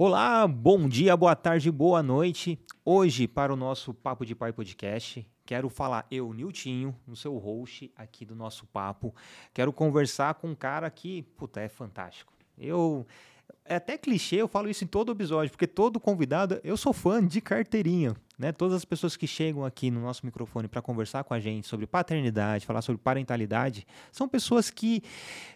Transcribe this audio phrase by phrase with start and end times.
[0.00, 2.56] Olá, bom dia, boa tarde, boa noite.
[2.84, 7.90] Hoje, para o nosso Papo de Pai Podcast, quero falar eu, Niltinho, no seu host
[7.96, 9.12] aqui do nosso papo.
[9.52, 12.32] Quero conversar com um cara que, puta, é fantástico.
[12.56, 13.04] Eu
[13.64, 17.26] é até clichê, eu falo isso em todo episódio, porque todo convidado, eu sou fã
[17.26, 18.52] de carteirinha, né?
[18.52, 21.86] Todas as pessoas que chegam aqui no nosso microfone para conversar com a gente sobre
[21.86, 25.02] paternidade, falar sobre parentalidade, são pessoas que,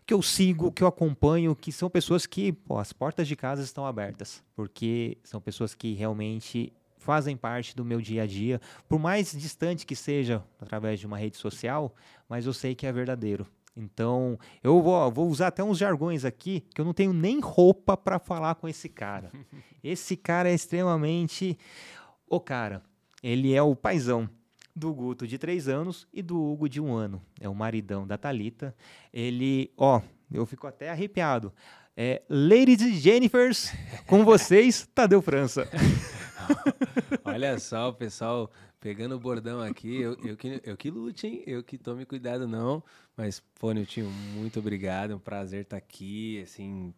[0.05, 3.63] que eu sigo, que eu acompanho, que são pessoas que, pô, as portas de casa
[3.63, 8.99] estão abertas, porque são pessoas que realmente fazem parte do meu dia a dia, por
[8.99, 11.95] mais distante que seja através de uma rede social,
[12.29, 13.47] mas eu sei que é verdadeiro.
[13.77, 17.97] Então, eu vou, vou, usar até uns jargões aqui que eu não tenho nem roupa
[17.97, 19.33] para falar com esse cara.
[19.83, 21.59] esse cara é extremamente.
[22.33, 22.83] O cara,
[23.23, 24.27] ele é o paizão
[24.75, 27.21] do Guto de três anos e do Hugo de um ano.
[27.39, 28.75] É o maridão da Talita.
[29.13, 30.01] Ele, ó,
[30.33, 31.53] eu fico até arrepiado.
[31.95, 33.71] É, Ladies e Jennifers,
[34.07, 35.69] com vocês, Tadeu França.
[37.23, 38.51] Olha só, pessoal
[38.83, 41.45] pegando o bordão aqui, eu, eu, que, eu que lute, hein?
[41.47, 42.83] Eu que tome cuidado, não.
[43.17, 45.13] Mas, pô, Niltinho, muito obrigado.
[45.13, 46.93] É um prazer estar aqui, assim,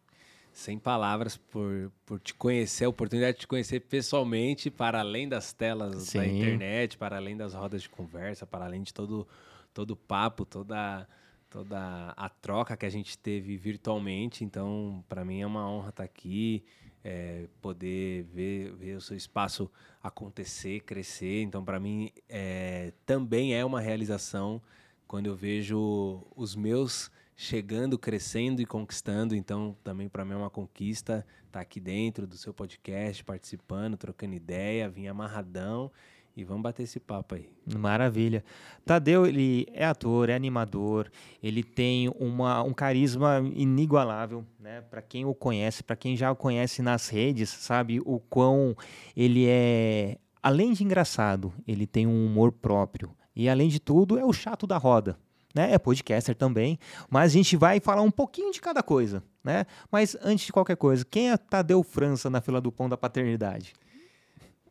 [0.55, 5.53] sem palavras por, por te conhecer, a oportunidade de te conhecer pessoalmente, para além das
[5.53, 6.19] telas Sim.
[6.19, 9.27] da internet, para além das rodas de conversa, para além de todo
[9.75, 11.07] todo o papo, toda
[11.51, 14.45] toda a troca que a gente teve virtualmente.
[14.45, 16.65] Então, para mim é uma honra estar aqui,
[17.03, 19.71] é, poder ver, ver o seu espaço
[20.03, 21.43] acontecer, crescer.
[21.43, 24.63] Então, para mim é, também é uma realização
[25.07, 29.35] quando eu vejo os meus chegando, crescendo e conquistando.
[29.35, 33.97] Então, também para mim é uma conquista estar tá aqui dentro do seu podcast, participando,
[33.97, 35.91] trocando ideia, vim amarradão
[36.37, 37.49] e vamos bater esse papo aí.
[37.79, 38.45] Maravilha.
[38.85, 41.11] Tadeu, ele é ator, é animador,
[41.43, 44.81] ele tem uma, um carisma inigualável, né?
[44.83, 48.77] Para quem o conhece, para quem já o conhece nas redes, sabe o quão
[49.17, 53.15] ele é, além de engraçado, ele tem um humor próprio.
[53.37, 55.19] E além de tudo, é o chato da roda.
[55.55, 55.73] Né?
[55.73, 56.79] É podcaster também,
[57.09, 59.67] mas a gente vai falar um pouquinho de cada coisa, né?
[59.91, 63.73] Mas antes de qualquer coisa, quem é Tadeu França na fila do pão da paternidade?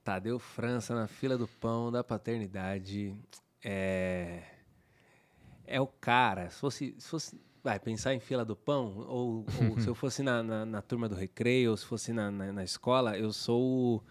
[0.03, 3.15] Tadeu França na fila do pão da paternidade
[3.63, 4.41] é
[5.65, 6.49] é o cara.
[6.49, 10.21] Se fosse, se fosse vai pensar em fila do pão ou, ou se eu fosse
[10.21, 14.03] na, na, na, turma do recreio ou se fosse na, na, na escola, eu sou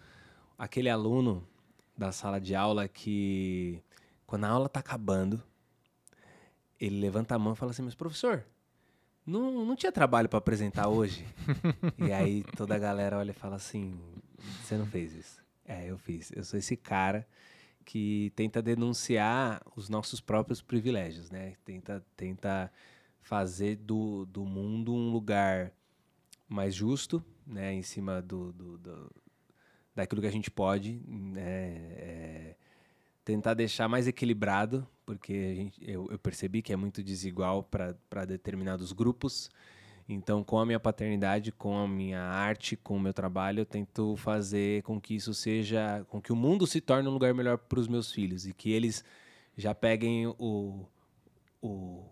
[0.57, 1.47] aquele aluno
[1.95, 3.81] da sala de aula que
[4.25, 5.41] quando a aula tá acabando,
[6.85, 8.45] ele levanta a mão e fala assim: Mas professor,
[9.25, 11.25] não, não tinha trabalho para apresentar hoje?
[11.97, 13.97] e aí toda a galera olha e fala assim:
[14.61, 15.41] Você não fez isso.
[15.65, 16.31] É, eu fiz.
[16.35, 17.25] Eu sou esse cara
[17.85, 21.55] que tenta denunciar os nossos próprios privilégios, né?
[21.63, 22.71] Tenta, tenta
[23.21, 25.71] fazer do, do mundo um lugar
[26.49, 27.73] mais justo, né?
[27.73, 29.11] Em cima do, do, do
[29.95, 31.41] daquilo que a gente pode, né?
[31.95, 32.55] É,
[33.23, 38.91] tentar deixar mais equilibrado, porque gente, eu, eu, percebi que é muito desigual para determinados
[38.91, 39.49] grupos.
[40.07, 44.17] Então, com a minha paternidade, com a minha arte, com o meu trabalho, eu tento
[44.17, 47.79] fazer com que isso seja, com que o mundo se torne um lugar melhor para
[47.79, 49.03] os meus filhos e que eles
[49.57, 50.85] já peguem o,
[51.61, 52.05] o,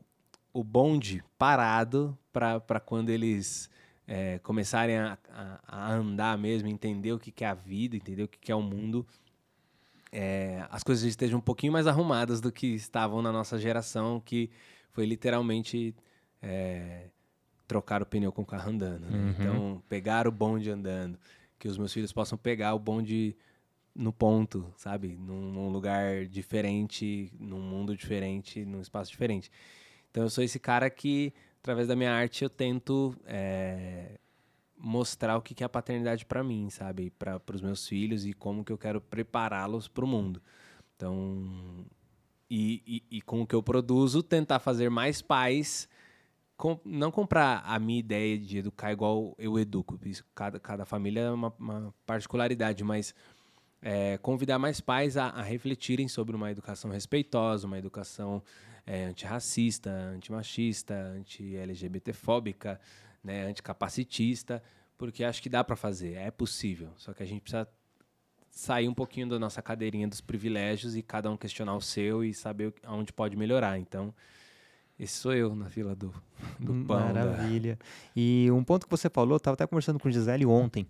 [0.53, 3.69] o bonde parado para quando eles
[4.07, 8.23] é, começarem a, a, a, andar mesmo, entender o que, que é a vida, entender
[8.23, 9.05] o que, que é o mundo,
[10.11, 14.49] é, as coisas estejam um pouquinho mais arrumadas do que estavam na nossa geração, que
[14.91, 15.95] foi literalmente.
[16.41, 17.09] É,
[17.71, 19.05] trocar o pneu com o carro andando.
[19.05, 19.17] Né?
[19.17, 19.29] Uhum.
[19.29, 21.17] Então, pegar o bonde andando.
[21.57, 23.33] Que os meus filhos possam pegar o bonde
[23.95, 25.17] no ponto, sabe?
[25.17, 29.49] Num, num, lugar diferente, num mundo diferente, num espaço diferente.
[30.09, 34.19] Então, eu sou esse cara que, através da minha arte, eu tento é,
[34.81, 37.11] mostrar o que é a paternidade para mim, sabe?
[37.11, 40.41] Para os meus filhos e como que eu quero prepará-los para o mundo.
[40.95, 41.85] Então,
[42.49, 45.87] e, e, e com o que eu produzo, tentar fazer mais pais
[46.57, 49.99] com, não comprar a minha ideia de educar igual eu educo.
[50.05, 53.15] Isso, cada, cada família é uma, uma particularidade, mas
[53.81, 58.43] é, convidar mais pais a, a, refletirem sobre uma educação respeitosa, uma educação
[58.85, 62.79] é, antirracista, antimachista, anti-LGBTfóbica,
[63.23, 64.61] né, anticapacitista,
[64.97, 66.89] porque acho que dá para fazer, é possível.
[66.95, 67.67] Só que a gente precisa
[68.49, 72.33] sair um pouquinho da nossa cadeirinha dos privilégios e cada um questionar o seu e
[72.33, 73.79] saber onde pode melhorar.
[73.79, 74.13] Então,
[74.99, 76.13] esse sou eu na fila do,
[76.59, 76.99] do pão.
[76.99, 77.77] Maravilha.
[77.77, 77.85] Da...
[78.15, 80.85] E um ponto que você falou, estava até conversando com o Gisele ontem,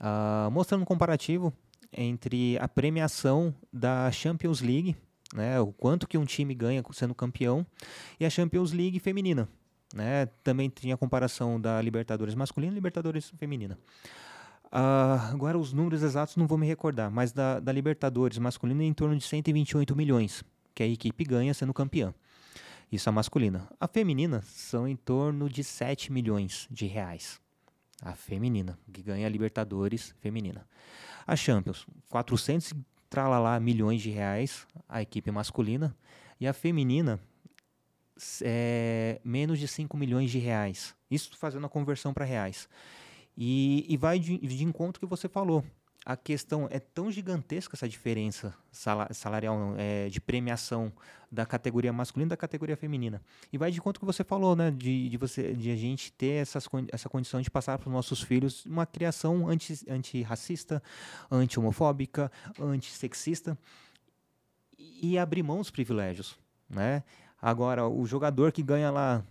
[0.00, 1.52] uh, mostrando um comparativo
[1.92, 4.96] entre a premiação da Champions League,
[5.34, 7.66] né, o quanto que um time ganha sendo campeão,
[8.18, 9.48] e a Champions League feminina.
[9.94, 10.26] Né?
[10.42, 13.78] Também tinha a comparação da Libertadores masculina e Libertadores feminina.
[14.66, 18.92] Uh, agora, os números exatos não vou me recordar, mas da, da Libertadores masculina em
[18.94, 20.42] torno de 128 milhões,
[20.74, 22.14] que a equipe ganha sendo campeã.
[22.90, 23.68] Isso a masculina.
[23.78, 27.40] A feminina são em torno de 7 milhões de reais.
[28.02, 30.66] A feminina, que ganha a Libertadores feminina.
[31.26, 32.74] A Champions, 400
[33.08, 35.94] tralalá milhões de reais, a equipe masculina.
[36.40, 37.20] E a feminina,
[38.44, 40.94] é, menos de 5 milhões de reais.
[41.10, 42.68] Isso fazendo a conversão para reais.
[43.36, 45.64] E, e vai de, de encontro que você falou
[46.04, 50.92] a questão é tão gigantesca essa diferença salarial é, de premiação
[51.30, 53.22] da categoria masculina e da categoria feminina.
[53.52, 54.70] E vai de conta que você falou, né?
[54.70, 58.20] De, de, você, de a gente ter essas, essa condição de passar para os nossos
[58.20, 60.82] filhos uma criação anti, antirracista,
[61.30, 62.30] anti-homofóbica,
[62.60, 63.56] anti-sexista
[64.78, 66.36] e abrir mão dos privilégios,
[66.68, 67.04] né?
[67.42, 69.24] Agora, o jogador que ganha lá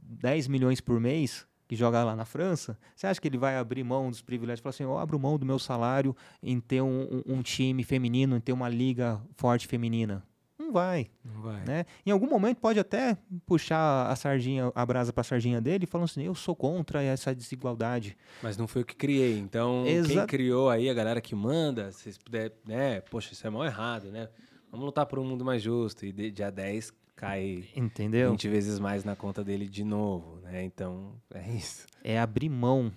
[0.00, 3.82] 10 milhões por mês, que joga lá na França, você acha que ele vai abrir
[3.82, 4.62] mão dos privilégios?
[4.62, 8.36] Falar assim, eu abro mão do meu salário em ter um, um, um time feminino,
[8.36, 10.22] em ter uma liga forte feminina.
[10.56, 11.08] Não vai.
[11.24, 11.64] Não vai.
[11.64, 11.84] Né?
[12.06, 16.04] Em algum momento pode até puxar a sardinha, a brasa para a sardinha dele, falando
[16.04, 18.16] assim, eu sou contra essa desigualdade.
[18.40, 19.38] Mas não foi eu que criei.
[19.38, 23.00] Então, Exa quem criou aí, a galera que manda, se puder, né?
[23.00, 24.28] Poxa, isso é mal errado, né?
[24.70, 26.04] Vamos lutar por um mundo mais justo.
[26.04, 28.30] E de, dia 10 cai Entendeu?
[28.30, 30.64] 20 vezes mais na conta dele de novo, né?
[30.64, 31.86] Então, é isso.
[32.04, 32.92] É abrir mão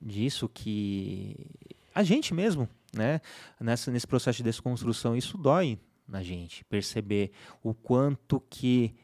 [0.00, 1.36] disso que
[1.92, 3.20] a gente mesmo, né?
[3.60, 5.76] Nessa, nesse processo de desconstrução, isso dói
[6.06, 6.64] na gente.
[6.66, 7.32] Perceber
[7.64, 8.94] o quanto que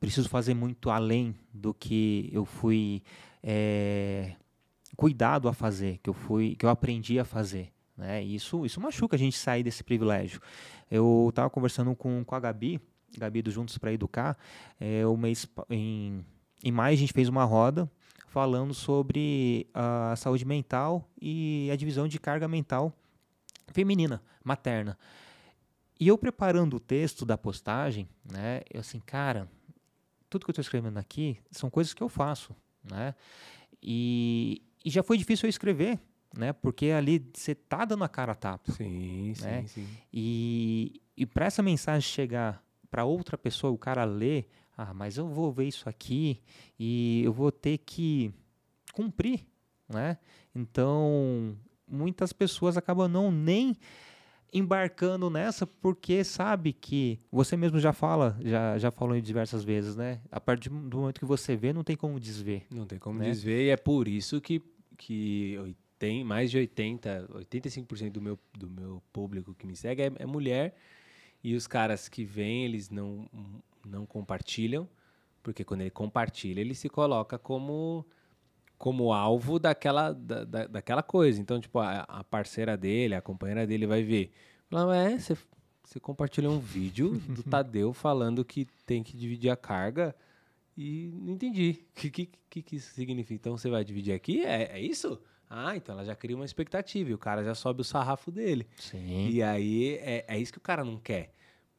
[0.00, 3.02] preciso fazer muito além do que eu fui
[3.42, 4.36] é,
[4.96, 7.70] cuidado a fazer, que eu fui, que eu aprendi a fazer.
[7.94, 8.22] Né?
[8.22, 10.40] Isso, isso machuca a gente sair desse privilégio.
[10.90, 12.80] Eu estava conversando com, com a Gabi
[13.18, 14.36] Gabi do Juntos para Educar,
[14.80, 16.24] é, o mês, em,
[16.62, 17.90] em maio a gente fez uma roda
[18.28, 22.92] falando sobre a saúde mental e a divisão de carga mental
[23.72, 24.98] feminina, materna.
[25.98, 29.48] E eu preparando o texto da postagem, né, eu assim, cara,
[30.28, 33.14] tudo que eu estou escrevendo aqui são coisas que eu faço, né?
[33.80, 36.00] E, e já foi difícil eu escrever,
[36.36, 36.52] né?
[36.52, 38.72] Porque ali você tá dando a cara a tapa.
[38.72, 39.60] Sim, né?
[39.62, 39.88] sim, sim.
[40.12, 42.63] E, e para essa mensagem chegar
[42.94, 44.44] para outra pessoa, o cara lê,
[44.76, 46.40] ah, mas eu vou ver isso aqui
[46.78, 48.32] e eu vou ter que
[48.92, 49.44] cumprir,
[49.88, 50.16] né?
[50.54, 51.58] Então,
[51.88, 53.76] muitas pessoas acabam não nem
[54.52, 60.20] embarcando nessa porque sabe que você mesmo já fala, já, já falou diversas vezes, né?
[60.30, 62.64] A partir do momento que você vê, não tem como desver.
[62.70, 63.24] Não tem como né?
[63.24, 64.62] desver e é por isso que,
[64.96, 70.12] que tem mais de 80, 85% do meu, do meu público que me segue é,
[70.16, 70.76] é mulher
[71.44, 73.28] e os caras que vêm, eles não,
[73.86, 74.88] não compartilham,
[75.42, 78.04] porque quando ele compartilha, ele se coloca como
[78.76, 81.40] como alvo daquela, da, da, daquela coisa.
[81.40, 84.32] Então, tipo, a, a, parceira dele, a companheira dele vai ver.
[84.68, 85.36] Fala, é, você,
[85.82, 90.14] você compartilhou um vídeo do Tadeu falando que tem que dividir a carga
[90.76, 91.84] e não entendi.
[91.90, 93.34] O que, que, que, que isso significa?
[93.34, 94.44] Então, você vai dividir aqui?
[94.44, 95.20] É, é isso?
[95.48, 98.66] Ah, então ela já cria uma expectativa e o cara já sobe o sarrafo dele.
[98.76, 99.28] Sim.
[99.28, 101.32] E aí é, é isso que o cara não quer.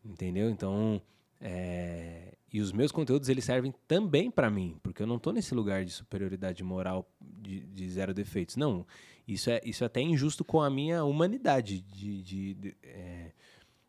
[0.04, 0.50] Entendeu?
[0.50, 1.02] Então.
[1.42, 2.34] É...
[2.52, 5.84] E os meus conteúdos eles servem também para mim, porque eu não estou nesse lugar
[5.84, 8.56] de superioridade moral de, de, zero defeitos.
[8.56, 8.88] Não,
[9.28, 11.81] isso é, isso é até injusto com a minha humanidade.
[11.81, 13.31] De, de, de é...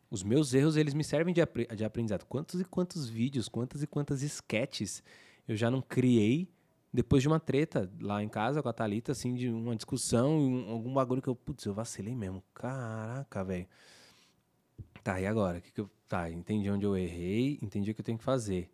[0.09, 1.41] Os meus erros eles me servem de,
[1.75, 2.25] de aprendizado.
[2.25, 5.01] Quantos e quantos vídeos, quantas e quantas sketches
[5.47, 6.49] eu já não criei
[6.93, 10.69] depois de uma treta lá em casa com a Thalita, assim, de uma discussão, um,
[10.69, 12.43] algum bagulho que eu, putz, eu vacilei mesmo.
[12.53, 13.67] Caraca, velho.
[15.03, 15.61] Tá, e agora?
[15.61, 18.69] Que que eu, tá, entendi onde eu errei, entendi o que eu tenho que fazer.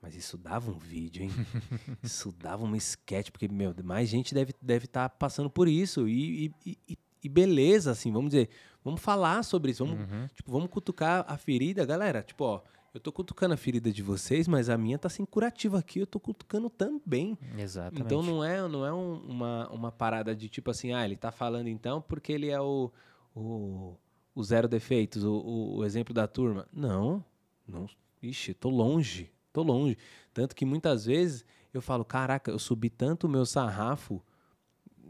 [0.00, 1.30] Mas isso dava um vídeo, hein?
[2.02, 6.06] isso dava uma sketch, porque, meu, mais gente deve estar deve tá passando por isso.
[6.06, 8.50] E, e, e, e, beleza, assim, vamos dizer,
[8.84, 9.84] vamos falar sobre isso.
[9.84, 10.28] Vamos, uhum.
[10.34, 11.86] tipo, vamos cutucar a ferida.
[11.86, 12.62] Galera, tipo, ó,
[12.94, 16.06] eu tô cutucando a ferida de vocês, mas a minha tá sem curativo aqui, eu
[16.06, 17.36] tô cutucando também.
[17.58, 18.02] Exatamente.
[18.04, 21.32] Então não é, não é um, uma, uma parada de tipo assim, ah, ele tá
[21.32, 22.92] falando então porque ele é o,
[23.34, 23.96] o,
[24.32, 26.68] o zero defeitos, o, o, o exemplo da turma.
[26.72, 27.24] Não,
[27.66, 27.88] não.
[28.22, 29.98] Ixi, tô longe, tô longe.
[30.32, 34.22] Tanto que muitas vezes eu falo, caraca, eu subi tanto o meu sarrafo,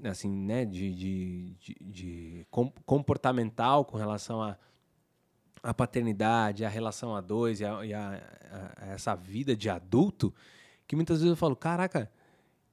[0.03, 2.47] assim, né, de, de, de, de
[2.87, 4.57] comportamental com relação a
[5.65, 8.23] a paternidade, a relação a dois e, a, e a,
[8.79, 10.33] a, essa vida de adulto,
[10.87, 12.11] que muitas vezes eu falo, caraca,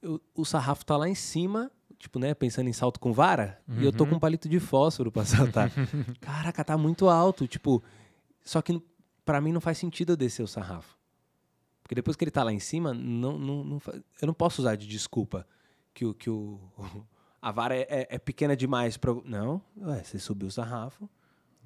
[0.02, 3.82] eu, o sarrafo tá lá em cima, tipo, né, pensando em salto com vara, uhum.
[3.82, 5.72] e eu tô com um palito de fósforo pra saltar.
[6.20, 7.82] caraca, tá muito alto, tipo,
[8.44, 8.82] só que
[9.24, 10.98] para mim não faz sentido eu descer o sarrafo.
[11.82, 13.82] Porque depois que ele tá lá em cima, não, não, não
[14.22, 15.48] eu não posso usar de desculpa
[15.94, 16.60] que o, que o,
[17.42, 19.12] a vara é, é- é pequena demais pra.
[19.12, 21.10] eu-" Não, ué, você subiu o sarrafo,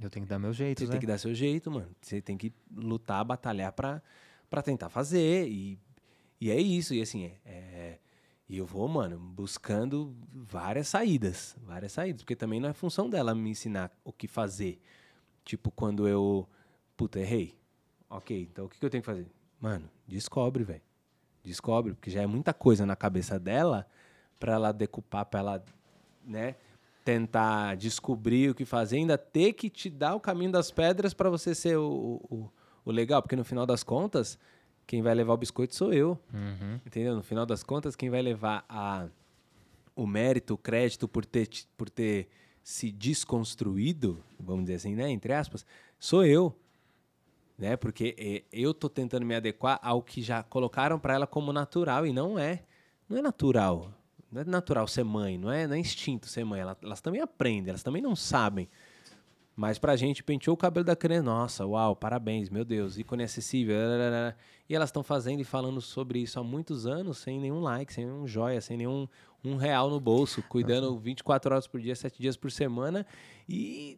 [0.01, 0.91] Eu tenho que dar meu jeito, você né?
[0.91, 1.89] tem que dar seu jeito, mano.
[2.01, 4.01] Você tem que lutar, batalhar pra,
[4.49, 5.47] pra tentar fazer.
[5.47, 5.79] E,
[6.39, 6.93] e é isso.
[6.93, 7.99] E assim, é, é-
[8.47, 11.55] E eu vou, mano, buscando várias saídas.
[11.63, 12.21] Várias saídas.
[12.21, 14.79] Porque também não é função dela me ensinar o que fazer.
[15.43, 16.47] Tipo, quando eu.
[16.97, 17.57] Puta, errei.
[18.09, 19.27] Ok, então o que, que eu tenho que fazer?
[19.59, 20.81] Mano, descobre, velho.
[21.43, 23.87] Descobre, porque já é muita coisa na cabeça dela
[24.39, 25.65] pra ela decupar, pra ela,
[26.23, 26.55] né?
[27.05, 31.29] Tentar descobrir o que fazer, ainda ter que te dar o caminho das pedras pra
[31.29, 32.51] você ser o, o,
[32.83, 34.37] o legal, porque no final das contas,
[34.85, 36.19] quem vai levar o biscoito sou eu.
[36.33, 36.81] Uhum.
[36.85, 37.15] Entendeu?
[37.15, 39.07] No final das contas, quem vai levar a,
[39.95, 41.47] o mérito, o crédito por ter,
[41.77, 42.27] por ter
[42.63, 45.09] se desconstruído, vamos dizer assim, né?
[45.11, 45.63] Entre aspas,
[45.99, 46.57] sou eu.
[47.57, 47.77] Né?
[47.77, 52.05] Porque eh, eu tô tentando me adequar ao que já colocaram para ela como natural
[52.05, 52.63] e não é.
[53.07, 53.93] Não é natural.
[54.31, 56.59] Não é natural ser mãe, não é, não é instinto ser mãe.
[56.61, 58.67] Ela- Elas, também aprendem, elas também não sabem.
[59.55, 61.23] Mas pra gente, penteou o cabelo da criança.
[61.23, 63.75] Nossa, uau, parabéns, meu Deus, ícone acessível.
[64.67, 68.05] E elas estão fazendo e falando sobre isso há muitos anos, sem nenhum like, sem
[68.05, 69.07] nenhum joia, sem nenhum
[69.43, 73.05] um real no bolso, cuidando 24 horas por dia, 7 dias por semana.
[73.47, 73.97] E,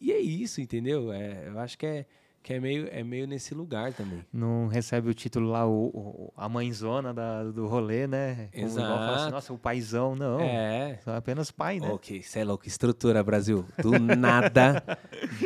[0.00, 1.10] e é isso, entendeu?
[1.12, 2.06] É, eu acho que é,
[2.44, 4.22] que é, meio, é meio nesse lugar também.
[4.30, 8.50] Não recebe o título lá, o, o- a mãezona da- do rolê, né?
[8.52, 9.30] Como igual fala assim, Exato.
[9.32, 10.38] Nossa, o paizão, não.
[10.40, 10.98] É.
[11.02, 11.88] São apenas pai, né?
[11.88, 13.64] Ok, você é louco, estrutura, Brasil.
[13.82, 14.82] Do nada,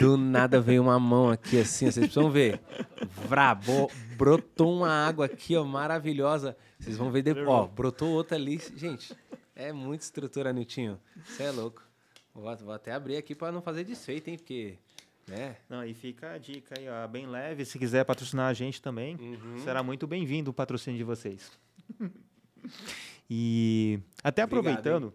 [0.01, 2.61] do nada veio uma mão aqui assim, vocês precisam ver.
[3.29, 6.57] Vrá, bo- brotou uma água aqui, ó, maravilhosa.
[6.81, 7.47] Vocês vão ver depois.
[7.47, 8.61] Ó, brotou outra ali.
[8.77, 9.15] Gente,
[9.55, 10.99] é muita estrutura, Niltinho.
[11.25, 11.81] Você é louco.
[12.35, 14.79] Vou, vou até abrir aqui pra não fazer desfeito, hein, porque,
[15.29, 15.57] né?
[15.69, 17.65] Não, e fica a dica aí, ó, bem leve.
[17.65, 19.59] Se quiser patrocinar a gente também, Uhum.
[19.63, 21.51] será muito bem-vindo o patrocínio de vocês.
[23.31, 25.15] e até Obrigado, aproveitando,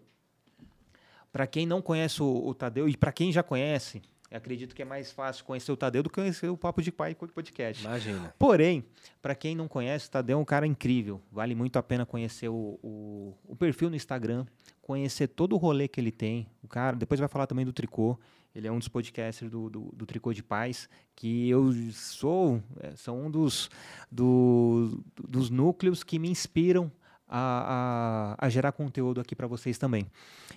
[1.32, 4.84] para quem não conhece o, o Tadeu e para quem já conhece, acredito que é
[4.84, 7.84] mais fácil conhecer o Tadeu do que conhecer o Papo de Pai podcast.
[7.84, 8.34] Imagina.
[8.38, 8.84] Porém,
[9.22, 11.20] para quem não conhece, o Tadeu é um cara incrível.
[11.30, 14.44] Vale muito a pena conhecer o, o, o perfil no Instagram,
[14.82, 16.48] conhecer todo o rolê que ele tem.
[16.62, 18.18] O cara, depois vai falar também do Tricô.
[18.54, 22.94] Ele é um dos podcasters do, do, do Tricô de Paz, que eu sou, é,
[22.94, 23.68] são um dos,
[24.10, 26.90] do- dos núcleos que me inspiram
[27.28, 30.06] a, a, a gerar conteúdo aqui para vocês também.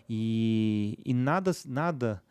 [0.07, 2.21] E, e nada, nada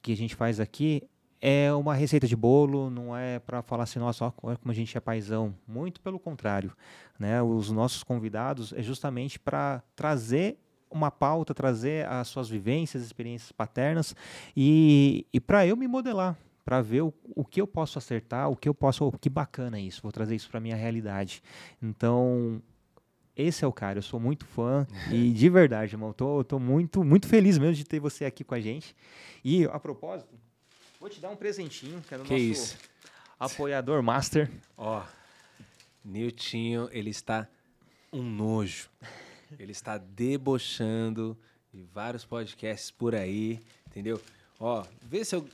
[0.00, 1.02] que a gente faz aqui
[1.40, 4.96] é uma receita de bolo, não é para falar assim, nossa, olha como a gente
[4.96, 5.54] é paizão.
[5.66, 6.72] Muito pelo contrário.
[7.18, 7.42] Né?
[7.42, 10.58] Os nossos convidados é justamente para trazer
[10.90, 14.14] uma pauta, trazer as suas vivências, experiências paternas
[14.56, 18.56] e, e para eu me modelar, para ver o, o que eu posso acertar, o
[18.56, 21.42] que eu posso, oh, que bacana isso, vou trazer isso para minha realidade.
[21.82, 22.62] Então,
[23.36, 27.02] esse é o cara, eu sou muito fã e de verdade, irmão, tô, tô muito,
[27.04, 28.94] muito feliz mesmo de ter você aqui com a gente.
[29.44, 30.34] E a propósito,
[31.00, 32.78] vou te dar um presentinho, que é do Que nosso isso?
[33.38, 34.50] apoiador master.
[34.76, 35.02] Ó,
[36.04, 37.46] Niltinho, ele está
[38.12, 38.88] um nojo.
[39.58, 41.36] Ele está debochando
[41.72, 44.20] de vários podcasts por aí, entendeu?
[44.58, 45.46] Ó, vê se eu.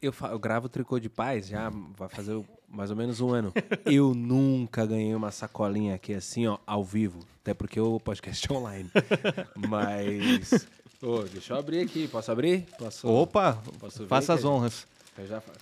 [0.00, 3.52] Eu, eu gravo tricô de paz já vai fazer o- mais ou menos um ano.
[3.86, 7.20] Eu nunca ganhei uma sacolinha aqui assim, ó, ao vivo.
[7.40, 8.90] Até porque o podcast é online.
[9.68, 10.66] Mas.
[11.00, 12.08] Ô, deixa eu abrir aqui.
[12.08, 12.66] Posso abrir?
[12.76, 13.06] Posso?
[13.08, 14.88] Opa, Posso faça as honras.
[15.16, 15.52] Eu já fa-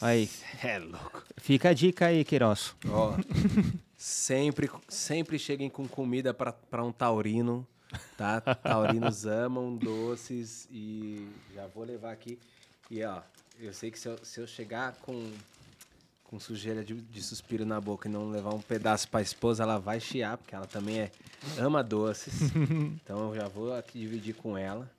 [0.00, 0.28] Aí,
[0.62, 1.22] É louco.
[1.36, 2.74] fica a dica aí, Queiroz.
[2.88, 3.14] Ó,
[4.02, 7.64] sempre, sempre cheguem com comida para um taurino,
[8.18, 8.40] tá?
[8.56, 12.36] Taurinos amam doces e já vou levar aqui.
[12.90, 13.20] E ó,
[13.60, 15.30] eu sei que se eu, se eu chegar com,
[16.24, 19.62] com sujeira de, de suspiro na boca e não levar um pedaço para a esposa,
[19.62, 21.10] ela vai chiar, porque ela também é,
[21.58, 22.50] ama doces.
[23.04, 24.90] então eu já vou aqui dividir com ela.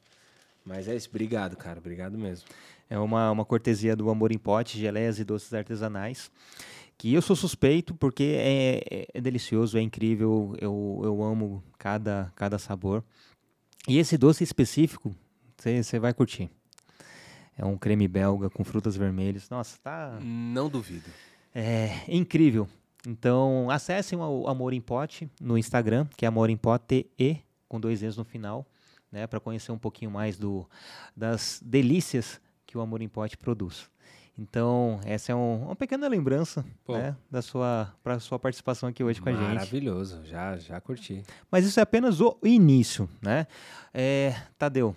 [0.65, 2.47] Mas é isso, obrigado, cara, obrigado mesmo.
[2.89, 6.31] É uma, uma cortesia do Amor em Pote, geleias e doces artesanais.
[7.03, 12.57] Que eu sou suspeito porque é, é- delicioso, é incrível, eu, eu amo cada, cada
[12.57, 13.03] sabor.
[13.85, 15.13] E esse doce específico,
[15.57, 16.49] você vai curtir.
[17.57, 19.49] É um creme belga com frutas vermelhas.
[19.49, 21.03] Nossa, tá Não duvido.
[21.53, 22.69] é incrível.
[23.05, 27.35] Então, acessem o Amor em Pote no Instagram, que é Amor em Pote e
[27.67, 28.65] com dois E's no final,
[29.11, 30.65] né, para conhecer um pouquinho mais do,
[31.13, 33.91] das delícias que o Amor em Pote produz.
[34.37, 36.97] Então, essa é um- uma pequena lembrança Pô.
[36.97, 39.41] né, da sua, para sua participação aqui hoje com a gente.
[39.41, 41.21] Maravilhoso, já, já curti.
[41.51, 43.45] Mas isso é apenas o início, né?
[43.93, 44.95] É, Tadeu,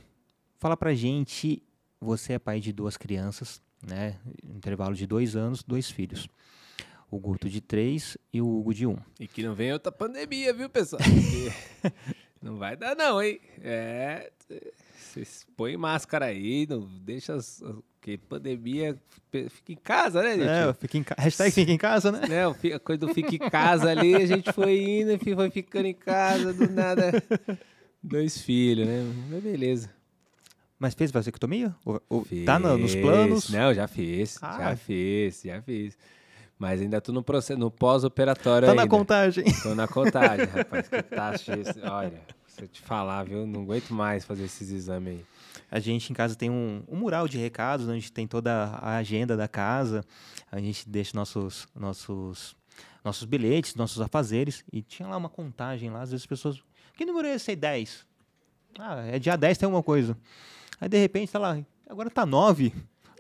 [0.58, 1.62] fala pra gente,
[2.00, 4.16] você é pai de duas crianças, né?
[4.42, 6.26] Intervalo de dois anos, dois filhos.
[7.10, 8.96] O Guto de três e o Hugo de um.
[9.20, 11.00] E que não vem outra pandemia, viu, pessoal?
[12.42, 13.40] Não vai dar não, hein?
[13.62, 14.30] É,
[14.96, 17.62] vocês põem máscara aí, não deixa as,
[18.06, 18.96] porque pandemia
[19.50, 20.48] fica em casa, né, gente?
[20.48, 21.16] É, fica em ca...
[21.18, 22.20] Hashtag fica em casa, né?
[22.30, 25.94] É, a coisa do fica em casa ali, a gente foi indo, foi ficando em
[25.94, 27.20] casa, do nada.
[28.00, 29.12] Dois filhos, né?
[29.28, 29.90] Mas beleza.
[30.78, 31.74] Mas fez vasectomia?
[31.84, 33.50] Ou, ou tá no, nos planos?
[33.50, 34.38] Não, já fiz.
[34.40, 34.58] Ah.
[34.60, 35.98] Já fiz, já fiz.
[36.56, 38.84] Mas ainda tô no, processo, no pós-operatório Tá ainda.
[38.84, 39.44] na contagem.
[39.64, 40.88] Tô na contagem, rapaz.
[40.88, 41.80] Que taxa esse...
[41.80, 42.22] Olha,
[42.64, 43.46] eu te falar, viu?
[43.46, 45.24] Não aguento mais fazer esses exames aí.
[45.70, 48.52] A gente em casa tem um, um mural de recados, onde a gente tem toda
[48.52, 50.04] a agenda da casa.
[50.50, 52.56] A gente deixa nossos, nossos,
[53.04, 54.64] nossos bilhetes, nossos afazeres.
[54.72, 56.62] E tinha lá uma contagem lá, às vezes as pessoas...
[56.96, 57.56] Que número é esse aí?
[57.56, 58.06] 10.
[58.78, 60.16] Ah, é dia 10 tem alguma coisa.
[60.80, 61.58] Aí de repente tá lá,
[61.88, 62.72] agora tá 9.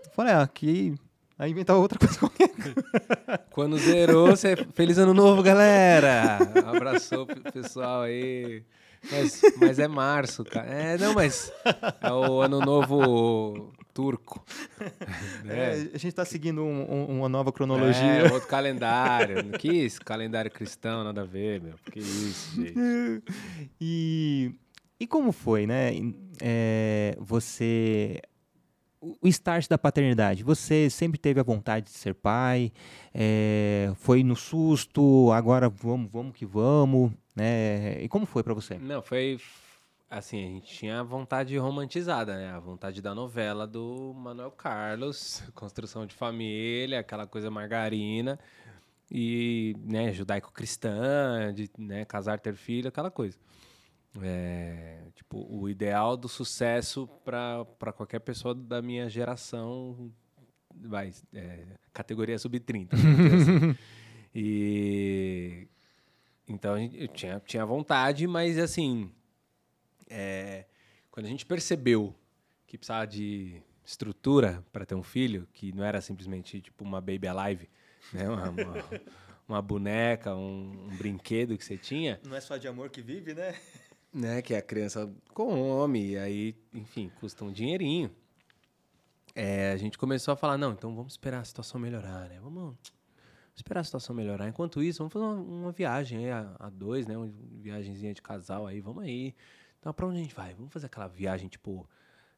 [0.04, 0.94] Eu falei, ah, aqui
[1.38, 2.50] Aí inventar outra coisa qualquer.
[3.50, 4.56] Quando zerou, você.
[4.74, 6.38] Feliz ano novo, galera!
[6.66, 8.62] Abraçou pro pessoal aí.
[9.10, 10.66] Mas, mas é março, cara.
[10.68, 11.52] É, não, mas
[12.00, 14.44] é o ano novo turco.
[15.48, 18.02] É, a gente tá seguindo um, um, uma nova cronologia.
[18.02, 19.50] É, outro calendário.
[19.52, 20.00] Que isso?
[20.04, 21.74] Calendário cristão, nada a ver, meu.
[21.90, 22.74] Que isso, gente.
[23.80, 24.52] E,
[25.00, 25.92] e como foi, né?
[26.42, 28.20] É, você
[29.00, 32.72] o start da paternidade, você sempre teve a vontade de ser pai,
[33.14, 38.02] é, foi no susto, agora vamos, vamos que vamos, né?
[38.02, 38.78] E como foi para você?
[38.78, 39.38] Não, foi
[40.10, 42.50] assim, a gente tinha a vontade romantizada, né?
[42.50, 48.38] A vontade da novela do Manuel Carlos, construção de família, aquela coisa margarina
[49.10, 53.38] e, né, judaico-cristã, de né, casar, ter filho, aquela coisa.
[54.22, 60.10] É, tipo, o ideal do sucesso para qualquer pessoa da minha geração,
[60.74, 62.88] vai, é, categoria sub-30.
[62.94, 63.76] assim.
[64.38, 65.66] E
[66.48, 69.10] então eu tinha, tinha vontade, mas assim,
[70.08, 70.66] é,
[71.10, 72.14] quando a gente percebeu
[72.66, 77.28] que precisava de estrutura para ter um filho, que não era simplesmente tipo uma baby
[77.28, 77.68] alive,
[78.12, 78.74] né, uma, uma,
[79.48, 82.20] uma boneca, um, um brinquedo que você tinha.
[82.24, 83.54] Não é só de amor que vive, né?
[84.12, 84.42] né?
[84.42, 88.10] Que a criança come, e aí, enfim, custa um dinheirinho.
[89.34, 92.38] É, a gente começou a falar, não, então vamos esperar a situação melhorar, né?
[92.40, 92.74] Vamos
[93.56, 94.48] esperar a situação melhorar.
[94.48, 97.16] Enquanto isso, vamos fazer uma, uma viagem a, a, dois, né?
[97.16, 99.34] Uma viagemzinha de casal aí, vamos aí.
[99.80, 100.54] Então, pra onde a gente vai?
[100.54, 101.88] Vamos fazer aquela viagem, tipo...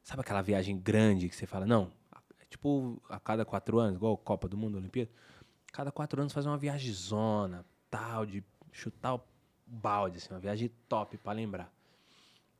[0.01, 1.91] Sabe aquela viagem grande que você fala, não,
[2.39, 5.11] é tipo a cada quatro anos, igual Copa do Mundo, Olimpíada?
[5.71, 9.21] Cada quatro anos fazer uma viagem zona, tal, de chutar o
[9.67, 11.71] balde, assim, uma viagem top para lembrar.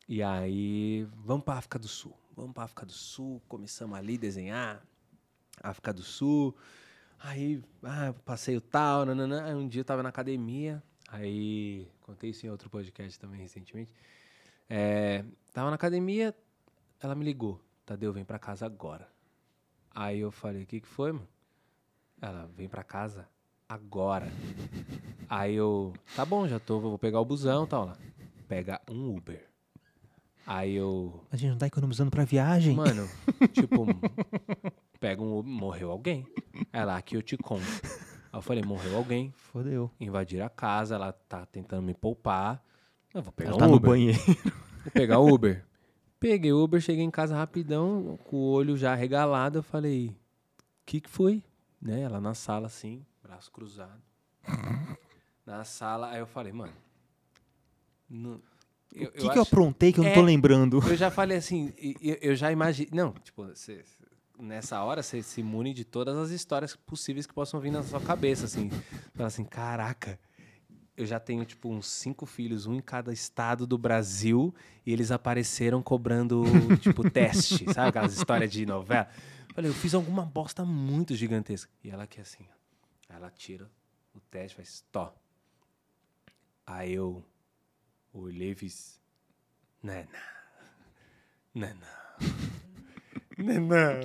[0.08, 2.16] E aí, vamos para África do Sul.
[2.36, 4.86] Vamos para África do Sul, começamos ali a desenhar
[5.64, 6.56] África do Sul.
[7.20, 9.46] Aí, ah, passeio tal, nananã.
[9.46, 13.92] Aí um dia eu tava na academia, aí contei isso em outro podcast também recentemente.
[14.70, 16.34] É, tava na academia,
[17.02, 17.62] ela me ligou.
[17.86, 19.10] Tadeu, vem para casa agora.
[19.94, 21.28] Aí eu falei, o que que foi, mano?
[22.22, 23.28] Ela, vem para casa
[23.68, 24.28] agora.
[25.28, 27.98] Aí eu, tá bom, já tô, vou pegar o busão e tal lá.
[28.48, 29.48] Pega um Uber.
[30.46, 31.24] Aí eu.
[31.32, 32.76] A gente não tá economizando pra viagem?
[32.76, 33.08] Mano,
[33.54, 33.86] tipo,
[35.00, 36.28] pega um Uber, morreu alguém.
[36.74, 37.64] É lá que eu te conto.
[38.32, 39.32] Aí eu falei, morreu alguém.
[39.32, 39.90] Fodeu.
[40.00, 42.64] Invadir a casa, ela tá tentando me poupar.
[43.14, 43.80] Eu vou pegar ela um tá Uber.
[43.80, 44.20] no banheiro.
[44.84, 45.66] Vou pegar o Uber.
[46.20, 49.60] Peguei o Uber, cheguei em casa rapidão, com o olho já regalado.
[49.60, 51.42] Eu falei, o que que foi?
[51.82, 52.02] Né?
[52.02, 54.02] Ela na sala assim, braço cruzado.
[55.46, 56.74] na sala, aí eu falei, mano.
[58.10, 58.42] Não,
[58.94, 60.80] eu, o que, eu, que eu aprontei que eu é, não tô lembrando?
[60.88, 62.92] Eu já falei assim, eu, eu já imaginei.
[62.92, 63.84] Não, tipo, cê,
[64.40, 68.00] nessa hora você se imune de todas as histórias possíveis que possam vir na sua
[68.00, 68.70] cabeça, assim.
[69.14, 70.20] Fala assim, caraca,
[70.96, 74.54] eu já tenho, tipo, uns cinco filhos, um em cada estado do Brasil,
[74.86, 76.44] e eles apareceram cobrando,
[76.82, 77.90] tipo, teste, sabe?
[77.90, 79.08] Aquelas histórias de novela.
[79.54, 81.72] Falei, eu fiz alguma bosta muito gigantesca.
[81.84, 82.46] E ela que assim,
[83.08, 83.70] ela tira
[84.14, 85.14] o teste, faz tó.
[86.66, 87.24] Aí eu
[88.14, 89.00] olhei e fiz.
[89.82, 91.62] Não é não.
[91.62, 92.09] Não é não.
[93.40, 94.02] Não.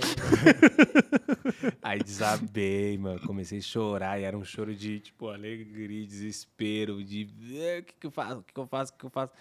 [1.82, 3.20] Aí desabei, mano.
[3.26, 7.24] Comecei a chorar e era um choro de, tipo, alegria, desespero, de
[7.80, 9.32] o que, que eu faço, o que, que eu faço, o que, eu faço.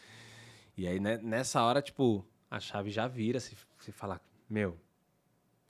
[0.76, 4.78] E aí, né, nessa hora, tipo, a chave já vira, se você falar, meu,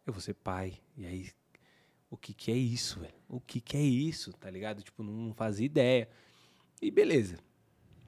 [0.05, 0.79] eu vou ser pai.
[0.97, 1.29] E aí,
[2.09, 3.13] o que que é isso, velho?
[3.27, 4.81] O que que é isso, tá ligado?
[4.81, 6.09] Tipo, não fazia ideia.
[6.81, 7.37] E beleza.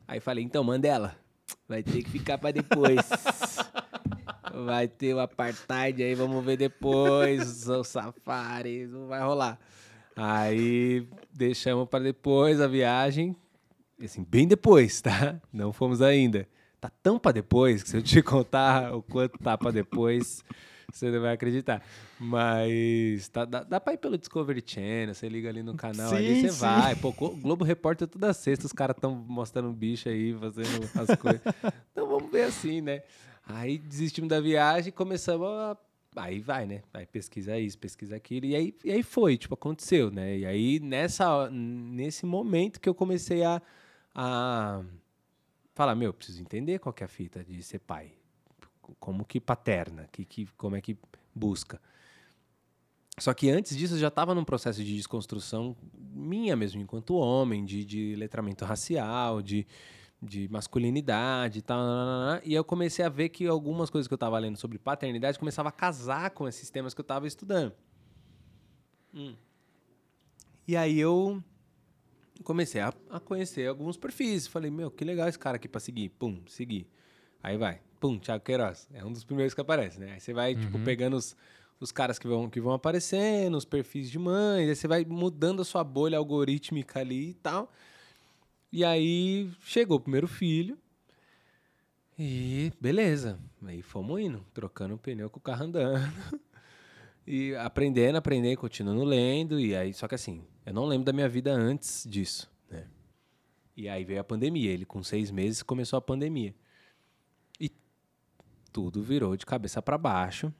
[0.07, 1.17] Aí falei, então, Mandela,
[1.67, 2.99] vai ter que ficar para depois.
[4.65, 9.59] vai ter o apartheid aí, vamos ver depois, o safari, não vai rolar.
[10.15, 13.35] Aí deixamos para depois a viagem,
[14.01, 15.41] assim, bem depois, tá?
[15.51, 16.47] Não fomos ainda.
[16.79, 20.41] tá tão pra depois que se eu te contar o quanto tá pra depois,
[20.91, 21.81] você não vai acreditar.
[22.17, 26.15] Mas tá, dá, dá pra ir pelo Discovery Channel, você liga ali no canal, Sim,
[26.15, 26.59] ali você sim.
[26.59, 26.95] vai.
[26.95, 31.13] Pô, o Globo Repórter toda sexta, os caras tão mostrando um bicho aí, fazendo as
[31.17, 31.41] coisas.
[31.91, 33.01] Então vamos ver assim, né?
[33.45, 35.77] Aí desistimos da viagem e começamos a.
[36.15, 36.81] Aí vai, né?
[36.93, 38.45] Aí pesquisa isso, pesquisa aquilo.
[38.45, 40.37] E aí, e aí foi, tipo, aconteceu, né?
[40.37, 43.61] E aí nessa, nesse momento que eu comecei a,
[44.13, 44.81] a
[45.73, 48.13] falar, meu, eu preciso entender qual que é a fita de ser pai.
[48.99, 50.97] Como que paterna, que, que, como é que
[51.33, 51.81] busca.
[53.17, 57.63] Só que antes disso eu já estava num processo de desconstrução minha mesmo, enquanto homem,
[57.63, 59.65] de, de letramento racial, de,
[60.25, 61.77] de masculinidade e tal.
[61.77, 62.41] nananana.
[62.43, 65.69] E eu comecei a ver que algumas coisas que eu estava lendo sobre paternidade começava
[65.69, 67.73] a casar com esses temas que eu estava estudando.
[69.13, 69.35] Hum.
[70.67, 71.41] E aí eu
[72.43, 74.47] comecei a, a conhecer alguns perfis.
[74.47, 76.09] Falei, meu, que legal esse cara aqui pra seguir.
[76.09, 76.87] Pum, seguir.
[77.41, 77.79] Aí vai.
[77.99, 78.89] Pum, Thiago Queiroz.
[78.93, 80.13] É um dos primeiros que aparece, né?
[80.13, 81.35] Aí você vai, tipo, pegando os,
[81.79, 85.61] os caras que vão, que vão aparecendo, os perfis de mãe, aí você vai mudando
[85.61, 87.71] a sua bolha algorítmica ali e tal.
[88.75, 90.77] E aí chegou o primeiro filho.
[92.19, 93.39] E beleza.
[93.63, 96.03] Aí fomos indo, trocando o pneu com o carro andando.
[97.27, 99.59] E aprendendo, aprendendo, continuando lendo.
[99.59, 102.87] E aí, só que assim, eu não lembro da minha vida antes disso, né?
[103.75, 104.69] E aí veio a pandemia.
[104.69, 106.53] Ele, com seis meses, começou a pandemia.
[107.59, 107.71] E
[108.71, 110.53] tudo virou de cabeça para baixo.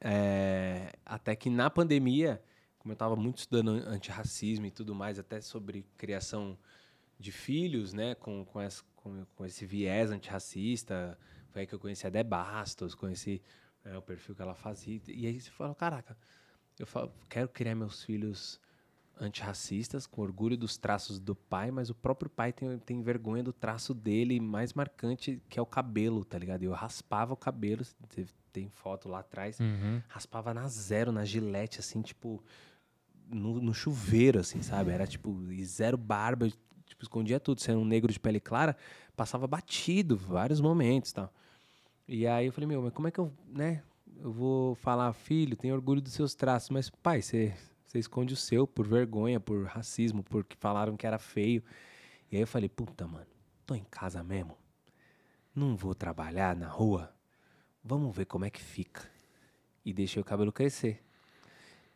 [0.00, 2.42] É, até que na pandemia,
[2.78, 6.58] como eu estava muito estudando antirracismo e tudo mais, até sobre criação
[7.22, 11.18] de filhos, né, com, com, essa- com- com esse viés antirracista,
[11.50, 13.40] foi aí que eu conheci a Dé Bastos, conheci
[13.84, 15.00] é, o perfil que ela fazia.
[15.08, 16.16] E aí você fala, caraca,
[16.78, 18.60] eu falo, quero criar meus filhos
[19.20, 23.52] antirracistas, com orgulho dos traços do pai, mas o próprio pai tem, tem vergonha do
[23.52, 26.62] traço dele mais marcante, que é o cabelo, tá ligado?
[26.62, 27.84] Eu raspava o cabelo,
[28.52, 30.02] tem- foto lá atrás, Uhum.
[30.08, 32.42] raspava na zero, na gilete, assim, tipo,
[33.28, 34.90] no, no chuveiro, assim, sabe?
[34.90, 36.48] Era tipo, zero barba,
[36.92, 37.60] tipo, escondia tudo.
[37.60, 38.76] Sendo um negro de pele clara,
[39.16, 41.32] passava batido vários momentos tal.
[42.06, 43.82] E aí eu falei, meu, mas como é que eu, né?
[44.18, 47.54] Eu vou falar, filho, tem orgulho dos seus traços, mas pai, você
[47.92, 51.62] você esconde o seu por vergonha, por racismo, porque falaram que era feio.
[52.30, 53.26] E aí eu falei, puta, mano,
[53.66, 54.56] tô em casa mesmo.
[55.54, 57.14] Não vou trabalhar na rua.
[57.84, 59.02] Vamos ver como é que fica.
[59.84, 61.04] E deixei o cabelo crescer.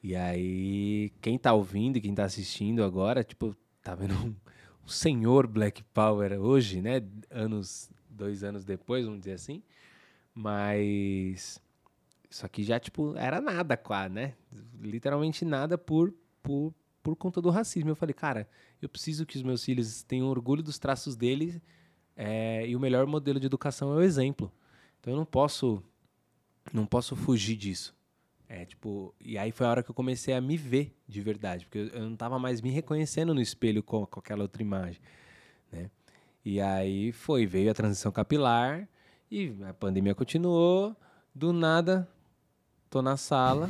[0.03, 4.37] E aí, quem tá ouvindo e quem tá assistindo agora, tipo, tá vendo
[4.87, 7.03] um senhor Black Power hoje, né?
[7.29, 9.61] Anos, dois anos depois, vamos dizer assim.
[10.33, 11.61] Mas
[12.31, 14.35] isso aqui já, tipo, era nada quase, né?
[14.81, 16.73] Literalmente nada por, por,
[17.03, 17.91] por conta do racismo.
[17.91, 18.49] Eu falei, cara,
[18.81, 21.61] eu preciso que os meus filhos tenham orgulho dos traços deles
[22.15, 24.53] é, e o melhor modelo de educação é o exemplo.
[25.01, 25.83] Então eu não posso,
[26.73, 27.96] não posso fugir disso.
[28.49, 31.65] É, tipo, e aí foi a hora que eu comecei a me ver de verdade,
[31.65, 35.01] porque eu, eu não tava mais me reconhecendo no espelho com, com aquela outra imagem,
[35.73, 35.91] né?
[36.45, 38.89] E aí foi, veio a transição capilar
[39.29, 40.97] e a pandemia continuou,
[41.35, 42.09] do nada
[42.89, 43.69] tô na sala.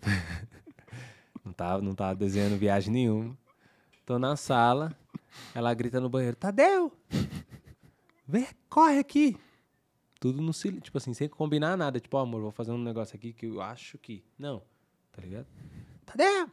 [1.44, 3.36] não tava, não tava desenhando viagem nenhuma.
[4.06, 4.96] Tô na sala,
[5.54, 6.90] ela grita no banheiro: "Tadeu!
[8.26, 9.36] Vem, corre aqui!"
[10.20, 12.00] Tudo no silêncio, tipo assim, sem combinar nada.
[12.00, 14.24] Tipo, ó, amor, vou fazer um negócio aqui que eu acho que.
[14.38, 14.62] Não,
[15.12, 15.46] tá ligado?
[16.04, 16.50] Tadeu!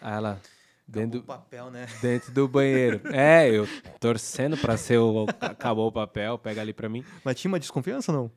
[0.00, 0.40] Aí ela,
[0.86, 1.86] dentro, O papel, né?
[2.02, 3.00] dentro do banheiro.
[3.14, 3.66] É, eu
[3.98, 5.26] torcendo pra ser o.
[5.40, 7.04] Acabou o papel, pega ali pra mim.
[7.24, 8.32] Mas tinha uma desconfiança ou não?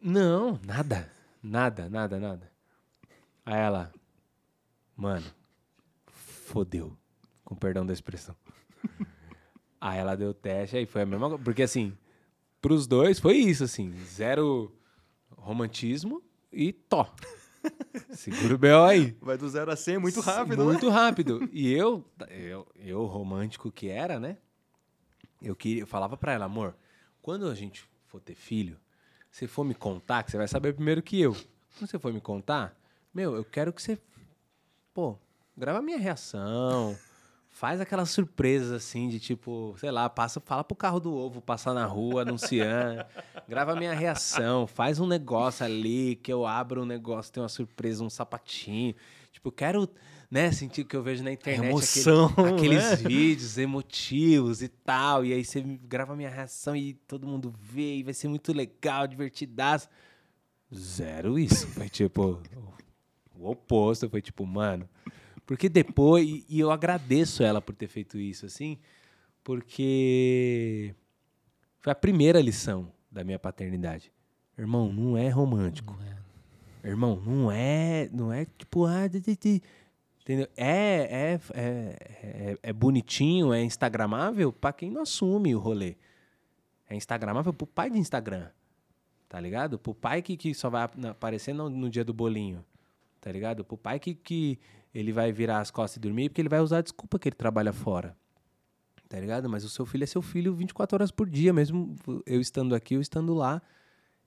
[0.00, 1.10] Não, nada.
[1.42, 2.52] Nada, nada, nada.
[3.44, 3.92] Aí ela,
[4.96, 5.26] mano,
[6.06, 6.96] fodeu.
[7.44, 8.34] Com perdão da expressão.
[9.80, 11.44] Aí ela deu o teste, aí foi a mesma coisa.
[11.44, 11.94] Porque assim,
[12.64, 13.92] pros dois foi isso, assim.
[14.06, 14.74] Zero
[15.36, 17.14] romantismo e tó.
[18.12, 18.84] Segura o B.O.
[18.84, 19.14] aí.
[19.20, 20.64] Vai do zero a 100 muito rápido, né?
[20.64, 21.46] Muito rápido.
[21.52, 24.38] E eu, eu, eu, romântico que era, né?
[25.42, 26.74] Eu, queria, eu falava pra ela, amor,
[27.20, 28.78] quando a gente for ter filho,
[29.30, 31.34] se for me contar, que você vai saber primeiro que eu.
[31.76, 32.74] Quando você for me contar,
[33.12, 33.98] meu, eu quero que você,
[34.94, 35.18] pô,
[35.54, 36.98] grava a minha reação,
[37.56, 41.72] faz aquelas surpresas assim de tipo, sei lá, passa, fala pro carro do ovo passar
[41.72, 43.04] na rua anunciando,
[43.48, 47.48] grava a minha reação, faz um negócio ali que eu abro um negócio, tem uma
[47.48, 48.92] surpresa, um sapatinho.
[49.30, 49.88] Tipo, eu quero,
[50.28, 52.96] né, sentir o que eu vejo na internet, Emoção, aquele- aqueles né?
[53.08, 57.96] vídeos emotivos e tal, e aí você grava a minha reação e todo mundo vê
[57.98, 59.88] e vai ser muito legal, divertidaço.
[60.74, 61.68] Zero isso.
[61.68, 62.40] Foi tipo
[63.36, 64.88] o oposto, foi tipo, mano.
[65.46, 68.78] Porque depois, e, eu agradeço ela por ter feito isso, assim,
[69.42, 70.94] porque
[71.80, 74.10] Foi a primeira lição da minha paternidade.
[74.56, 75.94] Irmão, não é romântico.
[75.94, 76.88] Não é.
[76.88, 79.62] Irmão, não é, não é tipo, ah, de, de, de.
[80.22, 80.48] entendeu?
[80.56, 85.96] É, é, é, é, é bonitinho, é instagramável para quem não assume o rolê.
[86.88, 88.48] É instagramável pro pai de Instagram,
[89.28, 89.78] tá ligado?
[89.78, 92.64] Pro pai que, que só vai ap- aparecer no, no dia do bolinho,
[93.20, 93.64] tá ligado?
[93.64, 94.58] Pro pai que, que
[94.94, 97.36] ele vai virar as costas e dormir porque ele vai usar a desculpa que ele
[97.36, 98.16] trabalha fora,
[99.08, 99.48] tá ligado?
[99.48, 102.94] Mas o seu filho é seu filho 24 horas por dia, mesmo eu estando aqui
[102.94, 103.60] ou estando lá,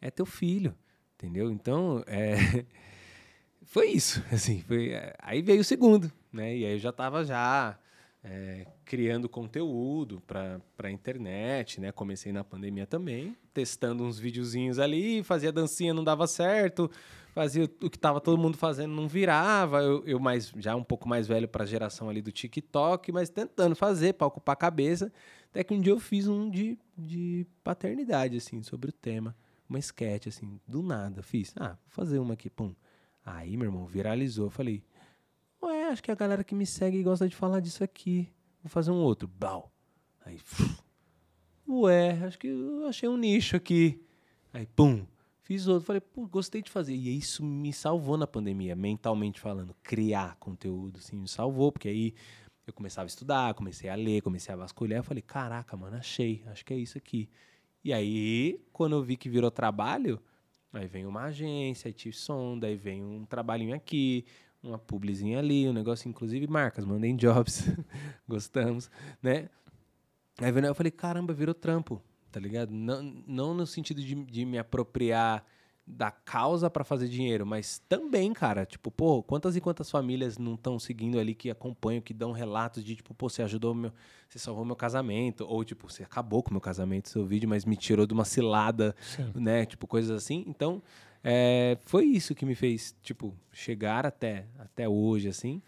[0.01, 0.75] é teu filho.
[1.15, 1.49] Entendeu?
[1.49, 2.35] Então, é...
[3.63, 4.23] foi isso.
[4.31, 4.91] Assim, foi...
[4.91, 6.55] é, Aí veio o segundo, né?
[6.55, 7.79] E aí eu já estava já
[8.23, 11.91] é, criando conteúdo para a internet, né?
[11.91, 16.91] Comecei na pandemia também, testando uns videozinhos ali, fazia dancinha, não dava certo,
[17.37, 19.79] fazia o que tava todo mundo fazendo, não virava.
[19.81, 23.29] Eu, eu mais, já um pouco mais velho para a geração ali do TikTok, mas
[23.29, 25.13] tentando fazer para ocupar a cabeça.
[25.51, 29.35] Até que um dia eu fiz um de, de paternidade, assim, sobre o tema
[29.69, 31.21] uma sketch, assim, do nada.
[31.21, 32.73] Fiz, ah, vou fazer uma aqui, pum.
[33.23, 34.49] Aí, meu irmão, viralizou.
[34.49, 34.83] Falei,
[35.61, 38.29] ué, acho que a galera que me segue gosta de falar disso aqui.
[38.63, 39.27] Vou fazer um outro.
[39.27, 39.71] Blau.
[40.25, 40.39] Aí,
[41.69, 44.01] ué, acho que eu achei um nicho aqui.
[44.53, 45.05] Aí, pum,
[45.47, 45.85] fiz outro.
[45.85, 46.93] Falei, pô, gostei de fazer.
[46.93, 49.73] E isso me salvou na pandemia, mentalmente falando.
[49.81, 52.13] Criar conteúdo, assim, me salvou, porque aí
[52.67, 54.99] eu começava a estudar, comecei a ler, comecei a vasculhar.
[54.99, 57.29] Eu falei, caraca, mano, achei, acho que é isso aqui.
[57.81, 60.21] E aí, quando eu vi que virou trabalho,
[60.73, 64.25] aí vem uma agência, aí te sonda, aí vem um trabalhinho aqui,
[64.61, 67.63] uma publizinha ali, um negócio, inclusive marcas, mandem jobs,
[68.27, 68.91] gostamos,
[69.23, 69.49] né?
[70.39, 72.71] Aí eu falei, caramba, virou trampo, tá ligado?
[72.71, 75.45] Não, não no sentido de, de me apropriar
[75.87, 80.55] da causa para fazer dinheiro, mas também, cara, tipo, pô, quantas e quantas famílias não
[80.55, 83.93] estão seguindo ali que acompanham, que dão relatos de tipo, pô, você ajudou meu,
[84.27, 87.77] você salvou meu casamento, ou tipo, você acabou com meu casamento, seu vídeo, mas me
[87.77, 89.31] tirou de uma cilada, Sim.
[89.33, 89.65] né?
[89.65, 90.43] Tipo, coisas assim.
[90.45, 90.83] Então,
[91.23, 95.61] é, foi isso que me fez, tipo, chegar até, até hoje, assim,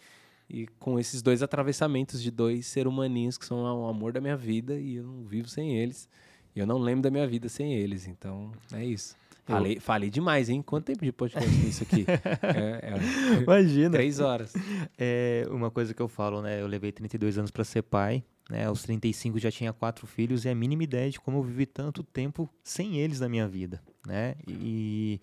[0.50, 4.36] e com esses dois atravessamentos de dois ser humaninhos que são o amor da minha
[4.36, 6.10] vida e eu não vivo sem eles.
[6.56, 8.08] E eu não lembro da minha vida sem eles.
[8.08, 9.16] Então, é isso.
[9.50, 10.62] Falei, falei demais, hein?
[10.62, 12.06] Quanto tempo de podcast tem isso aqui?
[12.44, 13.90] é, é, Imagina.
[13.90, 14.54] três horas.
[14.96, 16.62] É uma coisa que eu falo, né?
[16.62, 18.66] Eu levei 32 anos para ser pai, né?
[18.66, 22.04] Aos 35 já tinha quatro filhos e a mínima ideia de como eu vivi tanto
[22.04, 24.36] tempo sem eles na minha vida, né?
[24.48, 25.20] E,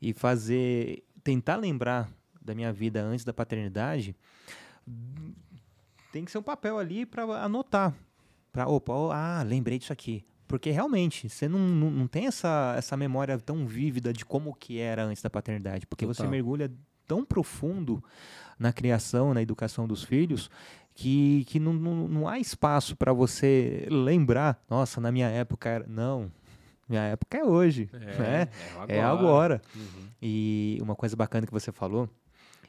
[0.00, 2.08] e fazer, tentar lembrar
[2.40, 4.14] da minha vida antes da paternidade,
[6.12, 7.92] tem que ser um papel ali para anotar,
[8.52, 10.24] para opa, ó, ah, lembrei disso aqui.
[10.46, 14.78] Porque realmente, você não, não, não tem essa, essa memória tão vívida de como que
[14.78, 15.86] era antes da paternidade.
[15.86, 16.30] Porque você Total.
[16.30, 16.70] mergulha
[17.06, 18.02] tão profundo
[18.58, 20.50] na criação, na educação dos filhos,
[20.94, 25.86] que, que não, não, não há espaço para você lembrar, nossa, na minha época era.
[25.88, 26.30] Não,
[26.88, 28.48] minha época é hoje, né?
[28.88, 29.60] É agora.
[29.74, 30.08] Uhum.
[30.22, 32.08] E uma coisa bacana que você falou,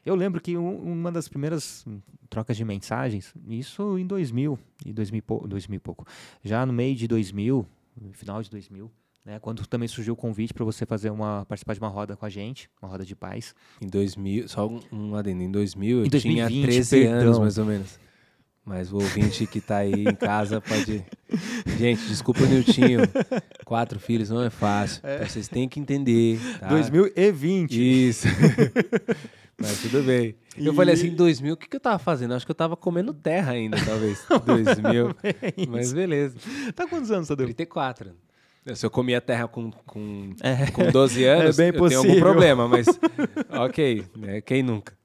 [0.05, 1.85] eu lembro que um- uma das primeiras
[2.29, 6.05] trocas de mensagens, isso em 2000, e 2000, e pou- 2000 e pouco,
[6.43, 7.65] já no meio de 2000,
[7.99, 8.91] no final de 2000,
[9.25, 12.25] né, quando também surgiu o convite para você fazer uma participar de uma roda com
[12.25, 13.55] a gente, uma roda de paz.
[13.81, 17.41] Em 2000, só um, um adendo, em 2000 eu Em 2020, tinha 13 anos perdão.
[17.41, 17.99] mais ou menos.
[18.67, 21.05] Mas o ouvinte que tá aí em casa pode.
[21.77, 23.01] Gente, desculpa o Niltinho.
[23.63, 25.01] Quatro filhos não é fácil.
[25.05, 26.39] Então vocês têm que entender.
[26.59, 26.69] Tá?
[26.69, 28.07] 2020.
[28.09, 28.27] Isso.
[29.61, 30.35] Mas tudo bem.
[30.57, 32.33] Eu E- falei assim, 2000, o que, que eu tava fazendo?
[32.33, 34.25] Acho que eu tava comendo terra ainda, talvez.
[34.45, 35.15] 2000.
[35.23, 36.37] É Mas beleza.
[36.75, 37.45] Tá quantos anos, Tadeu?
[37.45, 38.11] 34.
[38.73, 40.71] Se eu comia terra com, com, É.
[40.71, 42.87] com 12 anos, bem eu tenho algum problema, mas
[43.51, 44.41] ok, né?
[44.41, 44.97] quem nunca?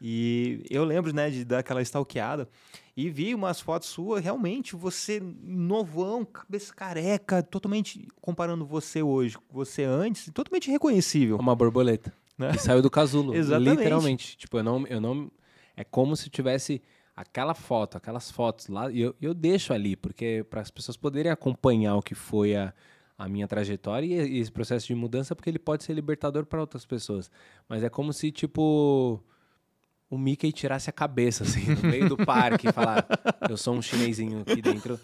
[0.00, 2.48] E eu lembro, né, de dar aquela stalkeada
[2.96, 9.44] e vi umas fotos suas, realmente, você novão, cabeça careca, totalmente comparando você hoje com
[9.50, 11.36] você antes, totalmente reconhecível.
[11.38, 12.12] Uma borboleta.
[12.40, 12.52] Né?
[12.52, 13.34] Que saiu do casulo.
[13.36, 13.76] Exatamente.
[13.76, 14.36] Literalmente.
[14.36, 15.30] Tipo, eu não, eu não.
[15.76, 16.82] É como se tivesse
[17.14, 21.30] aquela foto, aquelas fotos lá, e eu, eu deixo ali, porque para as pessoas poderem
[21.30, 22.72] acompanhar o que foi a,
[23.18, 26.60] a minha trajetória e, e esse processo de mudança, porque ele pode ser libertador para
[26.60, 27.30] outras pessoas.
[27.68, 29.22] Mas é como se, tipo,
[30.10, 33.06] o Mickey tirasse a cabeça, assim, no meio do parque e falar:
[33.48, 34.98] Eu sou um chinesinho aqui dentro,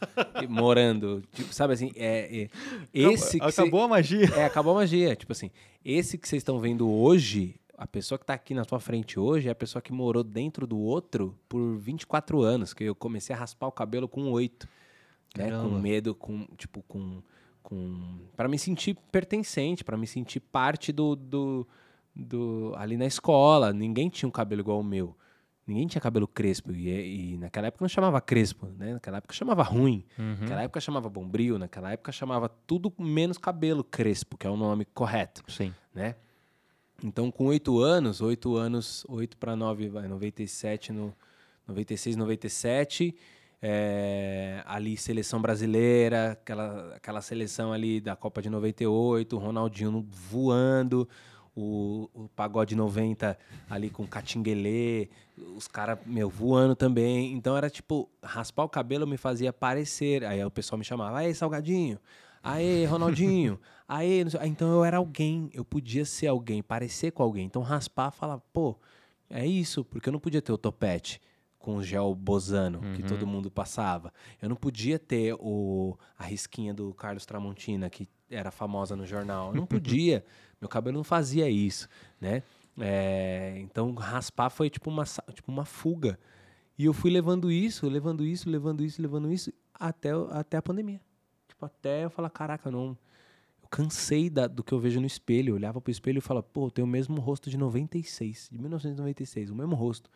[0.49, 1.23] morando.
[1.33, 1.92] Tipo, sabe assim?
[1.95, 2.49] É, é-
[2.92, 4.27] esse que cê- Acabou a magia.
[4.35, 5.14] é, acabou a magia.
[5.14, 5.51] Tipo assim,
[5.85, 9.49] esse que vocês estão vendo hoje, a pessoa que tá aqui na tua frente hoje
[9.49, 13.38] é a pessoa que morou dentro do outro por 24 anos, que eu comecei a
[13.38, 14.69] raspar o cabelo com 8.
[15.37, 15.51] Né?
[15.51, 17.23] Com medo, com, tipo, com.
[17.62, 21.69] com para me sentir pertencente, para me sentir parte do, do,
[22.17, 22.73] do.
[22.77, 23.73] ali na escola.
[23.73, 25.17] Ninguém tinha um cabelo igual o meu.
[25.67, 26.73] Ninguém tinha cabelo crespo.
[26.73, 28.95] E, e, naquela época não chamava crespo, né?
[28.95, 30.05] Naquela época chamava ruim.
[30.19, 30.37] Uhum.
[30.41, 31.59] Naquela época chamava bombril.
[31.59, 35.75] Naquela época chamava tudo menos cabelo crespo, que é o nome correto, Sim.
[35.95, 36.15] né?
[37.03, 41.15] Então, com oito anos, oito anos, oito para nove, vai, 97, no
[41.69, 43.15] 96, 97,
[43.61, 51.09] é, ali seleção brasileira, aquela, aquela seleção ali da Copa de 98, Ronaldinho voando,
[51.57, 53.37] o, o Pagode 90
[53.69, 55.09] ali com Catinguelê,
[55.57, 57.33] os caras, meu, voando também.
[57.33, 60.23] Então era tipo, raspar o cabelo me fazia parecer.
[60.25, 61.99] Aí o pessoal me chamava, aê, Salgadinho,
[62.42, 67.47] aê, Ronaldinho, Ah, Então eu era alguém, eu podia ser alguém, parecer com alguém.
[67.47, 68.77] Então raspar, falar, pô,
[69.31, 71.21] é isso, porque eu não podia ter o topete
[71.59, 74.12] com o gel bozano que todo mundo passava.
[74.42, 79.49] Eu não podia ter o, a risquinha do Carlos Tramontina, que era famosa no jornal.
[79.49, 80.25] Eu não podia.
[80.61, 81.88] Meu cabelo não fazia isso,
[82.21, 82.42] né?
[82.79, 86.19] É, então, raspar foi tipo uma, tipo uma fuga.
[86.79, 90.62] E eu fui levando isso, levando isso, levando isso, levando isso, até, o- até a
[90.62, 91.01] pandemia.
[91.49, 92.97] Tipo, até eu falar, caraca, não...
[93.62, 95.51] Eu cansei da- do que eu vejo no espelho.
[95.51, 98.59] Eu olhava pro espelho e falava, pô, eu tenho o mesmo rosto de 96, de
[98.59, 100.11] 1996, o mesmo rosto.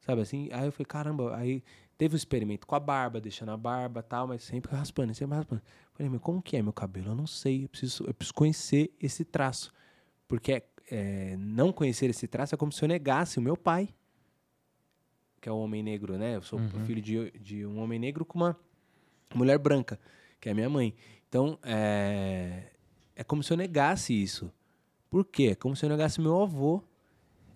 [0.00, 0.48] Sabe assim?
[0.52, 1.62] Aí eu falei, caramba, aí
[1.96, 5.62] teve um experimento com a barba, deixando a barba tal, mas sempre raspando, sempre raspando.
[5.94, 7.08] Falei, meu, como que é meu cabelo?
[7.10, 9.72] Eu não sei, eu preciso, eu preciso conhecer esse traço.
[10.26, 13.88] Porque é, não conhecer esse traço é como se eu negasse o meu pai,
[15.40, 16.36] que é o homem negro, né?
[16.36, 18.58] Eu sou filho de, de um homem negro com uma
[19.34, 20.00] mulher branca,
[20.40, 20.94] que é minha mãe.
[21.28, 22.72] Então, é,
[23.14, 24.50] é como se eu negasse isso.
[25.08, 25.50] Por quê?
[25.52, 26.82] É como se eu negasse meu avô.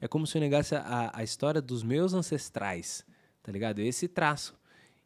[0.00, 3.04] É como se eu negasse a, a história dos meus ancestrais,
[3.42, 3.80] tá ligado?
[3.80, 4.56] Esse traço.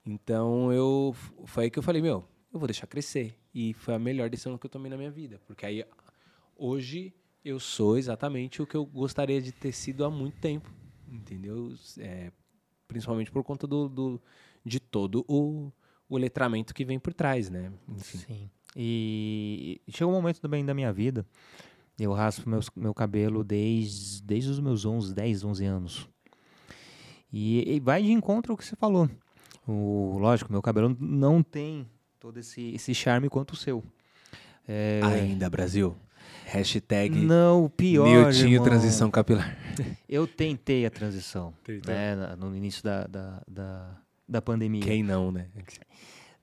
[0.05, 1.15] Então, eu
[1.47, 3.35] foi aí que eu falei, meu, eu vou deixar crescer.
[3.55, 5.41] E foi a melhor decisão que eu tomei na minha vida.
[5.47, 5.85] Porque aí,
[6.57, 7.13] hoje,
[7.45, 10.71] eu sou exatamente o que eu gostaria de ter sido há muito tempo.
[11.11, 11.75] Entendeu?
[11.99, 12.31] É,
[12.89, 14.23] principalmente por conta do, do-
[14.65, 15.71] de todo o,
[16.09, 17.73] o letramento que vem por trás, né?
[17.89, 18.19] Enfim.
[18.19, 18.51] Sim.
[18.77, 21.27] E chegou um momento também da minha vida,
[21.99, 26.09] eu raspo meus, meu cabelo desde, desde os meus 11, 10, 11 anos.
[27.33, 29.09] E, e vai de encontro ao que você falou.
[29.67, 31.87] O, lógico, meu cabelo não tem
[32.23, 33.83] todo esse, esse charme quanto o seu.
[34.69, 35.97] É, Ainda, Brasil.
[36.47, 39.59] Hashtag não, o pior, Niltinho irmão, Transição Capilar.
[40.09, 41.53] Eu tentei a transição,
[41.85, 43.97] né, no início da, da, da,
[44.29, 44.83] da pandemia.
[44.83, 45.49] Quem não, né?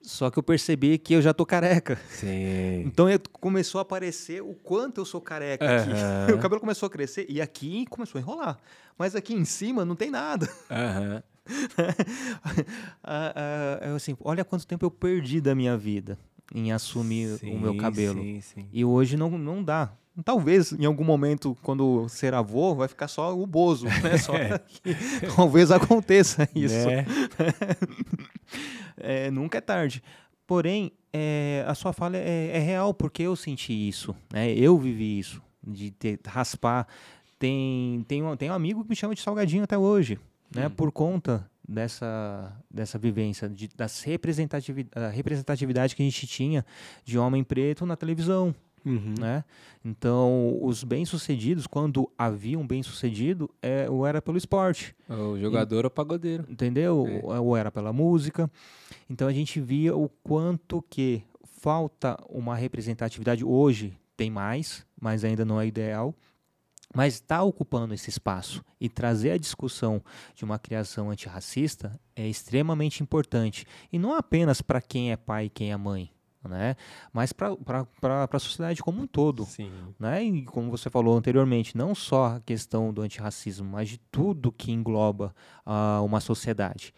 [0.02, 1.98] Só que eu percebi que eu já tô careca.
[2.10, 2.82] Sim.
[2.86, 5.92] Então eu- começou a aparecer o quanto eu sou careca aqui.
[5.92, 6.36] Aham.
[6.36, 8.58] o cabelo começou a crescer e aqui começou a enrolar.
[8.98, 10.50] Mas aqui em cima não tem nada.
[10.70, 11.24] Aham.
[13.04, 16.18] Ah, ah, eu, assim, olha quanto tempo eu perdi da minha vida
[16.54, 18.22] em assumir o meu Sim, cabelo.
[18.22, 18.68] Sim, sim.
[18.72, 19.92] E hoje não, não dá.
[20.26, 23.86] Talvez em algum momento, quando ser avô, vai ficar só o bozo.
[23.86, 24.18] Né?
[24.20, 24.34] Só
[25.36, 26.88] talvez aconteça isso.
[26.88, 27.06] Né?
[29.02, 30.04] É, nunca é tarde.
[30.46, 34.14] Porém, é, a sua fala é, é real, porque eu senti isso.
[34.34, 34.52] Né?
[34.52, 36.86] Eu vivi isso, de ter, raspar.
[37.38, 40.20] Tem, tem, um, tem um amigo que me chama de salgadinho até hoje,
[40.56, 40.70] né?
[40.70, 46.66] por conta dessa, dessa vivência, de, das representatividade, a representatividade que a gente tinha
[47.06, 48.54] de homem preto na televisão.
[48.86, 49.14] Uhum.
[49.20, 49.44] Né?
[49.84, 55.92] Então, os bem-sucedidos, quando havia um bem-sucedido, é, ou era pelo esporte O jogador ou
[55.92, 56.46] pagodeiro.
[56.50, 57.06] entendeu?
[57.08, 57.20] É.
[57.24, 58.50] Ou- Ou era pela música.
[59.10, 65.44] Então a gente via o quanto que falta uma representatividade hoje tem mais, mas ainda
[65.44, 66.16] não é ideal.
[66.94, 70.02] Mas está ocupando esse espaço e trazer a discussão
[70.34, 73.66] de uma criação antirracista é extremamente importante.
[73.92, 76.12] E não apenas para quem é pai e quem é mãe,
[76.44, 76.76] né?
[77.14, 77.56] mas para
[78.32, 79.72] a sociedade como um todo Sim.
[80.00, 80.24] né?
[80.24, 84.72] E como você falou anteriormente, não só a questão do antirracismo, mas de tudo que
[84.72, 86.94] engloba ah, uma sociedade.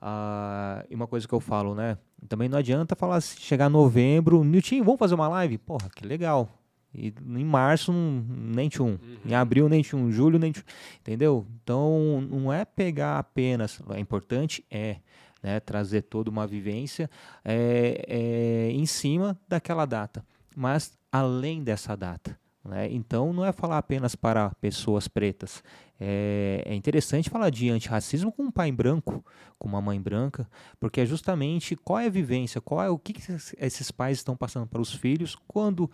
[0.00, 1.98] Ah, e uma coisa que eu falo, né?
[2.28, 5.58] Também não adianta falar se chegar novembro, Nilton, vamos fazer uma live?
[5.58, 6.48] Porra, que legal.
[6.94, 8.98] E em março, nem tchum.
[9.24, 10.10] Em abril, nem tchum.
[10.10, 10.62] Julho, nem tchum.
[11.00, 11.46] Entendeu?
[11.62, 13.80] Então, não é pegar apenas.
[13.90, 14.64] É importante?
[14.70, 14.96] É.
[15.42, 17.10] Né, trazer toda uma vivência
[17.44, 20.24] é, é, em cima daquela data.
[20.56, 22.38] Mas além dessa data.
[22.64, 22.88] Né?
[22.90, 25.62] Então, não é falar apenas para pessoas pretas.
[26.00, 29.24] É, é interessante falar de antirracismo com um pai branco,
[29.58, 30.48] com uma mãe branca,
[30.80, 33.22] porque é justamente qual é a vivência, qual é o que, que
[33.58, 35.90] esses pais estão passando para os filhos quando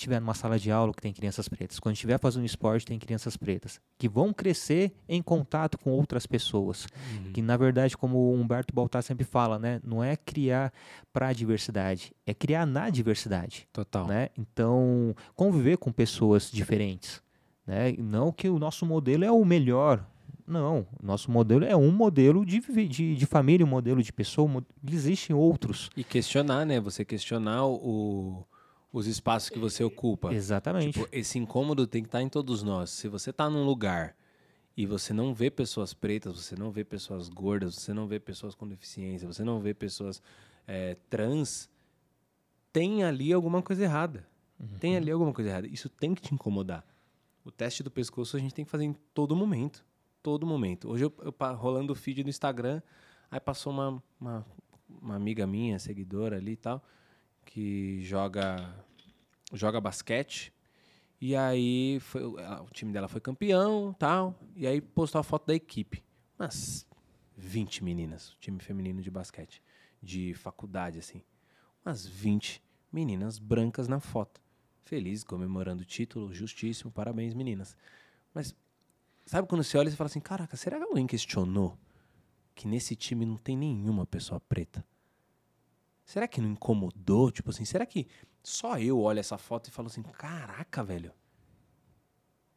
[0.00, 3.36] estiver numa sala de aula que tem crianças pretas, quando estiver fazendo esporte tem crianças
[3.36, 6.86] pretas, que vão crescer em contato com outras pessoas,
[7.34, 10.72] que na verdade, como o Humberto Baltar sempre fala, né, não é criar
[11.12, 14.06] para a diversidade, é criar na diversidade Total.
[14.06, 14.28] né?
[14.38, 17.22] Então, conviver com pessoas diferentes,
[17.66, 17.94] né?
[17.98, 20.04] Não que o nosso modelo é o melhor,
[20.46, 25.36] Não, nosso modelo é um modelo de, de, de família, um modelo de pessoa, existem
[25.36, 25.90] outros.
[25.96, 26.80] E questionar, né?
[26.80, 28.44] Você questionar o,
[28.92, 30.32] os espaços que você ocupa.
[30.32, 30.92] Exatamente.
[30.92, 32.90] Tipo, esse incômodo tem que estar em todos nós.
[32.90, 34.16] Se você está num lugar
[34.76, 38.54] e você não vê pessoas pretas, você não vê pessoas gordas, você não vê pessoas
[38.54, 40.22] com deficiência, você não vê pessoas
[40.66, 41.68] é, trans,
[42.72, 44.26] tem ali alguma coisa errada.
[44.58, 44.78] Uhum.
[44.78, 45.66] Tem ali alguma coisa errada.
[45.66, 46.84] Isso tem que te incomodar.
[47.44, 49.84] O teste do pescoço a gente tem que fazer em todo momento.
[50.22, 50.88] Todo momento.
[50.88, 52.82] Hoje eu, eu rolando o feed no Instagram,
[53.30, 54.46] aí passou uma, uma,
[55.00, 56.84] uma amiga minha, seguidora ali e tal,
[57.44, 58.74] que joga
[59.52, 60.52] joga basquete.
[61.20, 65.54] E aí foi, o time dela foi campeão, tal, e aí postou a foto da
[65.54, 66.02] equipe.
[66.38, 66.86] Umas
[67.36, 69.62] 20 meninas, time feminino de basquete,
[70.02, 71.22] de faculdade assim.
[71.84, 74.40] Umas 20 meninas brancas na foto.
[74.82, 77.76] Feliz, comemorando o título, justíssimo, parabéns meninas.
[78.32, 78.54] Mas
[79.26, 81.78] sabe quando você olha e fala assim, caraca, será que alguém questionou
[82.54, 84.84] que nesse time não tem nenhuma pessoa preta?
[86.10, 87.30] Será que não incomodou?
[87.30, 88.08] Tipo assim, será que
[88.42, 91.12] só eu olho essa foto e falo assim, caraca, velho.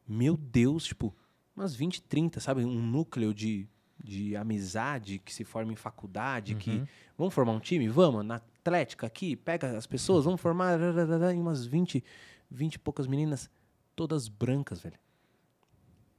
[0.07, 1.15] Meu Deus, tipo,
[1.55, 2.65] umas 20, 30, sabe?
[2.65, 3.69] Um núcleo de,
[4.03, 6.59] de amizade que se forma em faculdade, uhum.
[6.59, 6.83] que
[7.15, 7.87] vamos formar um time?
[7.87, 12.03] Vamos, na Atlética aqui, pega as pessoas, vamos formar e umas 20,
[12.49, 13.51] 20 e poucas meninas,
[13.95, 14.97] todas brancas, velho.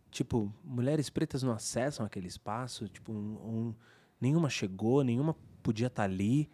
[0.08, 3.74] Tipo, mulheres pretas não acessam aquele espaço, tipo, um, um,
[4.20, 6.48] nenhuma chegou, nenhuma podia estar tá ali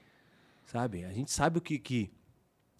[0.70, 1.04] sabe?
[1.04, 2.10] A gente sabe o que, que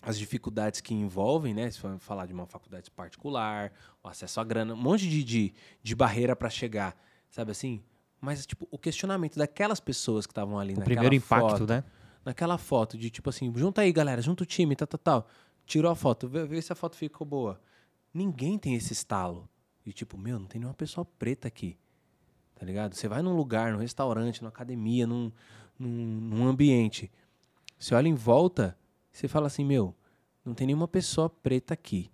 [0.00, 1.68] as dificuldades que envolvem, né?
[1.70, 3.72] Se for falar de uma faculdade particular,
[4.02, 6.96] o acesso à grana, um monte de, de, de barreira para chegar,
[7.28, 7.82] sabe assim?
[8.20, 11.84] Mas, tipo, o questionamento daquelas pessoas que estavam ali o naquela primeiro impacto, foto, né?
[12.24, 15.28] Naquela foto de, tipo assim, junta aí, galera, junta o time, tal, tal, tal.
[15.66, 17.60] Tirou a foto, vê, vê se a foto ficou boa.
[18.14, 19.48] Ninguém tem esse estalo.
[19.84, 21.76] E, tipo, meu, não tem nenhuma pessoa preta aqui.
[22.54, 22.94] Tá ligado?
[22.94, 25.32] Você vai num lugar, num restaurante, numa academia, num,
[25.78, 27.10] num, num ambiente
[27.80, 28.76] você olha em volta,
[29.10, 29.96] você fala assim, meu,
[30.44, 32.10] não tem nenhuma pessoa preta aqui.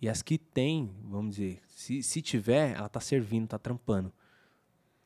[0.00, 4.10] E as que tem, vamos dizer, se, se tiver, ela tá servindo, tá trampando.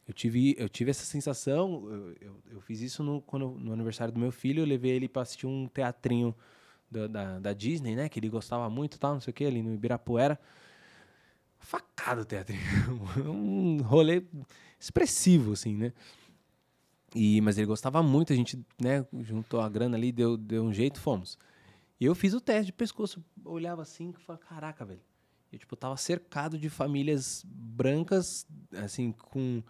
[0.06, 4.14] Eu tive, eu tive essa sensação, eu, eu, eu fiz isso no, quando, no aniversário
[4.14, 6.32] do meu filho, eu levei ele para assistir um teatrinho
[6.88, 8.08] da, da, da, Disney, né?
[8.08, 10.38] Que ele gostava muito tal, não sei o que, ali no Ibirapuera.
[11.58, 12.62] Facado o teatrinho.
[13.26, 14.22] um rolê
[14.78, 15.92] expressivo, assim, né?
[17.18, 20.70] E, mas ele gostava muito, a gente né, juntou a grana ali, deu, deu um
[20.70, 21.38] jeito, fomos.
[21.98, 25.00] E eu fiz o teste de pescoço, olhava assim e falava, caraca, velho.
[25.50, 28.46] Eu, tipo, tava cercado de famílias brancas,
[28.84, 29.62] assim, com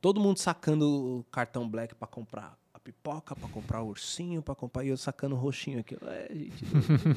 [0.00, 4.84] todo mundo sacando o cartão black para comprar pipoca para comprar ursinho, para comprar.
[4.84, 5.96] E eu sacando roxinho aqui.
[6.06, 6.64] É, gente.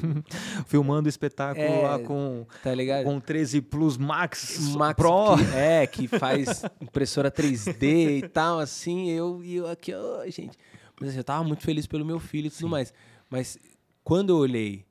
[0.66, 3.04] Filmando o espetáculo é, lá com, tá ligado?
[3.04, 5.36] com 13 Plus Max, Max Pro.
[5.36, 9.10] Que, é, que faz impressora 3D e tal, assim.
[9.10, 10.58] Eu, e eu aqui, oh, gente.
[10.98, 12.68] Mas assim, eu tava muito feliz pelo meu filho e tudo Sim.
[12.68, 12.92] mais.
[13.28, 13.56] Mas
[14.02, 14.84] quando eu olhei,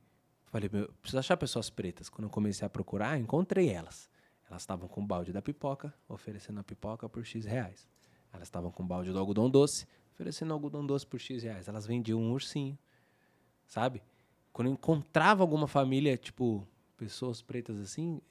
[0.46, 2.08] falei, meu, preciso achar pessoas pretas.
[2.08, 4.10] Quando eu comecei a procurar, encontrei elas.
[4.50, 7.86] Elas estavam com o balde da pipoca, oferecendo a pipoca por X reais.
[8.32, 9.86] Elas estavam com o balde do algodão doce,
[10.20, 11.70] oferecendo algodão doce por X reais.
[11.70, 12.78] Elas vendiam um ursinho,
[13.66, 14.04] sabe?
[14.52, 16.68] Quando eu encontrava alguma família, tipo,
[16.98, 18.22] pessoas pretas assim,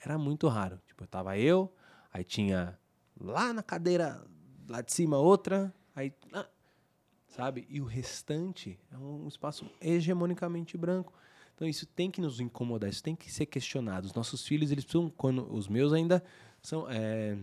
[0.00, 0.80] era muito raro.
[0.86, 1.70] Tipo, tava eu,
[2.10, 2.78] aí tinha
[3.20, 4.24] lá na cadeira,
[4.66, 6.14] lá de cima outra, aí.
[6.32, 6.48] Ah,
[7.28, 7.66] sabe?
[7.68, 11.12] E o restante é um espaço hegemonicamente branco.
[11.54, 14.06] Então isso tem que nos incomodar, isso tem que ser questionado.
[14.06, 16.24] Os nossos filhos, eles precisam, quando os meus ainda
[16.62, 17.36] são, é,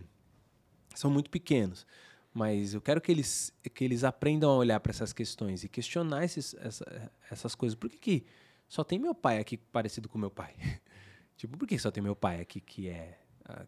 [0.96, 1.86] são muito pequenos.
[2.34, 6.24] Mas eu quero que eles, que eles aprendam a olhar para essas questões e questionar
[6.24, 7.76] esses, essa, essas coisas.
[7.76, 8.26] Por que, que
[8.68, 10.56] só tem meu pai aqui parecido com meu pai?
[11.36, 13.18] tipo, por que só tem meu pai aqui que é,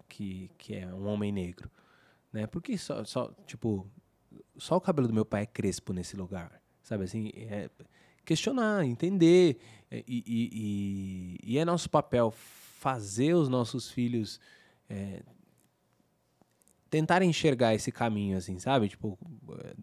[0.07, 1.70] que, que é um homem negro?
[2.32, 2.47] Né?
[2.47, 3.86] Por que só, só, tipo,
[4.57, 6.61] só o cabelo do meu pai é crespo nesse lugar?
[6.82, 7.32] Sabe assim?
[7.36, 7.70] É
[8.26, 9.59] questionar, entender.
[9.91, 14.39] E, e, e, e é nosso papel fazer os nossos filhos
[14.89, 15.22] é,
[16.93, 18.87] tentar enxergar esse caminho, assim, sabe?
[18.87, 19.17] Tipo,
[19.49, 19.73] eh,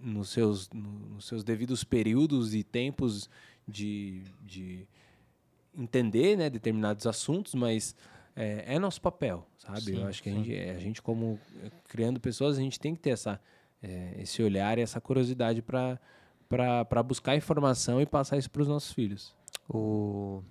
[0.00, 3.28] nos seus, nos seus devidos períodos e tempos
[3.68, 4.88] de, de
[5.76, 7.94] entender né, determinados assuntos, mas
[8.34, 9.82] é, é nosso papel, sabe?
[9.82, 12.94] Sim, Eu acho que a gente, a gente, como eh, criando pessoas, a gente tem
[12.94, 13.38] que ter essa,
[13.82, 18.90] é, esse olhar e essa curiosidade para buscar informação e passar isso para os nossos
[18.90, 19.36] filhos.
[19.68, 20.42] O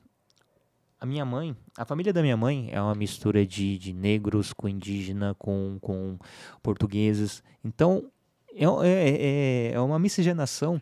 [1.03, 4.69] a minha mãe, a família da minha mãe é uma mistura de, de negros com
[4.69, 6.17] indígena, com, com
[6.61, 7.43] portugueses.
[7.61, 8.09] Então,
[8.55, 10.81] é, é, é, é uma miscigenação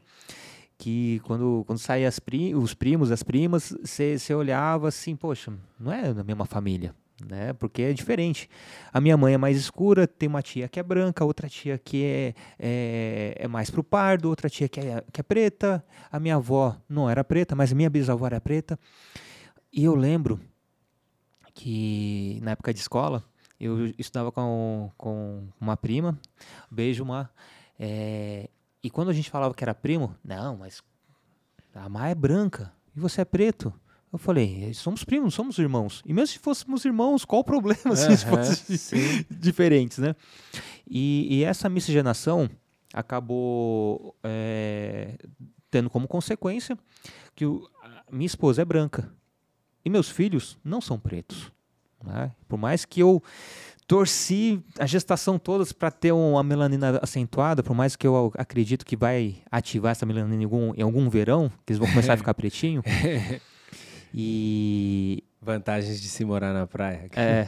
[0.77, 6.13] que quando, quando saem pri, os primos, as primas, você olhava assim, poxa, não é
[6.13, 6.93] da mesma família.
[7.27, 7.53] né?
[7.53, 8.47] Porque é diferente.
[8.93, 12.05] A minha mãe é mais escura, tem uma tia que é branca, outra tia que
[12.05, 15.83] é, é, é mais pro pardo, outra tia que é, que é preta.
[16.11, 18.77] A minha avó não era preta, mas minha bisavó era preta.
[19.73, 20.39] E eu lembro
[21.53, 23.23] que na época de escola,
[23.59, 26.19] eu estudava com, com uma prima,
[26.69, 27.29] beijo, uma.
[27.79, 28.49] É,
[28.83, 30.81] e quando a gente falava que era primo, não, mas
[31.73, 33.73] a Má é branca e você é preto.
[34.11, 36.01] Eu falei, somos primos, somos irmãos.
[36.05, 40.15] E mesmo se fôssemos irmãos, qual o problema se fossem diferentes, né?
[40.85, 42.49] E, e, essa miscigenação
[42.93, 45.17] acabou é,
[45.69, 46.77] tendo como consequência
[47.33, 47.65] que o,
[48.11, 49.09] minha esposa é branca
[49.83, 51.51] e meus filhos não são pretos.
[52.03, 52.31] Né?
[52.47, 53.21] Por mais que eu
[53.87, 58.95] torci a gestação toda para ter uma melanina acentuada, por mais que eu acredito que
[58.95, 62.33] vai ativar essa melanina em algum, em algum verão, que eles vão começar a ficar
[62.35, 62.81] pretinho.
[64.13, 65.23] E.
[65.41, 67.09] Vantagens de se morar na praia.
[67.15, 67.47] É.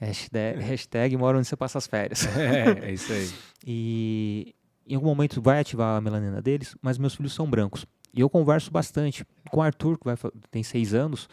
[0.00, 2.26] Hashtag, hashtag mora onde você passa as férias.
[2.36, 3.30] É, é isso aí.
[3.66, 4.54] E
[4.86, 7.84] em algum momento vai ativar a melanina deles, mas meus filhos são brancos.
[8.12, 10.16] E eu converso bastante com o Arthur, que vai,
[10.50, 11.28] tem seis anos.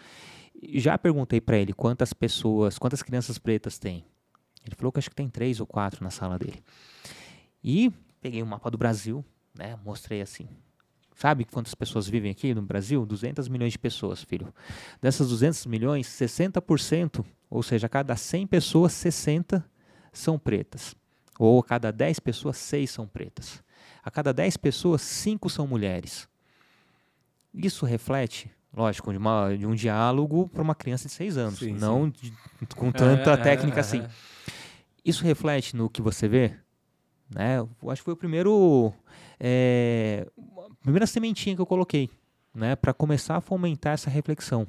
[0.73, 4.05] Já perguntei para ele quantas pessoas, quantas crianças pretas tem.
[4.65, 6.63] Ele falou que acho que tem três ou quatro na sala dele.
[7.63, 9.23] E peguei um mapa do Brasil,
[9.53, 9.78] né?
[9.84, 10.47] Mostrei assim.
[11.15, 13.05] Sabe quantas pessoas vivem aqui no Brasil?
[13.05, 14.53] 200 milhões de pessoas, filho.
[15.01, 19.63] Dessas 200 milhões, 60%, ou seja, a cada 100 pessoas, 60
[20.11, 20.93] são pretas.
[21.39, 23.63] Ou a cada 10 pessoas, 6 são pretas.
[24.03, 26.28] A cada 10 pessoas, 5 são mulheres.
[27.56, 31.74] Isso reflete, lógico, de, uma, de um diálogo para uma criança de 6 anos, sim,
[31.74, 32.14] não sim.
[32.22, 32.34] De,
[32.76, 34.01] com tanta é, técnica é, assim.
[34.01, 34.10] É.
[35.03, 36.53] Isso reflete no que você vê?
[37.30, 37.60] Né?
[37.60, 38.93] Eu acho que foi o primeiro
[39.39, 40.28] é,
[40.82, 42.10] primeira sementinha que eu coloquei,
[42.53, 44.68] né, para começar a fomentar essa reflexão.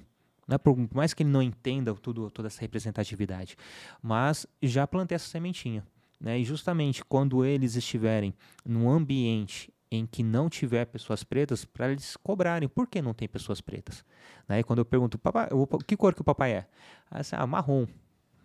[0.49, 3.57] Né, por mais que ele não entenda tudo, toda essa representatividade,
[4.01, 5.85] mas já plantei essa sementinha.
[6.21, 8.33] Né, e justamente quando eles estiverem
[8.65, 13.29] num ambiente em que não tiver pessoas pretas, para eles cobrarem por que não tem
[13.29, 14.05] pessoas pretas.
[14.49, 15.49] Né, e quando eu pergunto, papai,
[15.87, 16.67] que cor que o papai é?
[17.11, 17.87] Ah, assim, ah marrom.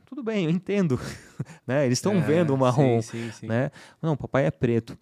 [0.06, 1.00] Tudo bem, eu entendo.
[1.66, 3.02] né, eles estão é, vendo o marrom.
[3.02, 3.48] Sim, sim, sim.
[3.48, 3.72] Né?
[4.02, 4.98] Não, papai é preto.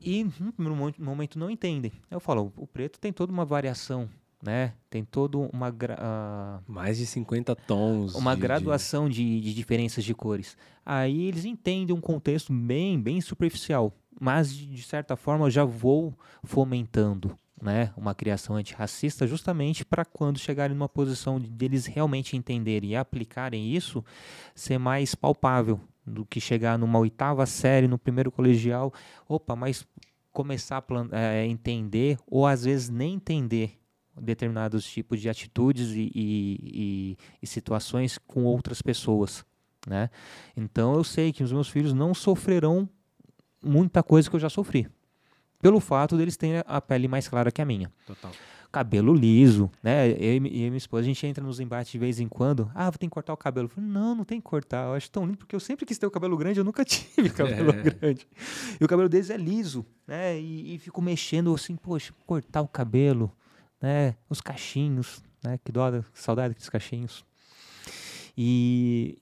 [0.00, 0.26] E
[0.56, 1.92] no momento não entendem.
[2.10, 4.08] Eu falo, o preto tem toda uma variação,
[4.42, 4.72] né?
[4.88, 9.40] Tem todo uma uh, mais de 50 tons, uma de, graduação de...
[9.40, 10.56] De, diferenças de cores.
[10.84, 15.64] Aí eles entendem um contexto bem, bem superficial, mas de, de certa forma eu já
[15.64, 17.92] vou fomentando, né?
[17.96, 23.74] Uma criação antirracista justamente para quando chegarem numa posição de deles realmente entenderem e aplicarem
[23.74, 24.04] isso,
[24.54, 28.92] ser mais palpável, do que chegar numa oitava série, no primeiro colegial,
[29.28, 29.86] opa, mas
[30.32, 33.78] começar a é, entender ou às vezes nem entender
[34.20, 39.44] determinados tipos de atitudes e, e, e, e, situações com outras pessoas,
[39.86, 40.10] né?
[40.56, 42.88] Então eu sei que os meus filhos não sofrerão
[43.62, 44.88] muita coisa que eu já sofri,
[45.60, 47.92] pelo fato deles terem a pele mais clara que a minha.
[48.06, 48.32] Total
[48.70, 50.10] cabelo liso, né?
[50.10, 52.70] Eu e minha esposa, a gente entra nos embates de vez em quando.
[52.74, 53.66] Ah, vou ter que cortar o cabelo.
[53.66, 54.86] Eu falei, não, não tem que cortar.
[54.86, 57.30] Eu acho tão lindo, porque eu sempre quis ter o cabelo grande, eu nunca tive
[57.30, 57.82] cabelo é.
[57.82, 58.26] grande.
[58.80, 60.38] E o cabelo deles é liso, né?
[60.38, 63.32] E, e fico mexendo assim, poxa, cortar o cabelo,
[63.80, 64.14] né?
[64.28, 65.58] Os cachinhos, né?
[65.64, 67.24] Que dó, que saudade dos cachinhos.
[68.36, 69.18] E,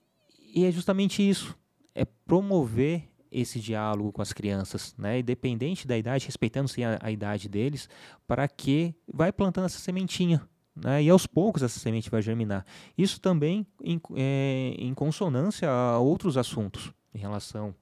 [0.53, 1.57] e é justamente isso.
[1.95, 5.19] É promover esse diálogo com as crianças, né?
[5.19, 7.89] Independente da idade, respeitando sim a, a idade deles,
[8.27, 10.41] para que vai plantando essa sementinha,
[10.75, 11.03] né?
[11.03, 12.65] E aos poucos essa semente vai germinar.
[12.97, 17.75] Isso também em, é, em consonância a outros assuntos em relação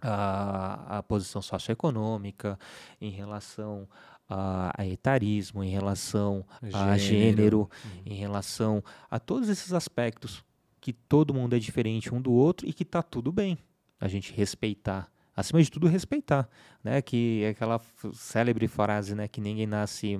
[0.00, 2.58] à, à posição socioeconômica,
[3.00, 3.88] em relação
[4.28, 6.78] a, a, etarismo, em relação gênero.
[6.78, 8.02] a gênero, uhum.
[8.04, 10.44] em relação a todos esses aspectos
[10.80, 13.58] que todo mundo é diferente um do outro e que está tudo bem
[14.00, 15.10] a gente respeitar.
[15.36, 16.48] Acima de tudo, respeitar,
[16.82, 17.02] né?
[17.02, 17.78] Que é aquela
[18.14, 19.28] célebre frase, né?
[19.28, 20.18] Que ninguém nasce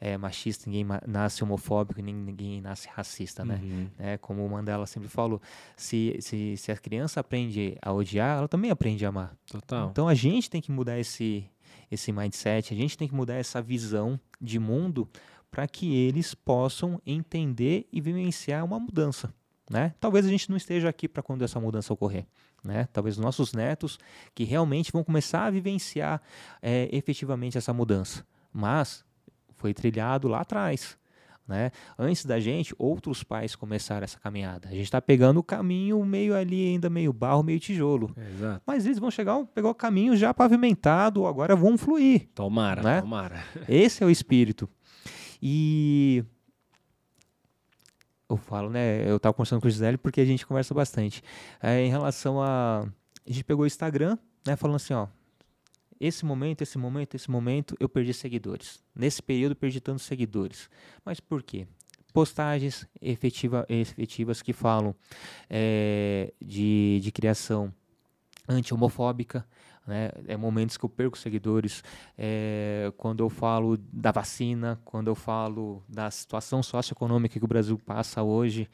[0.00, 3.60] é, machista, ninguém nasce homofóbico, ninguém nasce racista, né?
[3.62, 3.88] Uhum.
[3.96, 5.40] É, como o Mandela sempre falou,
[5.76, 9.36] se, se, se a criança aprende a odiar, ela também aprende a amar.
[9.46, 9.88] Total.
[9.90, 11.48] Então a gente tem que mudar esse,
[11.88, 15.08] esse mindset, a gente tem que mudar essa visão de mundo
[15.48, 19.32] para que eles possam entender e vivenciar uma mudança.
[19.70, 19.94] Né?
[19.98, 22.26] Talvez a gente não esteja aqui para quando essa mudança ocorrer.
[22.64, 22.88] Né?
[22.92, 23.98] Talvez nossos netos
[24.34, 26.20] que realmente vão começar a vivenciar
[26.60, 28.26] é, efetivamente essa mudança.
[28.52, 29.04] Mas
[29.54, 30.98] foi trilhado lá atrás.
[31.46, 31.70] Né?
[31.96, 34.68] Antes da gente, outros pais começaram essa caminhada.
[34.68, 38.12] A gente está pegando o caminho meio ali, ainda meio barro, meio tijolo.
[38.16, 38.62] Exato.
[38.66, 42.28] Mas eles vão chegar, pegar o caminho já pavimentado, agora vão fluir.
[42.34, 43.00] Tomara, né?
[43.00, 43.44] tomara.
[43.68, 44.68] Esse é o espírito.
[45.40, 46.24] E
[48.28, 49.08] eu falo, né?
[49.08, 51.22] Eu tava conversando com o Gisele porque a gente conversa bastante.
[51.62, 52.86] É, em relação a.
[53.28, 54.56] A gente pegou o Instagram, né?
[54.56, 55.08] Falando assim, ó.
[55.98, 58.82] Esse momento, esse momento, esse momento, eu perdi seguidores.
[58.94, 60.68] Nesse período, perdi tantos seguidores.
[61.04, 61.66] Mas por quê?
[62.12, 64.94] Postagens efetiva, efetivas que falam
[65.48, 67.72] é, de, de criação
[68.48, 69.46] anti-homofóbica,
[69.86, 70.10] né?
[70.26, 71.82] É momentos que eu perco seguidores.
[72.16, 77.78] É, quando eu falo da vacina, quando eu falo da situação socioeconômica que o Brasil
[77.78, 78.68] passa hoje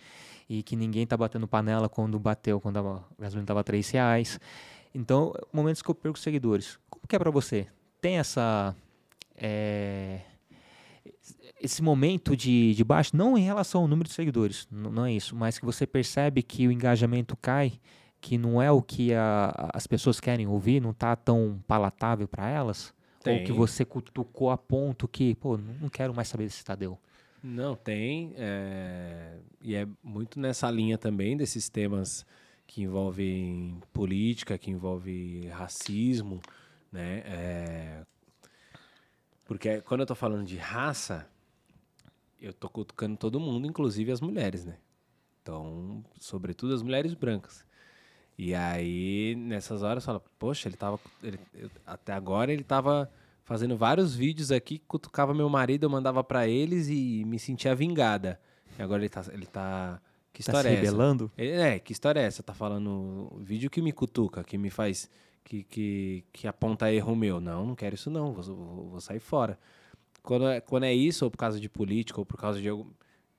[0.48, 4.40] e que ninguém está batendo panela quando bateu, quando a gasolina estava três reais.
[4.94, 6.78] Então, momentos que eu perco seguidores.
[6.90, 7.66] Como que é para você?
[8.00, 8.74] Tem essa
[9.36, 10.20] é,
[11.62, 15.36] esse momento de, de baixo, não em relação ao número de seguidores, não é isso,
[15.36, 17.74] mas que você percebe que o engajamento cai
[18.22, 22.48] que não é o que a, as pessoas querem ouvir, não está tão palatável para
[22.48, 22.94] elas?
[23.20, 23.40] Tem.
[23.40, 26.96] Ou que você cutucou a ponto que, pô, não quero mais saber desse Tadeu?
[27.42, 28.32] Não, tem.
[28.36, 32.24] É, e é muito nessa linha também desses temas
[32.64, 36.40] que envolvem política, que envolve racismo,
[36.92, 37.22] né?
[37.26, 38.06] É,
[39.44, 41.28] porque quando eu estou falando de raça,
[42.40, 44.78] eu estou cutucando todo mundo, inclusive as mulheres, né?
[45.42, 47.64] Então, sobretudo as mulheres brancas.
[48.44, 50.98] E aí, nessas horas, fala, poxa, ele tava.
[51.22, 53.08] Ele, eu, até agora ele tava
[53.44, 58.40] fazendo vários vídeos aqui, cutucava meu marido, eu mandava para eles e me sentia vingada.
[58.76, 59.24] E agora ele tá.
[59.32, 61.30] Ele tá que história tá se é rebelando?
[61.36, 61.66] Essa?
[61.68, 62.42] É, que história é essa?
[62.42, 65.08] Tá falando vídeo que me cutuca, que me faz.
[65.44, 67.40] Que, que, que aponta erro meu.
[67.40, 69.56] Não, não quero isso não, vou, vou, vou sair fora.
[70.20, 72.90] Quando é, quando é isso, ou por causa de política, ou por causa de algum.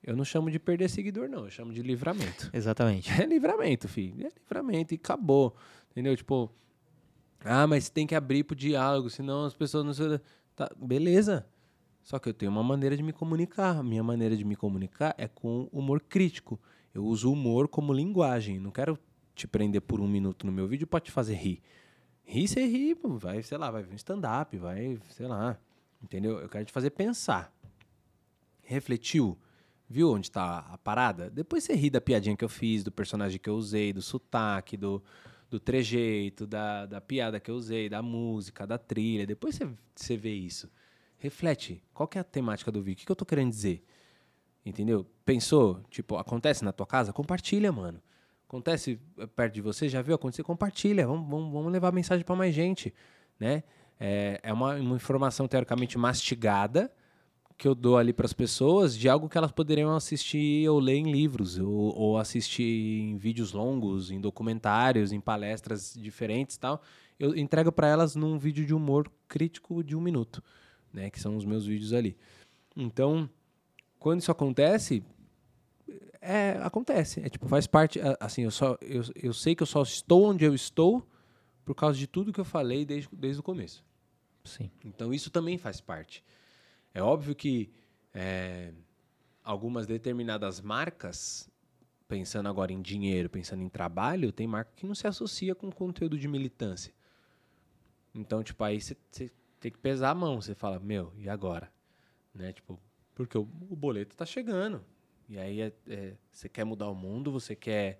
[0.04, 1.46] Eu não chamo de perder seguidor, não.
[1.46, 2.50] Eu chamo de livramento.
[2.52, 3.10] Exatamente.
[3.10, 4.28] É livramento, filho.
[4.28, 5.56] É livramento e acabou.
[5.92, 6.16] Entendeu?
[6.18, 6.52] Tipo,
[7.44, 10.20] ah, mas tem que abrir pro diálogo, senão as pessoas não se.
[10.56, 11.46] Tá, beleza.
[12.02, 13.78] Só que eu tenho uma maneira de me comunicar.
[13.78, 16.60] A minha maneira de me comunicar é com humor crítico.
[16.94, 18.60] Eu uso humor como linguagem.
[18.60, 19.00] Não quero
[19.34, 21.62] te prender por um minuto no meu vídeo para te fazer rir.
[22.26, 25.58] Rir, você ri, vai, sei lá, vai vir um stand-up, vai, sei lá.
[26.02, 26.40] Entendeu?
[26.40, 27.54] Eu quero te fazer pensar.
[28.62, 29.38] Refletiu?
[29.94, 31.30] Viu onde está a parada?
[31.30, 34.76] Depois você ri da piadinha que eu fiz, do personagem que eu usei, do sotaque,
[34.76, 35.04] do,
[35.52, 39.28] do trejeito, da, da piada que eu usei, da música, da trilha.
[39.28, 40.68] Depois você, você vê isso.
[41.20, 41.84] Reflete.
[41.94, 42.96] Qual que é a temática do vídeo?
[42.96, 43.86] O que, que eu tô querendo dizer?
[44.66, 45.06] Entendeu?
[45.24, 45.80] Pensou?
[45.92, 47.14] Tipo, acontece na tua casa?
[47.14, 48.02] Compartilha, mano.
[48.48, 49.00] Acontece
[49.36, 49.88] perto de você?
[49.88, 50.42] Já viu acontecer?
[50.42, 51.06] Compartilha.
[51.06, 52.92] Vamos, vamos, vamos levar a mensagem para mais gente,
[53.40, 53.62] né?
[54.00, 56.92] É, é uma, uma informação teoricamente mastigada,
[57.58, 60.96] que eu dou ali para as pessoas de algo que elas poderiam assistir ou ler
[60.96, 66.82] em livros, ou, ou assistir em vídeos longos, em documentários, em palestras diferentes tal.
[67.20, 70.44] Eu entrego para elas num vídeo de humor crítico de um minuto,
[70.92, 71.10] né?
[71.10, 72.18] Que são os meus vídeos ali.
[72.76, 73.30] Então,
[74.00, 75.04] quando isso acontece,
[76.20, 77.22] é, acontece.
[77.22, 78.00] É tipo, faz parte.
[78.20, 81.08] Assim, eu, só, eu, eu sei que eu só estou onde eu estou
[81.64, 83.86] por causa de tudo que eu falei desde, desde o começo.
[84.44, 84.70] Sim.
[84.84, 86.24] Então, isso também faz parte.
[86.94, 87.72] É óbvio que
[88.14, 88.72] é,
[89.44, 91.50] algumas determinadas marcas,
[92.08, 96.18] pensando agora em dinheiro, pensando em trabalho, tem marca que não se associa com conteúdo
[96.18, 96.94] de militância.
[98.14, 98.96] Então, tipo, aí você
[99.60, 100.40] tem que pesar a mão.
[100.40, 101.72] Você fala, meu, e agora?
[102.34, 102.54] Né?
[102.54, 102.80] Tipo,
[103.16, 104.84] porque o, o boleto tá chegando.
[105.28, 105.74] E aí
[106.32, 108.00] você é, é, quer mudar o mundo, você quer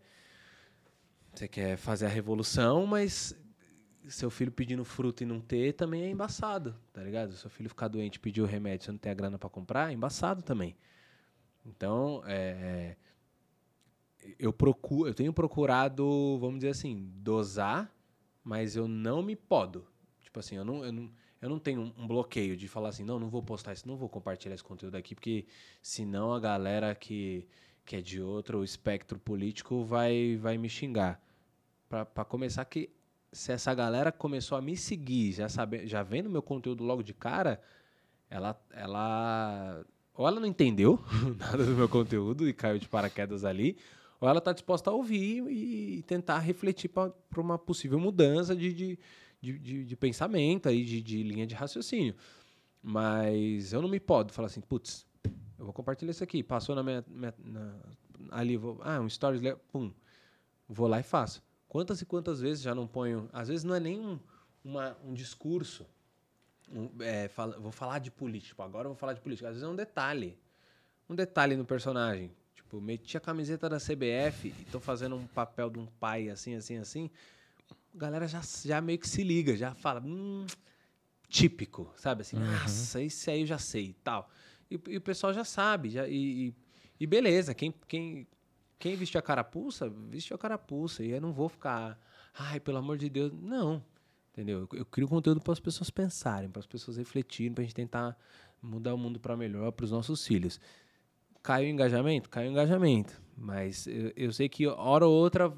[1.34, 3.36] você quer fazer a revolução, mas
[4.10, 7.34] seu filho pedindo fruta e não ter também é embaçado, tá ligado?
[7.34, 9.94] Seu filho ficar doente, pedir o remédio, você não tem a grana para comprar, é
[9.94, 10.76] embaçado também.
[11.66, 12.98] Então, é,
[14.38, 17.94] eu procuro, eu tenho procurado, vamos dizer assim, dosar,
[18.44, 19.88] mas eu não me podo.
[20.22, 23.20] Tipo assim, eu não, eu não, eu não tenho um bloqueio de falar assim, não,
[23.20, 25.46] não vou postar isso, não vou compartilhar esse conteúdo aqui, porque
[25.82, 27.48] senão a galera que,
[27.86, 31.22] que é de outro espectro político vai, vai me xingar.
[31.88, 32.90] Para começar, que
[33.34, 37.14] se essa galera começou a me seguir, já sabe, já vendo meu conteúdo logo de
[37.14, 37.60] cara,
[38.30, 41.00] ela, ela ou ela não entendeu
[41.38, 43.78] nada do meu conteúdo e caiu de paraquedas ali,
[44.22, 49.00] ou ela está disposta a ouvir e tentar refletir para uma possível mudança de, de,
[49.42, 52.16] de, de, de pensamento, aí, de, de linha de raciocínio.
[52.82, 55.06] Mas eu não me posso falar assim, putz,
[55.58, 57.76] eu vou compartilhar isso aqui, passou na minha, minha na,
[58.32, 59.92] ali, vou, ah, um stories, pum,
[60.70, 61.42] vou lá e faço.
[61.74, 63.28] Quantas e quantas vezes já não ponho.
[63.34, 64.20] Às vezes não é nem um,
[64.64, 65.88] uma, um discurso.
[66.72, 68.50] Um, é, fala, vou falar de política.
[68.50, 69.48] Tipo, agora eu vou falar de política.
[69.48, 70.38] Às vezes é um detalhe.
[71.10, 72.32] Um detalhe no personagem.
[72.54, 76.54] Tipo, meti a camiseta da CBF e tô fazendo um papel de um pai assim,
[76.54, 77.10] assim, assim.
[77.72, 80.00] A galera já, já meio que se liga, já fala.
[80.00, 80.46] Hum,
[81.28, 82.22] típico, sabe?
[82.22, 82.52] Assim, uhum.
[82.52, 84.30] nossa, esse aí eu já sei e tal.
[84.70, 85.90] E, e, o pessoal já sabe.
[85.90, 86.56] Já, e, e,
[87.00, 88.28] E beleza, quem, quem,
[88.80, 91.04] quem vestiu a carapuça, vestiu a carapuça.
[91.04, 92.00] E eu não vou ficar,
[92.38, 93.32] ai, pelo amor de Deus.
[93.32, 93.84] Não,
[94.32, 94.68] entendeu?
[94.72, 97.76] Eu, eu crio conteúdo para as pessoas pensarem, para as pessoas refletirem, para a gente
[97.76, 98.18] tentar
[98.62, 100.60] mudar o mundo para melhor para os nossos filhos.
[101.42, 102.30] Caiu o engajamento?
[102.30, 103.22] Caiu o engajamento.
[103.36, 105.52] Mas eu, eu, sei que hora ou outra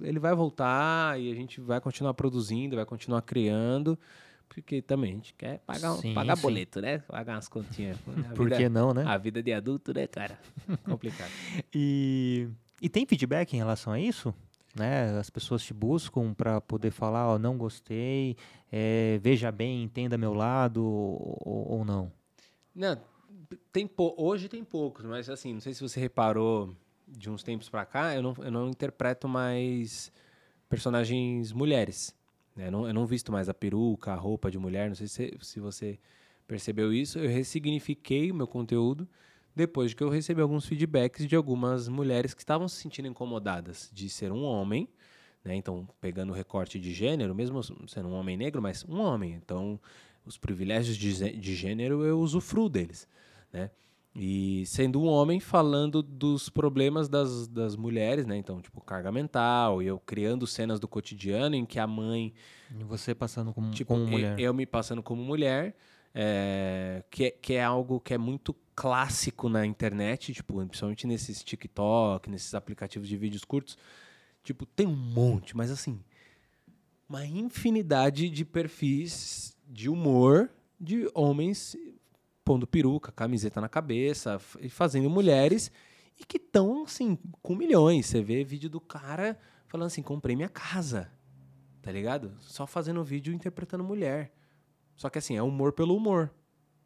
[0.00, 3.98] ele vai voltar e a gente vai continuar produzindo, vai continuar criando.
[4.54, 6.42] Porque também a gente quer pagar, sim, pagar sim.
[6.42, 6.98] boleto, né?
[6.98, 7.96] Pagar umas continhas.
[8.36, 9.04] Por que não, né?
[9.06, 10.38] A vida de adulto, né, cara?
[10.84, 11.30] Complicado.
[11.74, 12.48] e,
[12.80, 14.34] e tem feedback em relação a isso?
[14.74, 15.18] Né?
[15.18, 18.36] As pessoas te buscam para poder falar, ó, não gostei,
[18.70, 22.12] é, veja bem, entenda meu lado ou, ou não?
[22.74, 22.98] Não,
[23.70, 26.74] tem hoje tem poucos, mas assim, não sei se você reparou
[27.06, 30.10] de uns tempos para cá, eu não, eu não interpreto mais
[30.68, 32.14] personagens mulheres.
[32.56, 32.68] Né?
[32.68, 34.88] Eu, não, eu não visto mais a peruca, a roupa de mulher.
[34.88, 35.98] Não sei se, se você
[36.46, 37.18] percebeu isso.
[37.18, 39.08] Eu ressignifiquei o meu conteúdo
[39.54, 43.90] depois de que eu recebi alguns feedbacks de algumas mulheres que estavam se sentindo incomodadas
[43.92, 44.88] de ser um homem.
[45.44, 45.54] Né?
[45.56, 49.34] Então, pegando o recorte de gênero, mesmo sendo um homem negro, mas um homem.
[49.34, 49.78] Então,
[50.24, 53.08] os privilégios de, de gênero eu usufruo deles.
[53.52, 53.70] Né?
[54.14, 58.36] E sendo um homem falando dos problemas das, das mulheres, né?
[58.36, 62.34] Então, tipo, carga mental, e eu criando cenas do cotidiano em que a mãe.
[62.78, 64.38] E você passando como, tipo, como mulher.
[64.38, 65.74] Eu, eu me passando como mulher,
[66.14, 72.28] é, que, que é algo que é muito clássico na internet, tipo, principalmente nesses TikTok,
[72.28, 73.78] nesses aplicativos de vídeos curtos.
[74.44, 76.00] Tipo, tem um monte, mas assim,
[77.08, 81.76] uma infinidade de perfis de humor de homens
[82.52, 85.72] pondo peruca, camiseta na cabeça, e fazendo mulheres
[86.20, 88.04] e que estão, assim, com milhões.
[88.04, 89.38] Você vê vídeo do cara
[89.68, 91.10] falando assim: comprei minha casa,
[91.80, 92.34] tá ligado?
[92.40, 94.34] Só fazendo vídeo interpretando mulher.
[94.96, 96.30] Só que, assim, é humor pelo humor.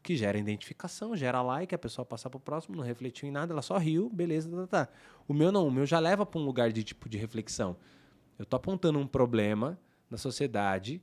[0.04, 3.60] Que gera identificação, gera like, a pessoa passar pro próximo, não refletiu em nada, ela
[3.60, 4.86] só riu, beleza, tá, tá.
[4.86, 4.92] tá.
[5.26, 7.76] O meu não, o meu já leva para um lugar de tipo de reflexão.
[8.38, 9.76] Eu tô apontando um problema
[10.08, 11.02] na sociedade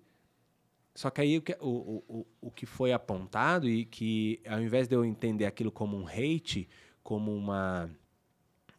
[0.96, 4.88] só que aí o que, o, o, o que foi apontado e que ao invés
[4.88, 6.70] de eu entender aquilo como um hate,
[7.02, 7.90] como uma,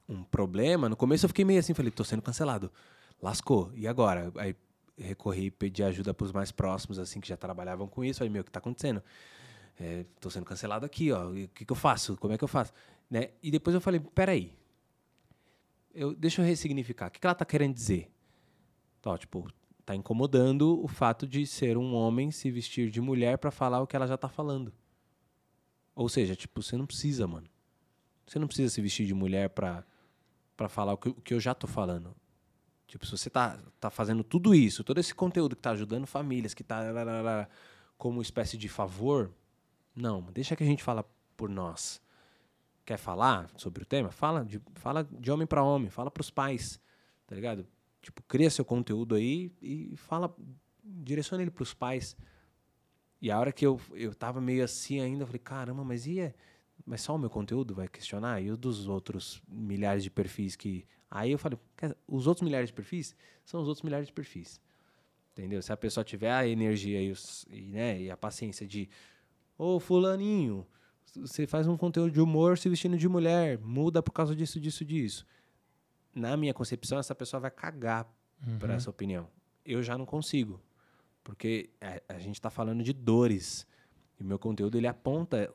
[0.08, 2.70] um problema, no começo eu fiquei meio assim, falei, tô sendo cancelado.
[3.20, 3.72] Lascou.
[3.74, 4.32] E agora?
[4.36, 4.54] Aí
[4.96, 8.18] recorri, pedi ajuda para os mais próximos, assim, que já trabalhavam com isso.
[8.18, 9.02] Falei, meu, o que está acontecendo?
[9.78, 11.30] É, tô sendo cancelado aqui, ó.
[11.30, 12.16] O que, que eu faço?
[12.16, 12.72] Como é que eu faço?
[13.10, 13.30] Né?
[13.42, 14.52] E depois eu falei, peraí.
[15.94, 17.08] Eu, deixa eu ressignificar.
[17.08, 18.10] O que, que ela está querendo dizer?
[19.04, 19.48] Ó, tipo,
[19.84, 23.86] tá incomodando o fato de ser um homem se vestir de mulher para falar o
[23.86, 24.72] que ela já tá falando.
[25.94, 27.46] Ou seja, tipo, você não precisa, mano.
[28.26, 29.84] Você não precisa se vestir de mulher pra,
[30.56, 32.16] pra falar o que, o que eu já tô falando.
[32.86, 36.54] Tipo, se você tá, tá fazendo tudo isso, todo esse conteúdo que tá ajudando famílias,
[36.54, 36.80] que tá
[37.98, 39.32] como espécie de favor,
[39.94, 41.04] não, deixa que a gente fala
[41.36, 42.00] por nós.
[42.84, 44.10] Quer falar sobre o tema?
[44.10, 46.80] Fala de, fala de homem para homem, fala para os pais,
[47.26, 47.66] tá ligado?
[48.04, 50.36] Tipo, cria seu conteúdo aí e fala,
[50.84, 52.14] direciona ele para os pais.
[53.18, 56.20] E a hora que eu, eu tava meio assim ainda, eu falei, caramba, mas e
[56.20, 56.34] é,
[56.84, 58.42] mas só o meu conteúdo vai questionar?
[58.42, 60.86] E o dos outros milhares de perfis que...
[61.10, 61.58] Aí eu falei,
[62.06, 64.60] os outros milhares de perfis são os outros milhares de perfis.
[65.32, 65.62] Entendeu?
[65.62, 68.90] Se a pessoa tiver a energia e, os, e, né, e a paciência de...
[69.56, 70.66] Ô, fulaninho,
[71.16, 74.84] você faz um conteúdo de humor se vestindo de mulher, muda por causa disso, disso,
[74.84, 75.24] disso
[76.14, 78.06] na minha concepção, essa pessoa vai cagar
[78.46, 78.58] uhum.
[78.58, 79.28] para essa opinião.
[79.64, 80.60] Eu já não consigo,
[81.22, 83.66] porque a, a gente está falando de dores.
[84.18, 85.52] E o meu conteúdo ele aponta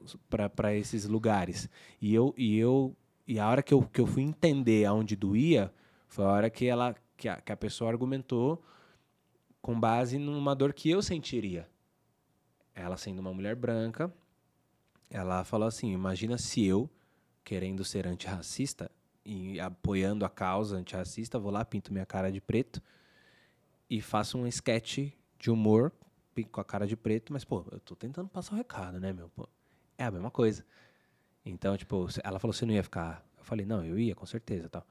[0.56, 1.70] para esses lugares.
[2.02, 2.96] E eu e eu
[3.26, 5.72] e a hora que eu, que eu fui entender aonde doía
[6.08, 8.64] foi a hora que ela que a, que a pessoa argumentou
[9.62, 11.70] com base numa dor que eu sentiria.
[12.74, 14.12] Ela sendo uma mulher branca,
[15.10, 16.90] ela falou assim: imagina se eu,
[17.44, 18.92] querendo ser antirracista,
[19.30, 22.82] e apoiando a causa antirracista, vou lá, pinto minha cara de preto
[23.88, 25.92] e faço um sketch de humor
[26.52, 29.30] com a cara de preto, mas, pô, eu tô tentando passar o recado, né, meu?
[29.30, 29.48] Pô,
[29.98, 30.66] é a mesma coisa.
[31.46, 33.24] Então, tipo, ela falou, você não ia ficar...
[33.38, 34.88] Eu falei, não, eu ia, com certeza, tal.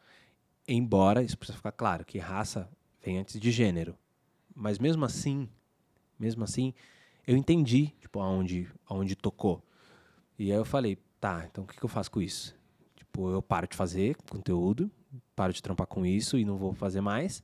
[0.67, 2.71] Embora, isso precisa ficar claro, que raça
[3.03, 3.97] vem antes de gênero.
[4.55, 5.49] Mas mesmo assim,
[6.19, 6.75] mesmo assim,
[7.27, 9.65] eu entendi, tipo, aonde, aonde tocou.
[10.39, 12.58] E aí eu falei, tá, então o que, que eu faço com isso?
[13.19, 14.89] Tipo, eu paro de fazer conteúdo,
[15.35, 17.43] paro de trampar com isso e não vou fazer mais,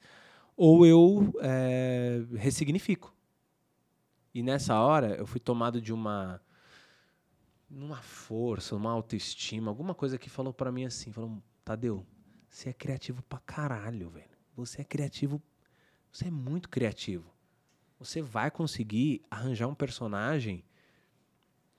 [0.56, 3.12] ou eu é, ressignifico.
[4.32, 6.40] E nessa hora eu fui tomado de uma
[7.68, 12.06] uma força, uma autoestima, alguma coisa que falou para mim assim, falou: "Tadeu,
[12.48, 14.38] você é criativo pra caralho, velho.
[14.54, 15.42] Você é criativo,
[16.12, 17.34] você é muito criativo.
[17.98, 20.64] Você vai conseguir arranjar um personagem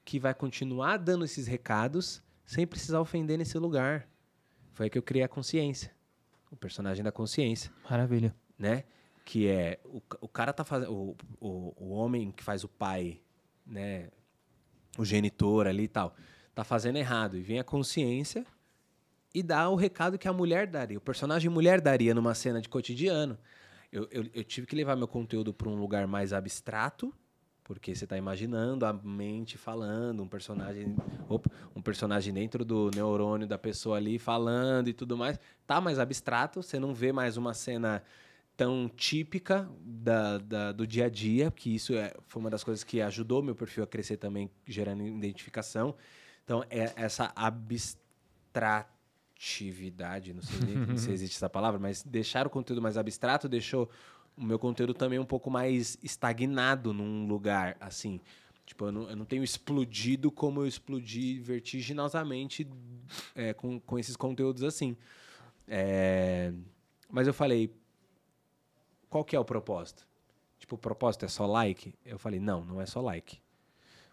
[0.03, 4.07] que vai continuar dando esses recados sem precisar ofender nesse lugar.
[4.73, 5.91] Foi aí que eu criei a consciência.
[6.51, 7.71] O personagem da consciência.
[7.89, 8.35] Maravilha.
[8.57, 8.83] Né?
[9.23, 9.79] Que é.
[9.85, 10.93] O, o cara tá fazendo.
[10.93, 13.21] O, o, o homem que faz o pai,
[13.65, 14.09] né?
[14.97, 16.15] O genitor ali e tal.
[16.53, 17.37] Tá fazendo errado.
[17.37, 18.45] E vem a consciência
[19.35, 20.97] e dá o recado que a mulher daria.
[20.97, 23.37] O personagem mulher daria numa cena de cotidiano.
[23.91, 27.13] Eu, eu, eu tive que levar meu conteúdo para um lugar mais abstrato,
[27.65, 30.95] porque você está imaginando a mente falando, um personagem,
[31.27, 35.39] opa, um personagem dentro do neurônio da pessoa ali falando e tudo mais.
[35.65, 38.03] Tá mais abstrato, você não vê mais uma cena
[38.55, 42.83] tão típica da, da, do dia a dia, que isso é, foi uma das coisas
[42.83, 45.95] que ajudou meu perfil a crescer também, gerando identificação.
[46.43, 48.95] Então, é essa abstrato
[49.35, 53.89] atividade, não sei se existe essa palavra, mas deixar o conteúdo mais abstrato deixou
[54.37, 58.19] o meu conteúdo também um pouco mais estagnado num lugar assim.
[58.65, 62.67] Tipo, eu não, eu não tenho explodido como eu explodi vertiginosamente
[63.35, 64.97] é, com, com esses conteúdos assim.
[65.67, 66.51] É,
[67.09, 67.71] mas eu falei,
[69.09, 70.07] qual que é o propósito?
[70.57, 71.93] Tipo, o propósito é só like?
[72.03, 73.37] Eu falei, não, não é só like.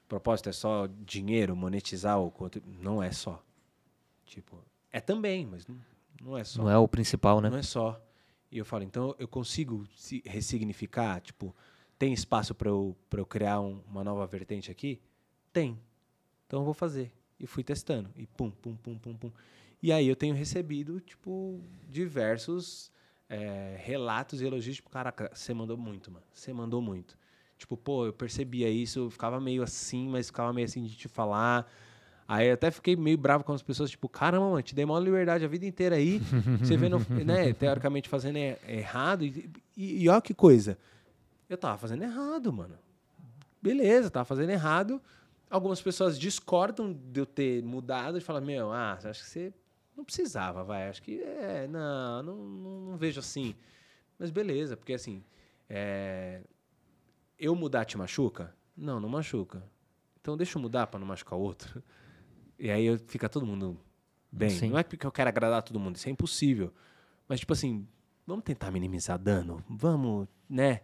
[0.04, 2.68] O propósito é só dinheiro, monetizar o conteúdo?
[2.78, 3.42] Não é só.
[4.26, 4.62] Tipo,
[4.92, 5.80] é também, mas não,
[6.20, 6.62] não é só.
[6.62, 7.48] Não é o principal, né?
[7.48, 7.98] Não é só.
[8.52, 9.88] E eu falo, então eu consigo
[10.26, 11.22] ressignificar?
[11.22, 11.56] Tipo,
[11.98, 15.00] tem espaço para eu, eu criar um, uma nova vertente aqui?
[15.50, 15.80] Tem.
[16.46, 17.10] Então eu vou fazer.
[17.40, 18.10] E fui testando.
[18.14, 19.32] E pum, pum, pum, pum, pum.
[19.82, 22.92] E aí eu tenho recebido, tipo, diversos
[23.26, 24.76] é, relatos e elogios.
[24.76, 26.26] Tipo, caraca, você mandou muito, mano.
[26.30, 27.16] Você mandou muito.
[27.56, 31.08] Tipo, pô, eu percebia isso, eu ficava meio assim, mas ficava meio assim de te
[31.08, 31.66] falar.
[32.26, 35.44] Aí até fiquei meio bravo com as pessoas, tipo, caramba, mano, te dei maior liberdade
[35.44, 36.20] a vida inteira aí.
[36.60, 39.24] Você vendo, né, teoricamente fazendo errado.
[39.24, 40.78] E, e, e olha que coisa.
[41.48, 42.78] Eu tava fazendo errado, mano.
[43.60, 45.00] Beleza, tava fazendo errado.
[45.50, 49.52] Algumas pessoas discordam de eu ter mudado e falam, meu, ah, acho que você
[49.96, 50.88] não precisava, vai.
[50.88, 53.54] Acho que é, não, não, não, não vejo assim.
[54.18, 55.22] Mas beleza, porque assim,
[55.68, 56.40] é,
[57.38, 58.54] eu mudar te machuca?
[58.76, 59.62] Não, não machuca.
[60.20, 61.82] Então deixa eu mudar para não machucar o outro.
[62.58, 63.78] E aí fica todo mundo
[64.30, 64.50] bem.
[64.50, 64.70] Sim.
[64.70, 66.72] Não é porque eu quero agradar todo mundo, isso é impossível.
[67.28, 67.86] Mas, tipo assim,
[68.26, 69.62] vamos tentar minimizar dano.
[69.68, 70.80] Vamos, né?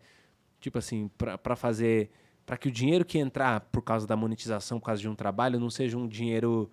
[0.60, 2.10] Tipo assim, para fazer.
[2.44, 5.58] para que o dinheiro que entrar por causa da monetização, por causa de um trabalho,
[5.58, 6.70] não seja um dinheiro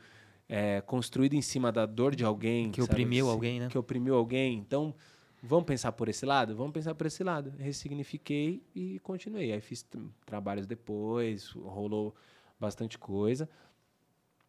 [0.49, 2.71] é, construído em cima da dor de alguém.
[2.71, 2.91] Que sabe?
[2.91, 3.67] oprimiu alguém, né?
[3.67, 4.57] Que oprimiu alguém.
[4.57, 4.93] Então,
[5.41, 6.55] vamos pensar por esse lado?
[6.55, 7.53] Vamos pensar por esse lado.
[7.57, 9.51] Ressignifiquei e continuei.
[9.51, 9.85] Aí fiz
[10.25, 12.15] trabalhos depois, rolou
[12.59, 13.49] bastante coisa.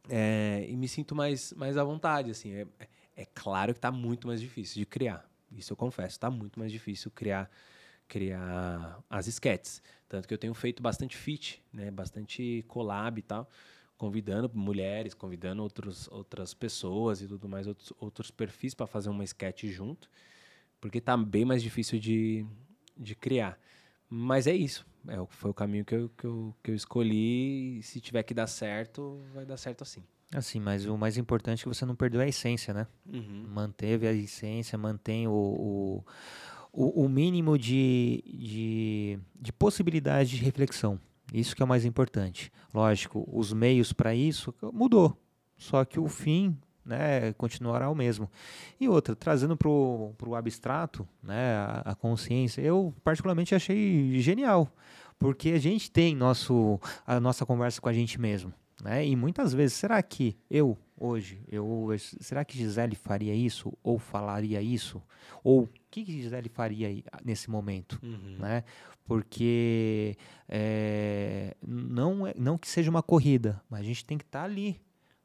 [0.09, 2.53] É, e me sinto mais, mais à vontade, assim.
[2.53, 2.67] É,
[3.17, 5.29] é claro que está muito mais difícil de criar.
[5.51, 7.51] Isso eu confesso, está muito mais difícil criar
[8.09, 9.83] criar as sketches.
[10.09, 11.91] Tanto que eu tenho feito bastante fit, né?
[11.91, 13.49] Bastante collab e tal,
[13.97, 19.25] convidando mulheres, convidando outros, outras pessoas e tudo mais, outros, outros perfis para fazer uma
[19.25, 20.11] sketch junto,
[20.81, 22.47] porque está bem mais difícil de,
[22.97, 23.59] de criar.
[24.09, 24.87] Mas é isso.
[25.09, 27.79] É, foi o caminho que eu, que, eu, que eu escolhi.
[27.79, 30.03] E se tiver que dar certo, vai dar certo assim.
[30.35, 32.87] Assim, mas o mais importante é que você não perdeu a essência, né?
[33.07, 33.47] Uhum.
[33.49, 36.05] Manteve a essência, mantém o, o,
[36.73, 41.01] o, o mínimo de, de, de possibilidade de reflexão.
[41.33, 42.53] Isso que é o mais importante.
[42.75, 45.17] Lógico, os meios para isso mudou.
[45.57, 46.57] Só que o fim
[46.87, 48.31] né, continuará o mesmo.
[48.81, 54.69] E outra, trazendo para o abstrato, né, a, a, consciência, eu particularmente achei genial,
[55.19, 58.55] porque a gente tem nosso, a nossa conversa com a gente mesmo.
[58.83, 59.07] Né?
[59.07, 63.73] E muitas vezes, será que eu, hoje, eu, será que Gisele faria isso?
[63.83, 65.03] Ou falaria isso?
[65.43, 67.99] Ou o que, que Gisele faria nesse momento?
[68.03, 68.37] Uhum.
[68.39, 68.65] Né?
[69.05, 70.17] Porque
[70.49, 74.45] é, não, é, não que seja uma corrida, mas a gente tem que estar tá
[74.45, 74.79] ali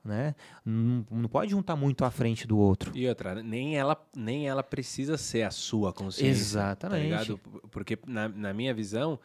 [0.04, 0.36] né?
[0.66, 2.92] Não, não, pode juntar muito à frente do outro.
[2.96, 6.34] E outra, nem ela, nem ela precisa ser a sua consciência.
[6.34, 7.34] Tá Exatamente.
[7.34, 7.40] Tá
[7.70, 9.20] Porque, na, na minha visão,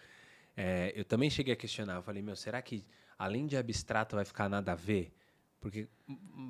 [0.57, 1.97] é, eu também cheguei a questionar.
[1.97, 2.85] Eu falei, meu, será que
[3.19, 5.13] além de abstrato vai ficar nada a ver?
[5.61, 5.89] Porque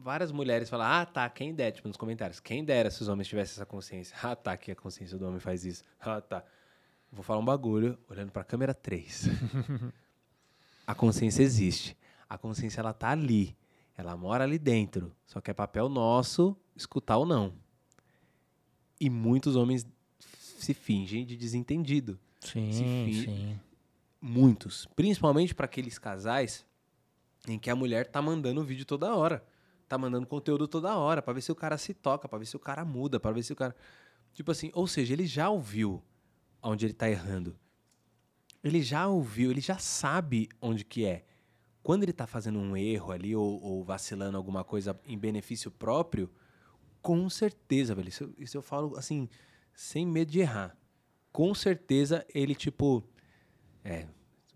[0.03, 3.29] várias mulheres falam, ah, tá, quem dera, tipo, nos comentários, quem dera se os homens
[3.29, 4.17] tivessem essa consciência.
[4.23, 5.85] Ah, tá, que a consciência do homem faz isso.
[6.01, 6.45] Ah, tá.
[7.13, 9.29] Vou falar um bagulho, olhando para a câmera 3.
[10.87, 11.97] a consciência existe.
[12.29, 13.57] A consciência, ela tá ali
[13.97, 15.15] ela mora ali dentro.
[15.27, 17.55] Só que é papel nosso escutar ou não.
[19.01, 19.87] E muitos homens
[20.19, 22.19] se fingem de desentendido.
[22.41, 23.61] Sim, sim.
[24.21, 24.87] Muitos.
[24.97, 26.65] Principalmente para aqueles casais
[27.47, 29.45] em que a mulher tá mandando vídeo toda hora.
[29.89, 32.57] Tá mandando conteúdo toda hora para ver se o cara se toca, para ver se
[32.57, 33.75] o cara muda, para ver se o cara.
[34.35, 36.03] Tipo assim, ou seja, ele já ouviu
[36.63, 37.57] onde ele tá errando.
[38.65, 41.25] Ele já ouviu, ele já sabe onde que é
[41.87, 46.29] quando ele está fazendo um erro ali ou, ou, vacilando alguma coisa em benefício próprio,
[47.01, 48.09] com certeza, velho.
[48.09, 49.29] Isso, isso eu falo assim,
[49.73, 50.77] sem medo de errar.
[51.31, 53.05] Com certeza ele, tipo.
[53.85, 54.05] É.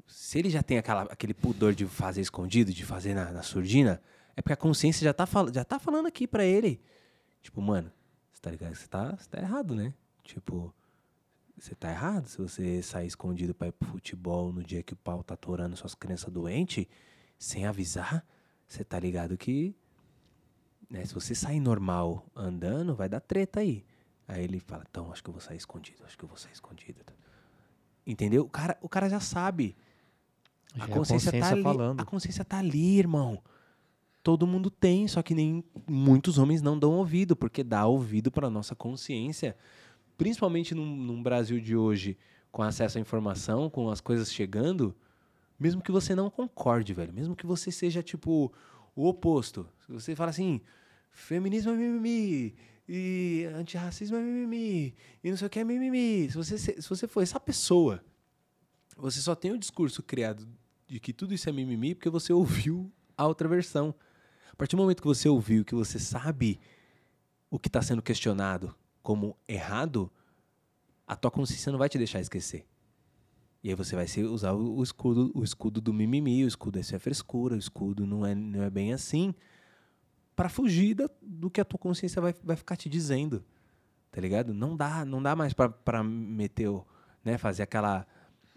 [0.08, 4.02] Se ele já tem aquela, aquele pudor de fazer escondido, de fazer na, na surdina,
[4.34, 5.24] é porque a consciência já tá,
[5.54, 6.80] já tá falando aqui pra ele.
[7.40, 7.92] Tipo, mano,
[8.32, 8.74] você tá ligado?
[8.74, 9.94] Você tá, você tá errado, né?
[10.24, 10.74] Tipo,
[11.56, 14.96] você tá errado se você sair escondido pra ir pro futebol no dia que o
[14.96, 16.88] pau tá atorando suas crianças doentes,
[17.40, 18.24] sem avisar,
[18.68, 19.74] você tá ligado que.
[20.88, 23.84] Né, se você sair normal andando, vai dar treta aí.
[24.28, 26.52] Aí ele fala, então, acho que eu vou sair escondido, acho que eu vou sair
[26.52, 27.00] escondido.
[28.06, 28.42] Entendeu?
[28.42, 29.76] O cara, o cara já sabe.
[30.74, 31.62] Já A é a consciência, tá consciência ali.
[31.62, 32.00] falando.
[32.00, 33.42] A consciência tá ali, irmão.
[34.22, 38.50] Todo mundo tem, só que nem muitos homens não dão ouvido, porque dá ouvido para
[38.50, 39.56] nossa consciência,
[40.18, 42.18] principalmente num, num Brasil de hoje,
[42.52, 44.94] com acesso à informação, com as coisas chegando,
[45.60, 48.50] mesmo que você não concorde, velho, mesmo que você seja tipo
[48.96, 49.68] o oposto.
[49.86, 50.62] Se você fala assim,
[51.10, 52.54] feminismo é mimimi,
[52.88, 56.30] e antirracismo é mimimi, e não sei o que é mimimi.
[56.30, 58.02] Se você, se você for essa pessoa,
[58.96, 60.48] você só tem o discurso criado
[60.86, 63.94] de que tudo isso é mimimi porque você ouviu a outra versão.
[64.50, 66.58] A partir do momento que você ouviu, que você sabe
[67.50, 70.10] o que está sendo questionado como errado,
[71.06, 72.66] a tua consciência não vai te deixar esquecer.
[73.62, 76.98] E aí você vai usar o, escudo, o escudo do mimimi, o escudo isso é
[76.98, 79.34] frescura, o escudo não é, não é bem assim,
[80.34, 83.44] para fugir da- do que a tua consciência vai, vai ficar te dizendo.
[84.10, 84.54] Tá ligado?
[84.54, 86.84] Não dá, não dá mais pra- pra meter, o,
[87.24, 88.06] né, fazer aquela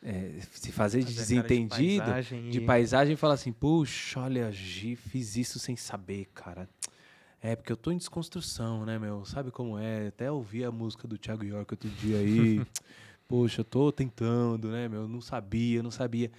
[0.05, 3.53] é, se fazer de Fazer cara de desentendido paisagem de e- paisagem e falar assim,
[3.53, 6.67] puxa, olha, Gi, fiz isso sem saber, cara.
[7.41, 9.23] É, porque eu tô em desconstrução, né, meu?
[9.25, 10.07] Sabe como é?
[10.07, 12.65] Até ouvi a música do Thiago York outro dia aí.
[13.27, 15.07] Poxa, eu tô tentando, né, meu?
[15.07, 16.31] Não sabia, não sabia.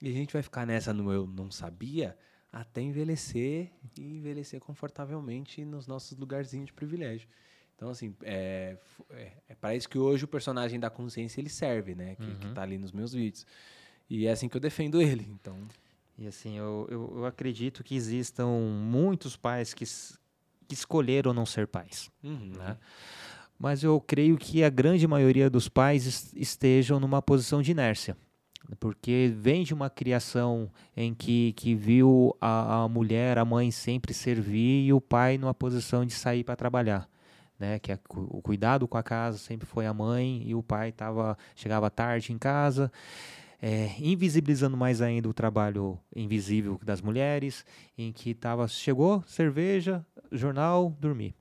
[0.00, 2.16] E a gente vai ficar nessa no eu não sabia
[2.52, 7.28] até envelhecer e envelhecer confortavelmente nos nossos lugarzinhos de privilégio.
[7.74, 8.76] Então, assim, é,
[9.10, 12.14] é, é para isso que hoje o personagem da consciência ele serve, né?
[12.16, 13.46] Que, que tá ali nos meus vídeos.
[14.08, 15.26] E é assim que eu defendo ele.
[15.30, 15.56] Então,
[16.18, 19.84] E assim, eu, eu, eu acredito que existam muitos pais que,
[20.68, 22.10] que escolheram não ser pais.
[22.22, 22.76] né?
[23.62, 28.16] Mas eu creio que a grande maioria dos pais es- estejam numa posição de inércia.
[28.80, 34.12] Porque vem de uma criação em que, que viu a, a mulher, a mãe sempre
[34.12, 37.08] servir e o pai numa posição de sair para trabalhar.
[37.56, 37.78] Né?
[37.78, 40.90] Que a cu- o cuidado com a casa sempre foi a mãe e o pai
[40.90, 42.90] tava, chegava tarde em casa,
[43.60, 47.64] é, invisibilizando mais ainda o trabalho invisível das mulheres,
[47.96, 51.32] em que tava, chegou, cerveja, jornal, dormir.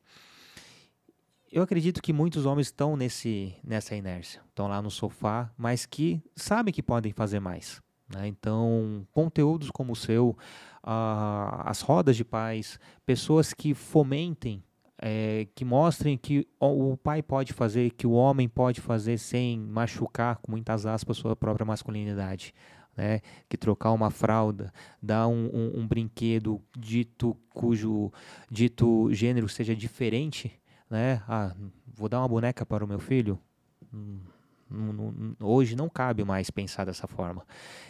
[1.51, 6.21] Eu acredito que muitos homens estão nesse, nessa inércia, estão lá no sofá, mas que
[6.35, 7.81] sabem que podem fazer mais.
[8.13, 8.25] né?
[8.27, 10.37] Então, conteúdos como o seu,
[10.81, 14.63] ah, as rodas de paz, pessoas que fomentem,
[15.01, 19.59] eh, que mostrem que o, o pai pode fazer, que o homem pode fazer sem
[19.59, 22.53] machucar, com muitas aspas, sua própria masculinidade.
[22.95, 23.19] Né?
[23.49, 24.71] Que trocar uma fralda,
[25.01, 28.11] dar um, um- um brinquedo dito cujo
[28.49, 30.51] dito gênero seja diferente,
[30.91, 31.23] né?
[31.27, 31.55] Ah,
[31.87, 33.39] vou dar uma boneca para o meu filho.
[33.93, 34.19] Hum,
[35.39, 37.45] hoje não cabe mais pensar dessa forma.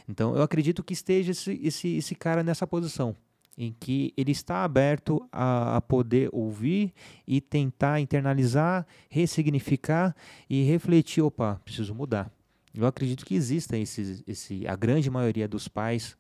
[0.08, 3.16] Então, eu acredito que esteja esse, esse, esse cara nessa posição,
[3.58, 6.94] em que ele está aberto a, a poder ouvir
[7.28, 10.16] e tentar internalizar, ressignificar
[10.50, 12.32] e refletir: opa, preciso mudar.
[12.74, 16.16] Eu acredito que exista esse, esse, a grande maioria dos pais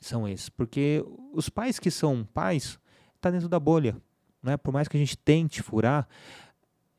[0.00, 2.78] são esses, porque os pais que são pais
[3.14, 3.96] está dentro da bolha,
[4.42, 4.56] né?
[4.56, 6.08] Por mais que a gente tente furar,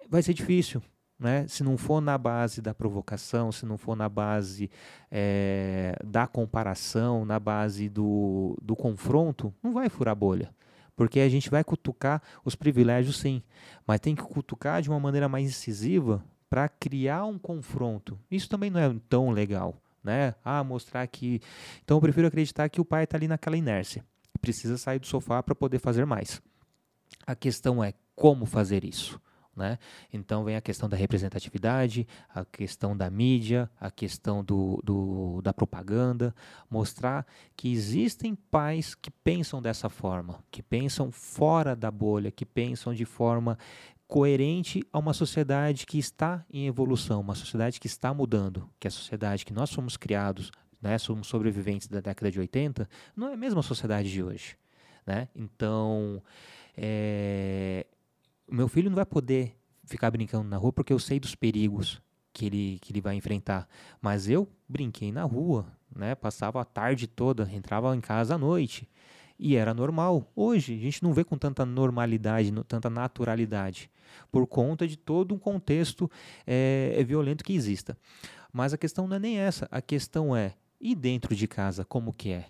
[0.10, 0.82] vai ser difícil,
[1.20, 1.48] né?
[1.48, 4.70] Se não for na base da provocação, se não for na base
[5.12, 10.54] eh, da comparação, na base do, do confronto, não vai furar bolha.
[10.96, 13.41] Porque a gente vai cutucar os privilégios, sim,
[13.86, 18.20] mas tem que cutucar de uma maneira mais incisiva para criar um confronto.
[18.30, 20.36] Isso também não é tão legal, né?
[20.46, 21.41] Ah, mostrar que.
[21.84, 24.06] Então eu prefiro acreditar que o pai está ali naquela inércia,
[24.39, 26.39] precisa sair do sofá para poder fazer mais.
[27.26, 29.20] A questão é como fazer isso.
[29.55, 29.78] Né?
[30.11, 35.53] Então vem a questão da representatividade, a questão da mídia, a questão do, do- da
[35.53, 36.34] propaganda,
[36.68, 37.24] mostrar
[37.55, 43.05] que existem pais que pensam dessa forma, que pensam fora da bolha, que pensam de
[43.05, 43.55] forma
[44.07, 48.89] coerente a uma sociedade que está em evolução, uma sociedade que está mudando, que é
[48.89, 50.51] a sociedade que nós fomos criados,
[50.82, 54.57] né, somos sobreviventes da década de 80, não é a mesma sociedade de hoje.
[55.05, 55.28] Né?
[55.36, 56.22] Então,
[56.76, 57.86] é,
[58.50, 59.56] meu filho não vai poder
[59.86, 62.02] ficar brincando na rua porque eu sei dos perigos
[62.32, 63.68] que ele, que ele vai enfrentar.
[64.02, 66.16] Mas eu brinquei na rua, né?
[66.16, 68.90] Passava a tarde toda, entrava em casa à noite.
[69.38, 70.32] E era normal.
[70.36, 73.90] Hoje, a gente não vê com tanta normalidade, tanta naturalidade,
[74.32, 76.10] por conta de todo um contexto
[76.46, 77.98] é, violento que exista.
[78.52, 79.68] Mas a questão não é nem essa.
[79.72, 82.46] A questão é, e dentro de casa, como que é?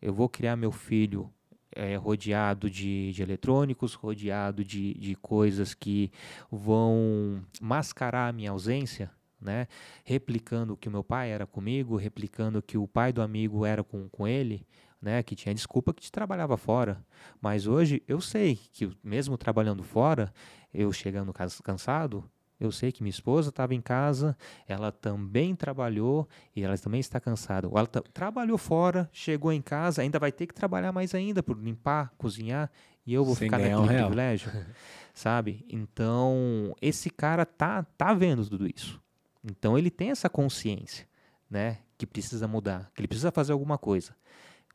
[0.00, 1.30] Eu vou criar meu filho
[1.74, 6.10] é, rodeado de, de, eletrônicos, rodeado de, de coisas que
[6.50, 9.10] vão mascarar a minha ausência,
[9.40, 9.66] né?
[10.04, 14.08] replicando que o meu pai era comigo, replicando que o pai do amigo era com,
[14.08, 14.66] com ele,
[15.00, 15.22] né?
[15.22, 17.04] que tinha desculpa que te trabalhava fora.
[17.40, 20.32] Mas hoje eu sei que, mesmo trabalhando fora,
[20.72, 22.28] eu chegando cansado,
[22.60, 24.36] eu sei que minha esposa estava em casa,
[24.66, 27.68] ela também trabalhou e ela também está cansada.
[27.68, 32.12] Ela trabalhou fora, chegou em casa, ainda vai ter que trabalhar mais ainda por limpar,
[32.18, 32.70] cozinhar
[33.06, 34.50] e eu vou Sem ficar naquele um privilégio,
[35.14, 35.64] sabe?
[35.68, 39.00] Então esse cara tá tá vendo tudo isso.
[39.42, 41.06] Então ele tem essa consciência,
[41.48, 41.78] né?
[41.96, 44.14] Que precisa mudar, que ele precisa fazer alguma coisa,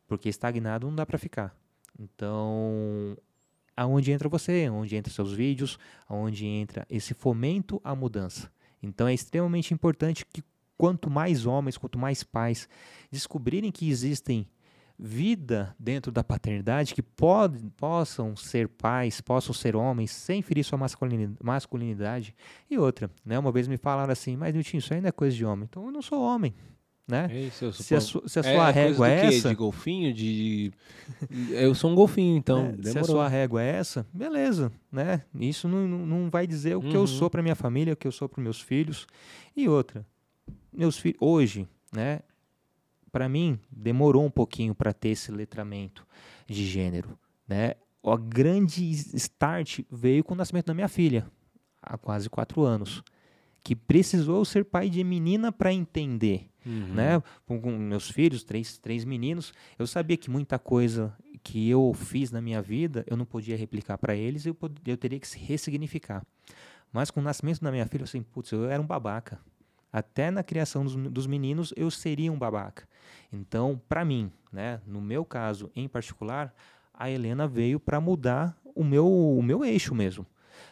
[0.07, 1.55] porque estagnado não dá para ficar.
[1.99, 3.17] Então
[3.76, 8.51] aonde entra você, aonde entra seus vídeos, aonde entra esse fomento à mudança.
[8.82, 10.43] Então é extremamente importante que
[10.78, 12.67] quanto mais homens, quanto mais pais
[13.11, 14.47] descobrirem que existem
[14.97, 20.80] vida dentro da paternidade, que pode, possam ser pais, possam ser homens, sem ferir sua
[21.41, 22.36] masculinidade.
[22.69, 23.38] E outra, né?
[23.39, 25.67] Uma vez me falaram assim, mas Nilton, isso ainda é coisa de homem.
[25.69, 26.53] Então eu não sou homem
[27.08, 27.28] né?
[27.30, 30.72] É isso, se, a su, se, a sua é, régua é essa, de golfinho, de
[31.51, 32.74] eu sou um golfinho, então.
[32.82, 35.24] É, se a sua régua é essa, beleza, né?
[35.36, 36.89] Isso não, não vai dizer o uhum.
[36.89, 37.08] que eu uhum.
[37.08, 39.06] sou para minha família, o que eu sou para meus filhos.
[39.56, 40.06] E outra,
[40.72, 42.22] meus filhos hoje, né?
[43.12, 46.08] Para mim demorou um pouquinho para ter esse letramento
[46.47, 47.74] de gênero, né?
[48.01, 51.26] O grande start veio com o nascimento da minha filha,
[51.82, 53.04] há quase quatro anos,
[53.64, 56.93] que precisou ser pai de menina para entender Uhum.
[56.93, 57.22] Né?
[57.45, 62.32] Com, com, meus filhos, três, três meninos, eu sabia que muita coisa que eu fiz
[62.32, 64.55] na minha vida eu não podia replicar para eles, eu,
[64.86, 66.26] eu teria que se ressignificar.
[66.91, 69.39] Mas com o nascimento da minha filha, eu assim, putz, eu era um babaca.
[69.91, 72.88] Até na criação dos, dos meninos, eu seria um babaca.
[73.32, 76.53] Então, para mim, né, no meu caso em particular,
[76.93, 80.26] a Helena veio para mudar o meu, o meu eixo mesmo.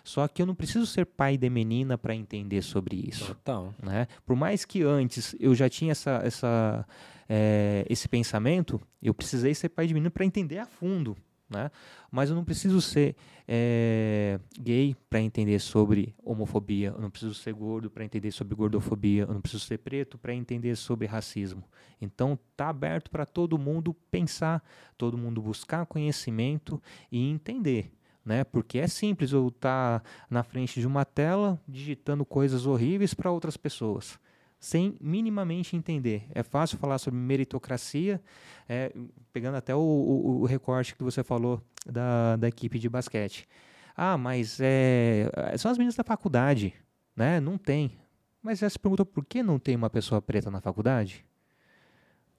[0.04, 3.28] Só que eu não preciso ser pai de menina para entender sobre isso.
[3.28, 3.74] Total.
[3.82, 4.08] Né?
[4.26, 6.86] Por mais que antes eu já tinha essa, essa,
[7.30, 11.16] é, esse pensamento, eu precisei ser pai de menina para entender a fundo.
[11.52, 11.70] Né?
[12.10, 13.16] Mas eu não preciso ser
[13.46, 19.24] é, gay para entender sobre homofobia, eu não preciso ser gordo para entender sobre gordofobia,
[19.24, 21.62] eu não preciso ser preto para entender sobre racismo.
[22.00, 24.64] Então tá aberto para todo mundo pensar,
[24.98, 27.92] todo mundo buscar conhecimento e entender
[28.26, 28.43] né?
[28.43, 33.32] Porque é simples eu estar tá na frente de uma tela digitando coisas horríveis para
[33.32, 34.19] outras pessoas,
[34.59, 36.28] sem minimamente entender.
[36.34, 38.22] É fácil falar sobre meritocracia,
[38.69, 38.91] é,
[39.34, 43.47] pegando até o, o, o, recorte que você falou da, da equipe de basquete.
[43.95, 46.74] Ah, mas é, são as meninas da faculdade,
[47.15, 47.39] né?
[47.39, 47.99] Não tem.
[48.41, 51.26] Mas você se perguntou por que não tem uma pessoa preta na faculdade?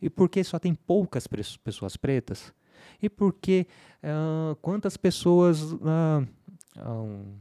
[0.00, 1.28] E por que só tem poucas
[1.62, 2.52] pessoas pretas?
[3.00, 3.66] E porque
[4.02, 6.26] uh, quantas pessoas uh,
[6.78, 7.34] uh,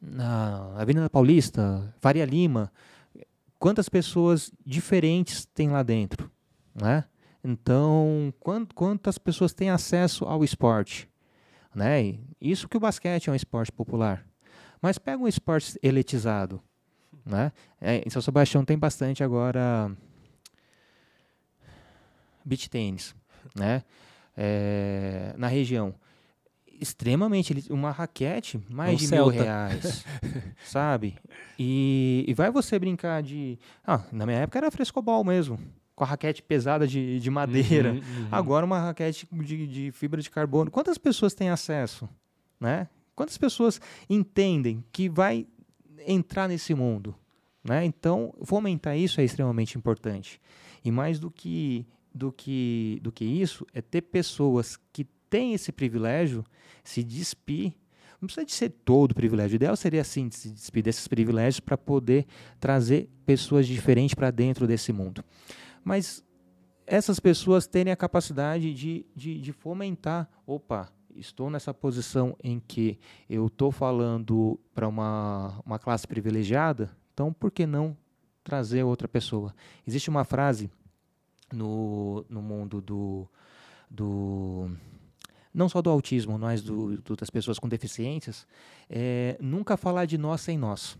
[0.00, 2.72] na Avenida Paulista, Faria Lima,
[3.58, 6.30] quantas pessoas diferentes tem lá dentro,
[6.74, 7.04] né?
[7.42, 8.32] Então,
[8.74, 11.08] quantas pessoas têm acesso ao esporte,
[11.74, 12.18] né?
[12.40, 14.26] Isso que o basquete é um esporte popular.
[14.80, 16.62] Mas pega um esporte eletizado,
[17.24, 17.52] né?
[17.80, 19.94] É, em São Sebastião tem bastante agora
[22.44, 23.14] beach tênis
[23.54, 23.82] né?
[24.36, 25.94] É, na região.
[26.80, 29.32] Extremamente, uma raquete, mais de Celta.
[29.32, 30.04] mil reais,
[30.66, 31.14] sabe?
[31.58, 33.58] E, e vai você brincar de.
[33.86, 35.58] Ah, na minha época era frescobol mesmo
[35.94, 37.92] com a raquete pesada de, de madeira.
[37.92, 38.28] Uhum, uhum.
[38.30, 40.70] Agora uma raquete de, de, fibra de carbono.
[40.70, 42.08] Quantas pessoas têm acesso?
[42.60, 42.88] Né?
[43.14, 43.80] Quantas pessoas
[44.10, 45.46] entendem que vai
[46.06, 47.14] entrar nesse mundo?
[47.62, 47.84] Né?
[47.84, 50.40] Então, fomentar isso é extremamente importante.
[50.84, 55.72] E mais do que do que, do que isso é ter pessoas que têm esse
[55.72, 56.44] privilégio
[56.84, 57.74] se despir.
[58.20, 59.54] Não precisa de ser todo o privilégio.
[59.54, 62.26] O ideal seria assim, se despir desses privilégios para poder
[62.60, 65.24] trazer pessoas diferentes para dentro desse mundo.
[65.82, 66.24] Mas
[66.86, 72.98] essas pessoas terem a capacidade de, de, de fomentar, opa, estou nessa posição em que
[73.28, 77.96] eu estou falando para uma, uma classe privilegiada, então por que não
[78.42, 79.54] trazer outra pessoa?
[79.86, 80.70] Existe uma frase
[81.52, 83.28] no, no mundo do,
[83.90, 84.70] do
[85.52, 88.46] não só do autismo, mas do, do, das pessoas com deficiências,
[88.90, 90.98] é, nunca falar de nós sem nós,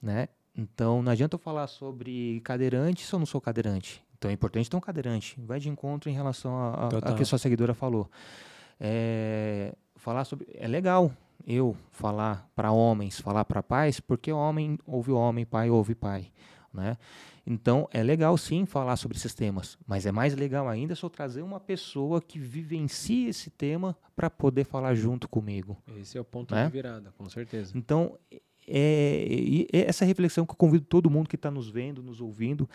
[0.00, 0.28] né?
[0.56, 4.02] Então, não adianta eu falar sobre cadeirante se eu não sou cadeirante.
[4.20, 5.40] Então é importante ter um cadeirante.
[5.40, 8.10] Vai de encontro em relação a, a, a que sua seguidora falou.
[8.78, 10.46] É, falar sobre.
[10.52, 11.10] É legal
[11.46, 16.30] eu falar para homens, falar para pais, porque homem ouve homem, pai ouve pai.
[16.72, 16.96] Né?
[17.44, 21.10] Então é legal sim falar sobre esses temas, mas é mais legal ainda se eu
[21.10, 25.76] trazer uma pessoa que vivencie esse tema para poder falar junto comigo.
[25.96, 26.66] Esse é o ponto né?
[26.66, 27.72] de virada, com certeza.
[27.76, 28.16] Então
[28.68, 32.70] é, é essa reflexão que eu convido todo mundo que está nos vendo, nos ouvindo,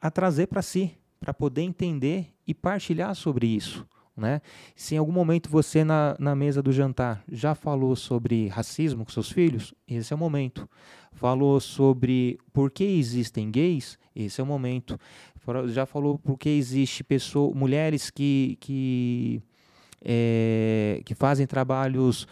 [0.00, 3.84] a trazer para si, para poder entender e partilhar sobre isso.
[4.18, 4.42] Né?
[4.74, 9.12] Se em algum momento você na, na mesa do jantar já falou sobre racismo com
[9.12, 10.68] seus filhos, esse é o momento.
[11.12, 14.98] Falou sobre por que existem gays, esse é o momento.
[15.68, 17.06] Já falou por que existe
[17.54, 19.40] mulheres que, que,
[20.04, 22.26] é, que fazem trabalhos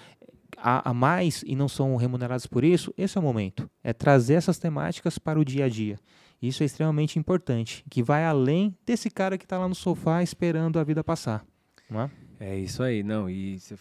[0.58, 3.70] a, a, mais e não são remuneradas por isso, esse é o momento.
[3.82, 5.98] É trazer essas temáticas para o dia a dia.
[6.42, 10.78] Isso é extremamente importante, que vai além desse cara que está lá no sofá esperando
[10.78, 11.46] a vida passar.
[11.88, 12.10] Não é?
[12.40, 13.28] é isso aí, não.
[13.28, 13.78] E você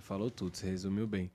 [0.00, 1.30] falou tudo, você resumiu bem.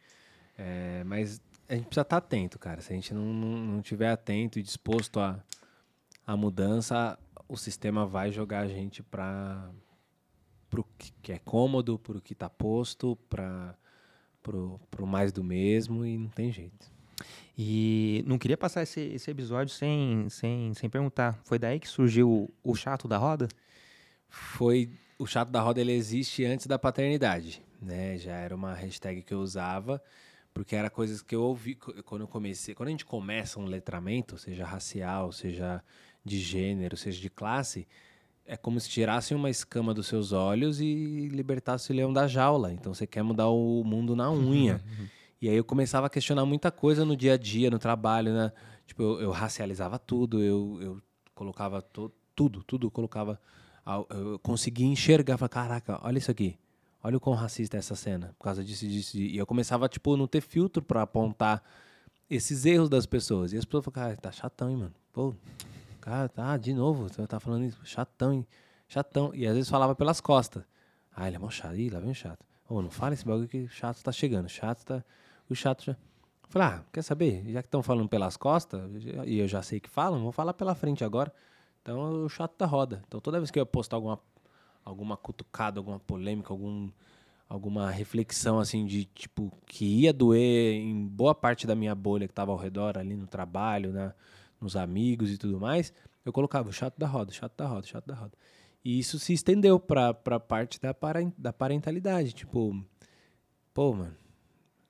[0.57, 2.81] É, mas a gente precisa estar tá atento, cara.
[2.81, 5.43] Se a gente não, não, não tiver atento e disposto a,
[6.25, 7.17] a mudança,
[7.47, 9.69] o sistema vai jogar a gente para
[10.75, 10.83] o
[11.21, 13.75] que é cômodo, para o que está posto, para
[14.47, 16.91] o mais do mesmo e não tem jeito.
[17.57, 21.39] E não queria passar esse, esse episódio sem, sem, sem perguntar.
[21.43, 23.47] Foi daí que surgiu o, o chato da roda?
[24.29, 24.89] Foi.
[25.21, 27.61] O chato da roda ele existe antes da paternidade.
[27.79, 28.17] Né?
[28.17, 30.01] Já era uma hashtag que eu usava,
[30.51, 32.73] porque era coisas que eu ouvi quando eu comecei.
[32.73, 35.83] Quando a gente começa um letramento, seja racial, seja
[36.25, 37.87] de gênero, seja de classe,
[38.47, 42.73] é como se tirassem uma escama dos seus olhos e libertasse o leão da jaula.
[42.73, 44.81] Então você quer mudar o mundo na unha.
[45.39, 48.51] E aí eu começava a questionar muita coisa no dia a dia, no trabalho, né?
[48.85, 51.01] Tipo, eu, eu racializava tudo, eu, eu
[51.33, 53.41] colocava to, tudo, tudo colocava.
[54.09, 56.57] Eu conseguia enxergar, falava, caraca, olha isso aqui.
[57.03, 59.17] Olha o quão racista é essa cena, por causa disso, disso.
[59.17, 61.63] E eu começava, tipo, não ter filtro para apontar
[62.29, 63.53] esses erros das pessoas.
[63.53, 64.93] E as pessoas falavam, cara, tá chatão, hein, mano?
[65.11, 65.33] Pô,
[65.99, 68.47] cara, tá, de novo, você tá falando isso, chatão, hein?
[68.87, 69.31] Chatão.
[69.33, 70.63] E às vezes falava pelas costas.
[71.15, 71.75] Ah, ele é mó chato.
[71.75, 72.45] Ih, lá vem o chato.
[72.69, 74.47] Ô, não fala esse bagulho que chato tá chegando.
[74.47, 75.03] Chato tá
[75.49, 75.97] o chato já.
[76.49, 77.43] Falei, ah, quer saber?
[77.49, 78.81] Já que estão falando pelas costas,
[79.25, 81.33] e eu já sei que falam, vou falar pela frente agora.
[81.81, 83.03] Então, o chato da roda.
[83.07, 84.19] Então, toda vez que eu postar alguma,
[84.85, 86.89] alguma cutucada, alguma polêmica, algum,
[87.49, 92.31] alguma reflexão, assim, de, tipo, que ia doer em boa parte da minha bolha que
[92.31, 94.13] estava ao redor, ali no trabalho, né,
[94.59, 95.91] nos amigos e tudo mais,
[96.23, 98.33] eu colocava o chato da roda, chato da roda, chato da roda.
[98.83, 100.95] E isso se estendeu para a parte da,
[101.37, 102.33] da parentalidade.
[102.33, 102.83] Tipo,
[103.73, 104.15] pô, mano,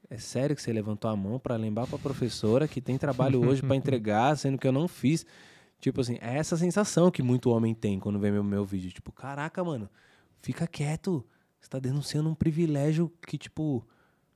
[0.09, 3.45] é sério que você levantou a mão para lembrar para a professora que tem trabalho
[3.45, 5.25] hoje para entregar, sendo que eu não fiz?
[5.81, 8.91] Tipo assim, é essa sensação que muito homem tem quando vê meu, meu vídeo.
[8.91, 9.89] Tipo, caraca, mano,
[10.41, 11.25] fica quieto.
[11.59, 13.85] Você tá denunciando um privilégio que, tipo,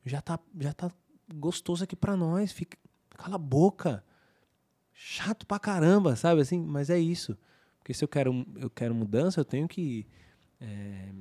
[0.04, 0.92] já tá, já tá
[1.34, 2.52] gostoso aqui para nós.
[2.52, 2.78] Fica,
[3.12, 4.04] cala a boca.
[4.92, 6.60] Chato pra caramba, sabe assim?
[6.60, 7.38] Mas é isso.
[7.78, 10.08] Porque se eu quero, eu quero mudança, eu tenho que
[10.60, 11.12] é,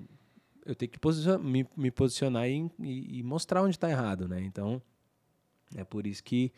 [0.65, 4.41] eu tenho que posicionar, me, me, posicionar e, e, e, mostrar onde está errado, né?
[4.41, 4.81] Então,
[5.75, 6.53] é por isso que,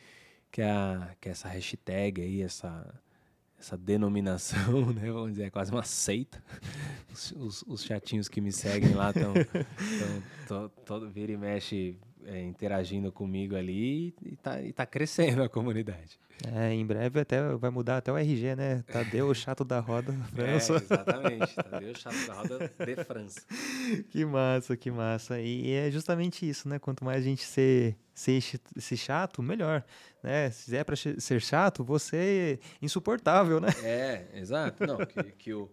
[0.50, 3.02] que, a, que essa hashtag aí, essa,
[3.58, 5.10] essa denominação, né?
[5.10, 6.42] Vamos dizer, é quase uma seita.
[7.12, 13.10] Os, os, os chatinhos que me seguem lá estão todo vira e mexe é, interagindo
[13.12, 16.18] comigo ali e está e tá crescendo a comunidade.
[16.52, 18.82] É, em breve até vai mudar até o RG, né?
[18.92, 20.74] Tadeu, o chato da roda França.
[20.74, 21.54] É, exatamente.
[21.54, 23.40] Tadeu, o chato da roda de França.
[24.10, 25.40] Que massa, que massa.
[25.40, 26.78] E é justamente isso, né?
[26.78, 28.42] Quanto mais a gente ser, ser,
[28.78, 29.84] ser chato, melhor.
[30.22, 30.50] Né?
[30.50, 33.68] Se é para ser chato, você é insuportável, né?
[33.84, 34.86] É, exato.
[34.86, 35.70] Não, que, que, o,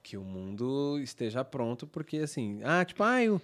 [0.00, 3.42] que o mundo esteja pronto, porque assim, ah, tipo, ah, eu,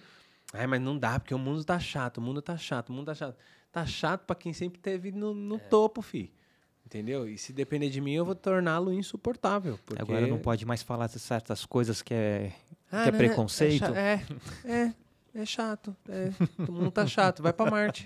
[0.54, 3.06] ai, mas não dá, porque o mundo tá chato, o mundo tá chato, o mundo
[3.06, 3.36] tá chato.
[3.72, 5.58] Tá chato para quem sempre teve no, no é.
[5.58, 6.32] topo, fi.
[6.86, 7.28] Entendeu?
[7.28, 9.76] E se depender de mim, eu vou torná-lo insuportável.
[9.84, 10.00] Porque...
[10.00, 12.52] Agora não pode mais falar de certas coisas que é,
[12.92, 13.92] ah, que é preconceito.
[13.92, 14.24] É,
[14.64, 14.94] é,
[15.36, 15.94] é, chato.
[16.08, 18.04] É, todo mundo tá chato, vai para Marte.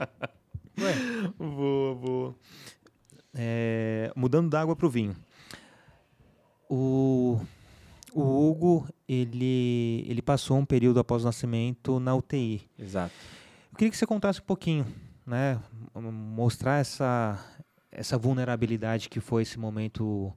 [0.78, 0.94] Ué.
[1.38, 2.34] Boa, boa.
[3.34, 5.14] É, mudando da água pro vinho.
[6.68, 7.40] O,
[8.12, 12.68] o Hugo, ele, ele passou um período após o nascimento na UTI.
[12.78, 13.14] Exato.
[13.70, 14.86] Eu queria que você contasse um pouquinho,
[15.24, 15.60] né?
[15.94, 17.38] Mostrar essa,
[17.90, 20.32] essa vulnerabilidade que foi esse momento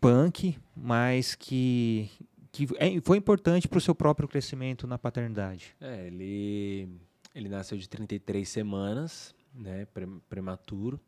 [0.00, 2.10] punk, mas que,
[2.50, 5.74] que é, foi importante para o seu próprio crescimento na paternidade.
[5.80, 6.88] É, ele,
[7.34, 9.86] ele nasceu de 33 semanas, né,
[10.28, 11.00] prematuro,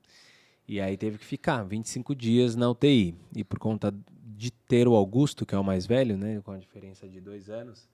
[0.67, 3.15] E aí teve que ficar 25 dias na UTI.
[3.35, 3.95] E por conta
[4.41, 6.41] de ter o Augusto, que é o mais velho, né?
[6.41, 7.89] Com a diferença de dois anos,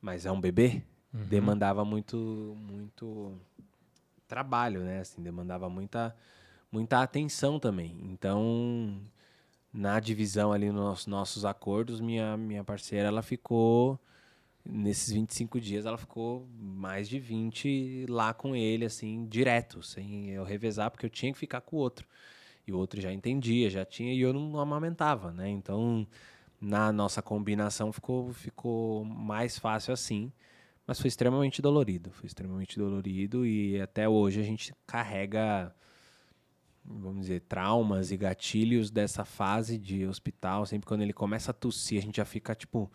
[0.00, 1.24] mas é um bebê, uhum.
[1.24, 3.32] demandava muito, muito
[4.28, 5.00] trabalho, né?
[5.00, 6.14] Assim, demandava muita,
[6.70, 7.96] muita atenção também.
[8.04, 9.00] Então,
[9.72, 13.98] na divisão ali nos nossos acordos, minha, minha parceira, ela ficou
[14.64, 20.44] nesses 25 dias ela ficou mais de 20 lá com ele, assim, direto, sem eu
[20.44, 22.06] revezar, porque eu tinha que ficar com o outro.
[22.66, 25.48] E o outro já entendia, já tinha, e eu não amamentava, né?
[25.48, 26.06] Então,
[26.60, 30.32] na nossa combinação ficou, ficou mais fácil assim.
[30.86, 35.74] Mas foi extremamente dolorido, foi extremamente dolorido e até hoje a gente carrega,
[36.84, 40.66] vamos dizer, traumas e gatilhos dessa fase de hospital.
[40.66, 42.90] Sempre quando ele começa a tossir, a gente já fica tipo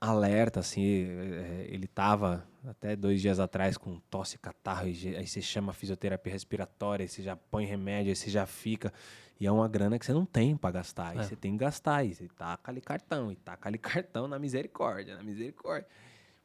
[0.00, 5.74] alerta, assim, é, ele tava até dois dias atrás com tosse, catarro, aí você chama
[5.74, 8.92] fisioterapia respiratória, aí você já põe remédio, aí você já fica,
[9.38, 11.22] e é uma grana que você não tem para gastar, é.
[11.22, 15.16] você tem que gastar, aí você taca ali cartão, e taca ali cartão na misericórdia,
[15.16, 15.86] na misericórdia,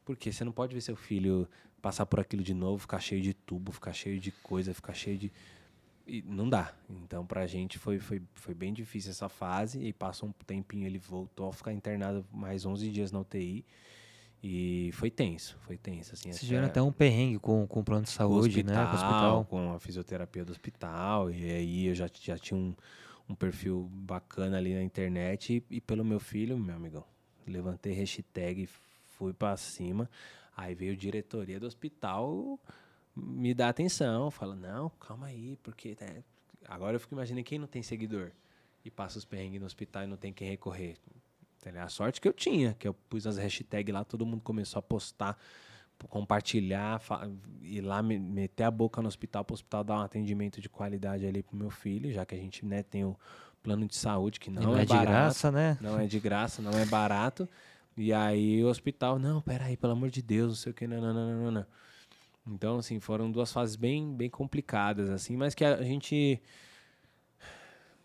[0.03, 1.47] porque você não pode ver seu filho
[1.81, 5.17] passar por aquilo de novo, ficar cheio de tubo, ficar cheio de coisa, ficar cheio
[5.17, 5.31] de
[6.07, 6.73] e não dá.
[6.89, 9.79] Então, pra gente foi, foi, foi bem difícil essa fase.
[9.83, 13.65] E passou um tempinho, ele voltou a ficar internado mais 11 dias na UTI.
[14.43, 16.13] E foi tenso, foi tenso.
[16.13, 18.85] Assim, Vocês tiveram até um perrengue com, com o plano de saúde, hospital, né?
[18.85, 19.45] Com, hospital.
[19.45, 21.31] com a fisioterapia do hospital.
[21.31, 22.75] E aí eu já, já tinha um,
[23.27, 25.65] um perfil bacana ali na internet.
[25.69, 27.03] E, e pelo meu filho, meu amigão,
[27.47, 28.69] levantei hashtag,
[29.07, 30.07] fui para cima.
[30.55, 32.59] Aí veio diretoria do hospital
[33.15, 36.23] me dá atenção, fala, não, calma aí, porque né?
[36.67, 38.31] agora eu fico imaginando quem não tem seguidor
[38.83, 40.97] e passa os perrengues no hospital e não tem quem recorrer.
[41.81, 44.83] A sorte que eu tinha, que eu pus as hashtags lá, todo mundo começou a
[44.83, 45.35] postar,
[46.09, 47.01] compartilhar,
[47.63, 51.25] ir lá meter a boca no hospital para o hospital dar um atendimento de qualidade
[51.25, 53.17] ali pro meu filho, já que a gente né, tem o
[53.63, 55.75] plano de saúde que não, não é, é, de barato, graça, né?
[55.81, 57.49] Não é de graça, não é barato.
[57.97, 61.01] E aí o hospital, não, peraí, pelo amor de Deus, não sei o que, não,
[61.01, 61.65] não, não, não, não.
[62.47, 66.41] Então, assim, foram duas fases bem, bem complicadas, assim, mas que a gente.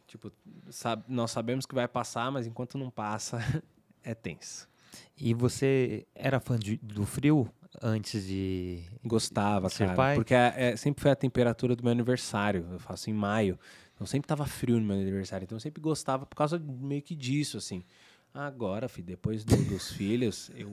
[0.07, 0.33] Tipo,
[0.71, 3.39] sabe, nós sabemos que vai passar, mas enquanto não passa,
[4.03, 4.69] é tenso.
[5.17, 7.49] E você era fã de, do frio
[7.83, 8.83] antes de.
[9.05, 9.97] Gostava, ser cara.
[9.97, 10.15] Pai?
[10.17, 12.67] Porque é, é, sempre foi a temperatura do meu aniversário.
[12.73, 13.59] Eu faço em maio.
[13.95, 15.45] Então sempre tava frio no meu aniversário.
[15.45, 17.85] Então eu sempre gostava por causa meio que disso, assim.
[18.33, 20.73] Agora, filho, depois do, dos filhos, eu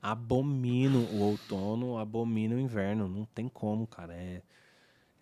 [0.00, 3.08] abomino o outono, abomino o inverno.
[3.08, 4.14] Não tem como, cara.
[4.14, 4.42] É,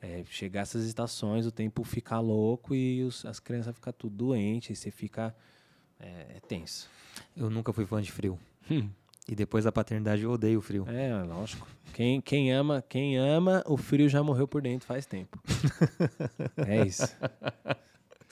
[0.00, 4.78] é chegar essas estações, o tempo fica louco e os, as crianças ficam tudo doentes,
[4.78, 5.34] você fica.
[5.98, 6.90] É, é, tenso.
[7.36, 8.38] Eu nunca fui fã de frio.
[8.70, 8.90] Hum.
[9.26, 10.84] E depois da paternidade eu odeio o frio.
[10.88, 11.66] É, lógico.
[11.94, 15.40] Quem, quem ama, quem ama, o frio já morreu por dentro faz tempo.
[16.66, 17.16] é isso.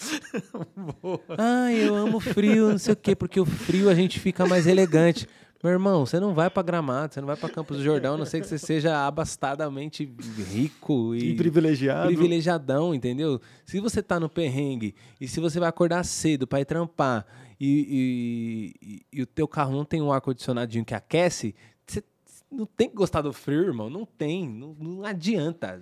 [1.39, 4.67] ah, eu amo frio, não sei o quê, porque o frio a gente fica mais
[4.67, 5.27] elegante.
[5.63, 8.19] Meu irmão, você não vai para Gramado, você não vai para Campos do Jordão, a
[8.19, 10.05] não sei que você seja abastadamente
[10.51, 12.09] rico e, e, privilegiado.
[12.09, 13.41] Privilegiadão, entendeu?
[13.65, 17.25] Se você tá no perrengue e se você vai acordar cedo para ir trampar
[17.61, 21.55] e, e, e, o teu carro não tem um ar condicionadinho que aquece,
[21.87, 22.03] você
[22.51, 23.89] não tem que gostar do frio, irmão.
[23.89, 25.81] Não tem, não, não adianta.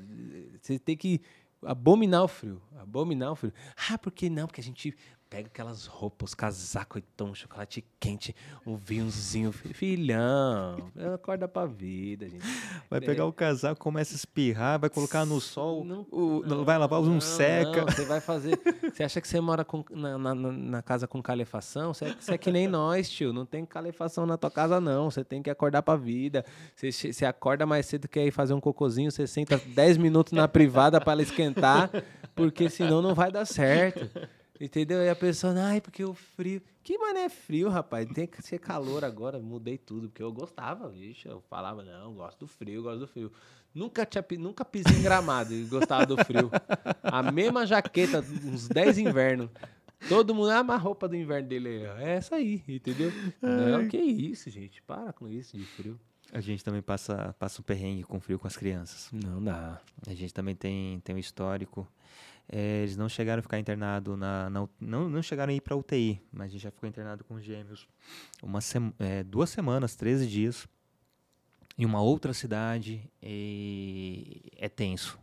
[0.61, 1.23] Você tem que
[1.63, 2.63] abominar o frio.
[2.79, 3.53] Abominar o frio.
[3.89, 4.47] Ah, por que não?
[4.47, 4.97] Porque a gente
[5.31, 8.35] pega aquelas roupas, casaco e toma um chocolate quente,
[8.67, 9.53] um vinhozinho.
[9.53, 12.45] Filhão, acorda pra vida, gente.
[12.91, 16.77] Vai pegar o casaco, começa a espirrar, vai colocar no sol, não, o, não, vai
[16.77, 17.85] lavar, não, não seca.
[17.85, 18.59] você vai fazer.
[18.93, 21.95] Você acha que você mora com, na, na, na, casa com calefação?
[21.95, 23.33] Você é, você é, que nem nós, tio.
[23.33, 25.13] Não tem calefação na tua casa, não.
[25.13, 26.45] Você tem que acordar pra vida.
[26.75, 30.49] Você, você acorda mais cedo que ir fazer um cocôzinho, você senta 10 minutos na
[30.49, 31.89] privada para ela esquentar,
[32.35, 34.11] porque senão não vai dar certo.
[34.61, 35.03] Entendeu?
[35.03, 36.61] E a pessoa, ai, porque o frio.
[36.83, 38.07] Que mané frio, rapaz?
[38.13, 39.39] Tem que ser calor agora.
[39.39, 41.29] Mudei tudo, porque eu gostava, bicho.
[41.29, 43.33] Eu falava, não, gosto do frio, gosto do frio.
[43.75, 46.51] Nunca, tinha, nunca pisei em gramado e gostava do frio.
[47.03, 49.49] A mesma jaqueta, uns 10 invernos.
[50.09, 53.13] Todo mundo, ah, a roupa do inverno dele é essa aí, entendeu?
[53.41, 54.83] Não, que isso, gente.
[54.83, 55.99] Para com isso de frio.
[56.33, 59.09] A gente também passa, passa um perrengue com frio com as crianças.
[59.13, 59.81] Não dá.
[60.07, 61.87] A gente também tem, tem um histórico.
[62.53, 65.77] É, eles não chegaram a ficar internado na, na, não, não chegaram a ir para
[65.77, 67.87] UTI, mas a gente já ficou internado com gêmeos
[68.43, 70.69] uma sema, é, duas semanas, 13 dias
[71.79, 75.17] em uma outra cidade é tenso,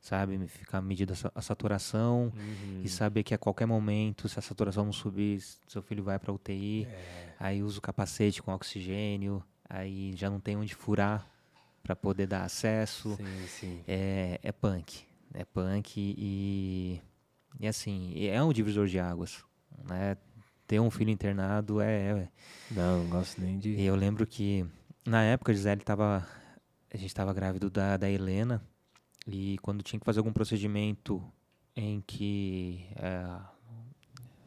[0.00, 0.46] sabe?
[0.46, 2.82] Ficar medida a saturação uhum.
[2.84, 6.32] e saber que a qualquer momento, se a saturação não subir, seu filho vai para
[6.32, 7.34] UTI, é.
[7.38, 11.28] aí usa o capacete com oxigênio, aí já não tem onde furar
[11.82, 13.16] para poder dar acesso.
[13.16, 13.84] Sim, sim.
[13.88, 17.00] É, é punk é punk e,
[17.58, 19.44] e assim, é um divisor de águas,
[19.88, 20.16] né?
[20.66, 22.10] Ter um filho internado é...
[22.10, 22.28] é
[22.70, 23.70] não, não gosto nem de...
[23.70, 24.64] E eu lembro que,
[25.04, 26.26] na época, a Gisele tava...
[26.92, 28.62] A gente estava grávido da, da Helena
[29.26, 31.22] e quando tinha que fazer algum procedimento
[31.76, 33.40] em que é,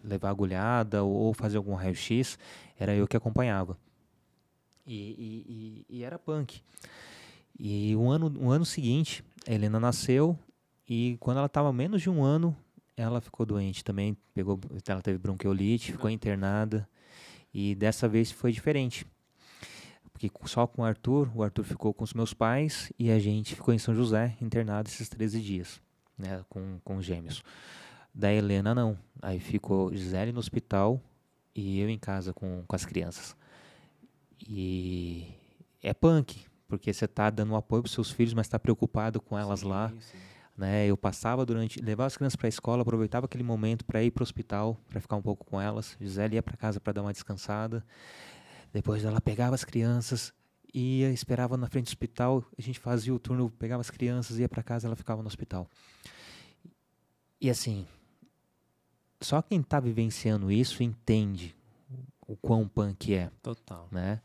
[0.04, 2.38] levar agulhada ou fazer algum raio-x,
[2.78, 3.78] era eu que acompanhava.
[4.86, 6.62] E, e, e, e, era punk.
[7.58, 10.38] E um ano, um ano seguinte, a Helena nasceu
[10.88, 12.56] e quando ela estava menos de um ano,
[12.96, 14.18] ela ficou doente também.
[14.34, 16.88] Pegou, ela teve bronquiolite, ficou internada.
[17.54, 19.06] E dessa vez foi diferente.
[20.12, 23.56] Porque só com o Arthur, o Arthur ficou com os meus pais e a gente
[23.56, 25.82] ficou em São José, internado esses 13 dias,
[26.18, 27.44] né, com, com gêmeos.
[28.14, 28.98] Da Helena, não.
[29.22, 31.02] Aí ficou Gisele no hospital
[31.56, 33.36] e eu em casa com, com as crianças.
[34.48, 35.28] E
[35.82, 39.62] é punk, porque você está dando apoio para seus filhos, mas está preocupado com elas
[39.62, 39.90] sim, lá.
[39.90, 40.18] Sim.
[40.58, 40.86] Né?
[40.86, 44.22] Eu passava durante, levava as crianças para a escola, aproveitava aquele momento para ir para
[44.22, 45.98] o hospital, para ficar um pouco com elas.
[46.00, 47.84] Gisele ia para casa para dar uma descansada.
[48.72, 50.34] Depois ela pegava as crianças,
[50.74, 54.50] ia, esperava na frente do hospital, a gente fazia o turno, pegava as crianças, ia
[54.50, 55.70] para casa, ela ficava no hospital.
[57.40, 57.86] E assim,
[59.22, 61.56] só quem está vivenciando isso entende
[62.28, 63.30] o quão punk é.
[63.42, 63.88] Total.
[63.92, 64.22] Né?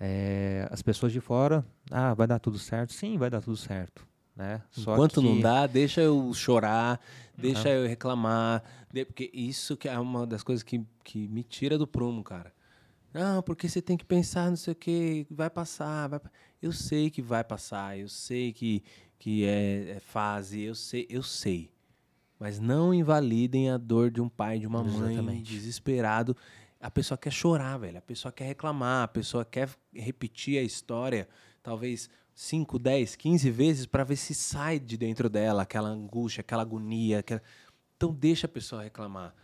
[0.00, 2.92] É, as pessoas de fora, ah, vai dar tudo certo?
[2.92, 4.06] Sim, vai dar tudo certo.
[4.34, 4.62] Né?
[4.70, 5.26] Só Enquanto que...
[5.26, 7.00] não dá, deixa eu chorar,
[7.36, 8.62] deixa eu reclamar,
[9.06, 12.52] porque isso que é uma das coisas que, que me tira do prumo, cara.
[13.12, 16.20] Não, porque você tem que pensar, não sei o que, vai passar, vai...
[16.62, 18.82] Eu sei que vai passar, eu sei que,
[19.18, 21.70] que é, é fase, eu sei, eu sei.
[22.38, 25.52] Mas não invalidem a dor de um pai, de uma mãe Exatamente.
[25.52, 26.36] desesperado.
[26.80, 27.98] A pessoa quer chorar, velho.
[27.98, 31.28] A pessoa quer reclamar, a pessoa quer repetir a história,
[31.62, 36.62] talvez 5, 10, 15 vezes para ver se sai de dentro dela aquela angústia, aquela
[36.62, 37.18] agonia.
[37.18, 37.42] Aquela...
[37.96, 39.34] Então deixa a pessoa reclamar.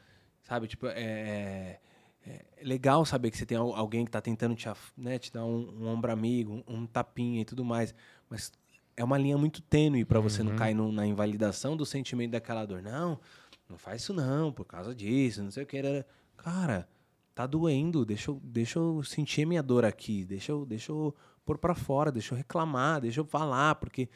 [0.43, 0.67] Sabe?
[0.67, 1.81] Tipo, é, é,
[2.27, 5.83] é legal saber que você tem alguém que está tentando te, né, te dar um,
[5.83, 7.95] um ombro amigo, um, um tapinha e tudo mais.
[8.29, 8.51] Mas
[8.97, 10.49] é uma linha muito tênue para você uhum.
[10.49, 12.83] não cair no, na invalidação do sentimento daquela dor.
[12.83, 13.21] Não,
[13.69, 15.77] não faz isso não, por causa disso, não sei o que.
[15.77, 16.07] Era.
[16.37, 16.89] Cara,
[17.35, 21.15] tá doendo, deixa eu, deixa eu sentir minha dor aqui, deixa eu, deixa eu
[21.49, 24.09] pôr para fora, deixa eu reclamar, deixa eu falar, porque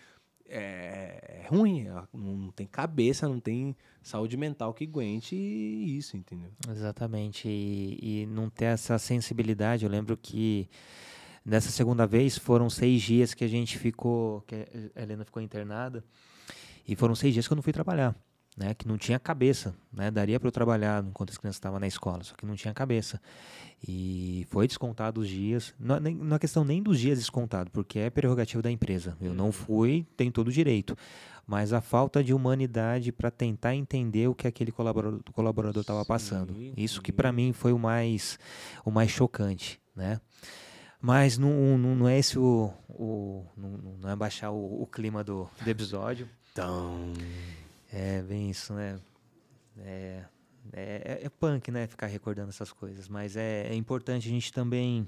[0.46, 6.50] é, é ruim, é, não tem cabeça, não tem saúde mental que aguente isso, entendeu?
[6.68, 10.68] Exatamente, e, e não ter essa sensibilidade, eu lembro que
[11.44, 14.54] Nessa segunda vez foram seis dias que a gente ficou, que
[14.94, 16.04] a Helena ficou internada,
[16.86, 18.14] e foram seis dias que eu não fui trabalhar,
[18.56, 18.74] né?
[18.74, 20.10] Que não tinha cabeça, né?
[20.10, 23.20] Daria para eu trabalhar enquanto as crianças estavam na escola, só que não tinha cabeça.
[23.86, 27.98] E foi descontado os dias, não, nem, não é questão nem dos dias descontado, porque
[27.98, 29.16] é prerrogativa da empresa.
[29.20, 29.52] Eu não uhum.
[29.52, 30.96] fui, tem todo o direito
[31.46, 36.54] mas a falta de humanidade para tentar entender o que aquele colaborador estava passando.
[36.76, 38.38] Isso que para mim foi o mais
[38.84, 40.20] o mais chocante, né?
[41.00, 42.72] Mas não, não, não é esse o.
[42.88, 46.28] o não, não é baixar o, o clima do, do episódio.
[46.52, 47.12] Então.
[47.92, 48.98] É bem isso, né?
[49.78, 50.24] É,
[50.72, 51.86] é, é, punk, né?
[51.86, 53.06] Ficar recordando essas coisas.
[53.06, 55.06] Mas é, é importante a gente também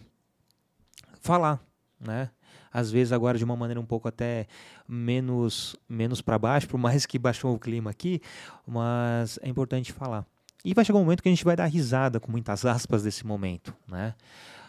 [1.21, 1.65] falar,
[1.99, 2.31] né?
[2.71, 4.47] Às vezes agora de uma maneira um pouco até
[4.87, 8.21] menos menos para baixo, por mais que baixou o clima aqui,
[8.67, 10.27] mas é importante falar.
[10.65, 13.27] E vai chegar um momento que a gente vai dar risada com muitas aspas desse
[13.27, 14.15] momento, né?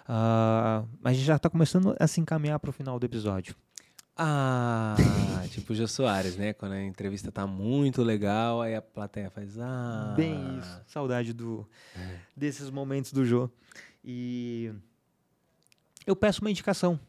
[0.07, 3.55] Uh, mas a gente já está começando a se encaminhar para o final do episódio.
[4.17, 4.95] Ah,
[5.51, 6.53] tipo o Jô Soares, né?
[6.53, 10.13] Quando a entrevista tá muito legal, aí a plateia faz ah.
[10.15, 10.81] Bem isso.
[10.87, 12.19] Saudade do, é.
[12.35, 13.49] desses momentos do Jô.
[14.03, 14.71] E
[16.05, 16.99] eu peço uma indicação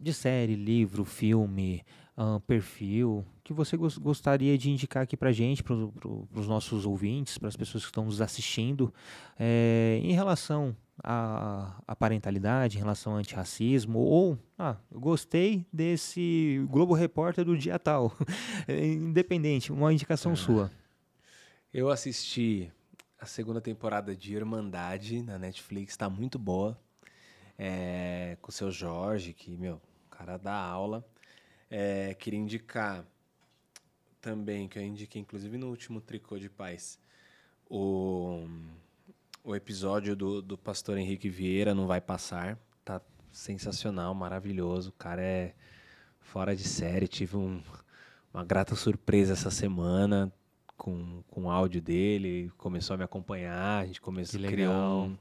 [0.00, 1.84] de série, livro, filme,
[2.16, 7.48] uh, perfil, que você gostaria de indicar aqui para gente, para os nossos ouvintes, para
[7.48, 8.92] as pessoas que estão nos assistindo,
[9.38, 10.74] é, em relação
[11.06, 17.78] à, à, parentalidade, em relação ao antirracismo, ou, ah, gostei desse Globo Repórter do dia
[17.78, 18.12] tal,
[18.68, 20.36] independente, uma indicação ah.
[20.36, 20.72] sua.
[21.72, 22.72] Eu assisti
[23.20, 26.76] a segunda temporada de Irmandade na Netflix, está muito boa,
[27.56, 31.06] é, com o seu Jorge, que, meu, o cara dá aula.
[31.70, 33.06] É, queria indicar
[34.20, 36.98] também, que eu indiquei inclusive no último Tricô de Paz,
[37.70, 38.48] o,
[39.46, 42.58] o episódio do, do pastor Henrique Vieira Não Vai Passar.
[42.84, 43.00] Tá
[43.30, 44.90] sensacional, maravilhoso.
[44.90, 45.54] O cara é
[46.18, 47.06] fora de série.
[47.06, 47.62] Tive um,
[48.34, 50.32] uma grata surpresa essa semana
[50.76, 52.50] com, com o áudio dele.
[52.58, 55.16] Começou a me acompanhar, a gente começou, criou um,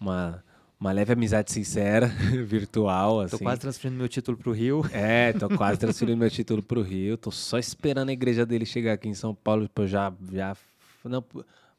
[0.00, 0.42] uma
[0.80, 2.06] uma leve amizade sincera,
[2.46, 3.44] virtual, Tô assim.
[3.44, 4.82] quase transferindo meu título pro Rio.
[4.94, 7.18] É, tô quase transferindo meu título pro Rio.
[7.18, 10.10] Tô só esperando a igreja dele chegar aqui em São Paulo pra eu já.
[10.32, 10.56] já
[11.04, 11.22] não,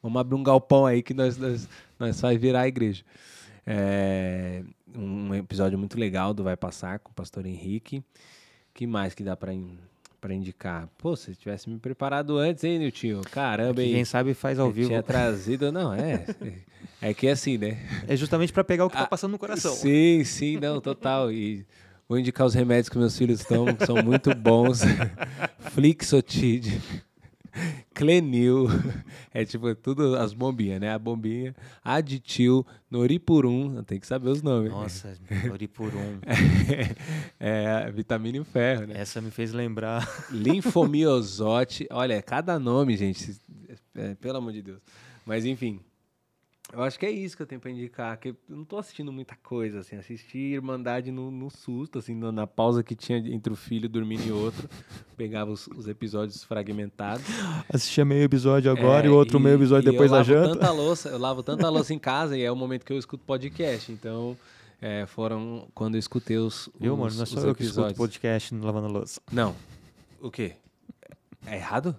[0.02, 1.68] vamos abrir um galpão aí que nós, nós,
[1.99, 3.03] nós vai virar a igreja.
[3.65, 4.64] É,
[4.95, 8.03] um episódio muito legal do Vai Passar com o pastor Henrique.
[8.73, 9.78] que mais que dá pra, in-
[10.19, 10.90] pra indicar?
[10.98, 13.22] Pô, se tivesse me preparado antes, hein, Niltinho?
[13.32, 13.91] Caramba, hein?
[13.94, 14.88] Quem sabe faz ao vivo.
[14.90, 16.26] Tinha trazido, não, é.
[17.02, 17.78] É que é assim, né?
[18.07, 19.73] É justamente pra pegar o que tá Ah, passando no coração.
[19.73, 21.32] Sim, sim, não, total.
[21.32, 21.65] E
[22.10, 24.82] vou indicar os remédios que meus filhos tomam, que são muito bons.
[25.72, 26.82] Flixotide,
[27.94, 28.68] Clenil,
[29.34, 30.94] é tipo tudo as bombinhas, né?
[30.94, 34.72] A bombinha, Aditil, Noripurum, tem que saber os nomes.
[34.72, 35.18] Nossa,
[35.52, 36.19] Oripurum.
[37.40, 38.94] é, vitamina e ferro, né?
[38.98, 40.07] Essa me fez lembrar.
[40.32, 41.88] Linfomiosote.
[41.91, 43.36] Olha, cada nome, gente.
[43.95, 44.82] é, pelo amor de Deus.
[45.26, 45.80] Mas enfim.
[46.73, 48.18] Eu acho que é isso que eu tenho pra indicar.
[48.18, 49.98] Que eu não tô assistindo muita coisa, assim.
[49.98, 54.26] Assisti Irmandade no, no susto, assim, na, na pausa que tinha entre o filho dormindo
[54.26, 54.69] e outro.
[55.18, 57.26] Pegava os, os episódios fragmentados.
[57.68, 60.53] Assisti meio episódio agora É, e o outro meio episódio e depois eu da janta.
[60.53, 63.23] Tanta louça, eu lavo tanta louça em casa e é o momento que eu escuto
[63.26, 63.91] podcast.
[63.91, 64.38] Então,
[64.81, 66.98] é, foram quando eu escutei os, os, mano?
[66.98, 67.98] Não é só eu que escuto episódios.
[67.98, 69.22] podcast no Lavando Louça.
[69.31, 69.56] Não.
[70.22, 70.53] O quê?
[71.45, 71.95] É errado?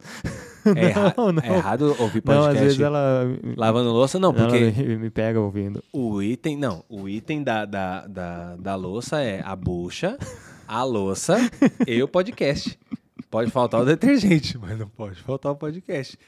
[0.76, 1.42] É, erra- Não, não.
[1.42, 3.24] é errado ouvir Não, podcast às vezes ela,
[3.56, 4.18] lavando louça?
[4.18, 5.82] Não, porque ela me, me pega ouvindo.
[5.92, 10.18] o item, não, o item da, da, da, da louça é a bucha,
[10.66, 11.38] a louça
[11.86, 12.78] e o podcast.
[13.30, 16.18] Pode faltar o detergente, mas não pode faltar o podcast.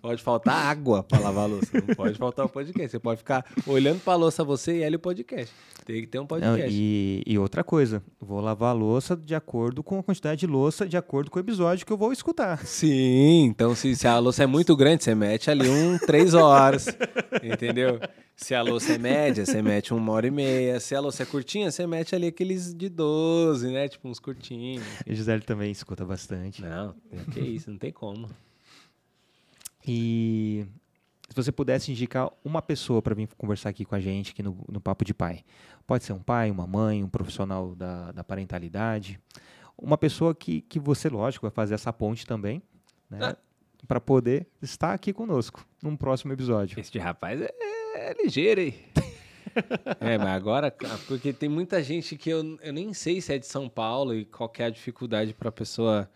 [0.00, 2.90] Pode faltar água para lavar a louça, não pode faltar o podcast.
[2.90, 5.52] Você pode ficar olhando para a louça você e ela e o podcast.
[5.84, 6.68] Tem que ter um Não, podcast.
[6.70, 10.86] e, e outra coisa, vou lavar a louça de acordo com a quantidade de louça,
[10.86, 12.64] de acordo com o episódio que eu vou escutar.
[12.64, 16.86] Sim, então se, se a louça é muito grande, você mete ali um três horas,
[17.42, 17.98] entendeu?
[18.36, 20.80] Se a louça é média, você mete uma hora e meia.
[20.80, 23.88] Se a louça é curtinha, você mete ali aqueles de 12, né?
[23.88, 24.82] Tipo uns curtinhos.
[25.06, 26.62] A Gisele também escuta bastante.
[26.62, 26.94] Não,
[27.32, 28.28] que isso, não tem como.
[29.86, 30.66] E
[31.28, 34.64] se você pudesse indicar uma pessoa para vir conversar aqui com a gente, aqui no,
[34.68, 35.44] no Papo de Pai.
[35.86, 39.20] Pode ser um pai, uma mãe, um profissional da, da parentalidade.
[39.78, 42.60] Uma pessoa que, que você, lógico, vai fazer essa ponte também,
[43.08, 43.18] né?
[43.22, 43.36] Ah.
[43.86, 46.78] Para poder estar aqui conosco num próximo episódio.
[46.78, 47.50] Esse rapaz é,
[47.94, 48.74] é ligeiro, hein?
[49.98, 50.72] É, mas agora,
[51.08, 54.24] porque tem muita gente que eu, eu nem sei se é de São Paulo e
[54.24, 56.08] qual que é a dificuldade para pessoa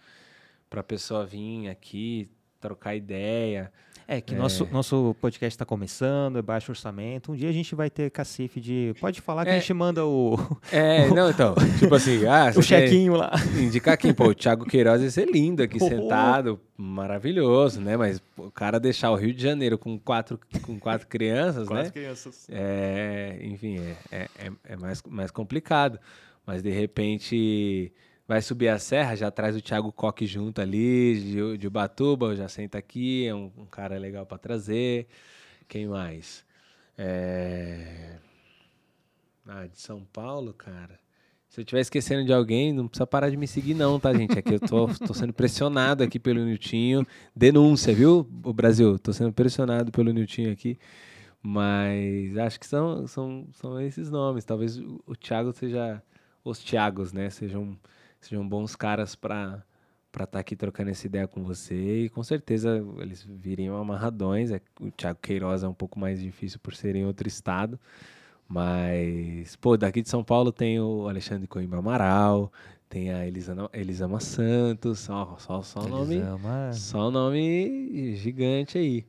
[0.71, 2.31] para pessoa vir aqui
[2.65, 3.71] trocar ideia.
[4.07, 7.33] É que Nosso, nosso podcast está começando, é baixo orçamento.
[7.33, 8.95] Um dia a gente vai ter cacife de.
[9.01, 9.61] Pode falar que a É.
[9.61, 10.37] gente manda o,
[10.71, 13.33] É, não, então, tipo assim, ah, o chequinho lá.
[13.59, 14.13] indicar quem?
[14.13, 15.89] Pô, o Thiago Queiroz ia ser lindo aqui Oh.
[15.89, 17.97] sentado, maravilhoso, né?
[17.97, 21.89] Mas pô, o cara deixar o Rio de Janeiro com quatro, com quatro crianças, né?
[21.91, 22.47] crianças.
[22.51, 25.99] É, enfim, é, é, é- é mais, mais complicado.
[26.47, 27.91] Mas de repente
[28.27, 32.49] vai subir a serra, já traz o Thiago Coque junto ali, de, de Ubatuba, já
[32.49, 35.07] senta aqui, é um, um cara legal para trazer.
[35.69, 36.45] Quem mais?
[36.97, 38.19] É...
[39.47, 40.99] Ah, de São Paulo, cara.
[41.49, 44.43] Se eu estiver esquecendo de alguém, não precisa parar de me seguir, não, tá, gente?
[44.43, 47.07] Que eu tô, tô sendo pressionado aqui pelo Niltinho.
[47.37, 48.99] Denúncia, viu, o Brasil?
[48.99, 50.77] Tô sendo pressionado pelo Niltinho aqui.
[51.41, 54.45] Mas acho que são, são, são esses nomes.
[54.45, 56.03] Talvez o, o Thiago seja.
[56.43, 57.31] Os Thiagos, né?
[57.31, 57.79] Sejam,
[58.27, 59.63] sejam bons caras para
[60.11, 62.05] para estar aqui trocando essa ideia com você.
[62.05, 64.53] E com certeza eles viriam amarradões.
[64.53, 67.81] É, o Thiago Queiroz é um pouco mais difícil por ser em outro estado.
[68.49, 72.53] Mas, pô, daqui de São Paulo tem o Alexandre Coimbra Amaral,
[72.89, 76.15] tem a Elisama, Elisama Santos, só, só, só o nome.
[76.15, 76.73] Elisama.
[76.73, 79.05] Só nome gigante aí.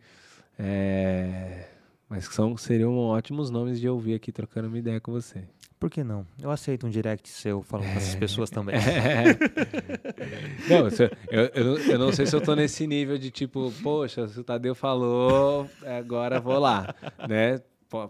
[0.57, 1.67] É,
[2.15, 5.43] Mas que são, seriam ótimos nomes de ouvir aqui trocando uma ideia com você.
[5.77, 6.25] Por que não?
[6.41, 8.75] Eu aceito um direct seu falando com essas pessoas também.
[10.69, 13.71] não, se eu, eu, eu não- não sei se eu tô nesse nível de tipo,
[13.83, 16.95] poxa, se o Tadeu falou, agora vou lá,
[17.27, 17.59] né?
[17.89, 18.09] Po-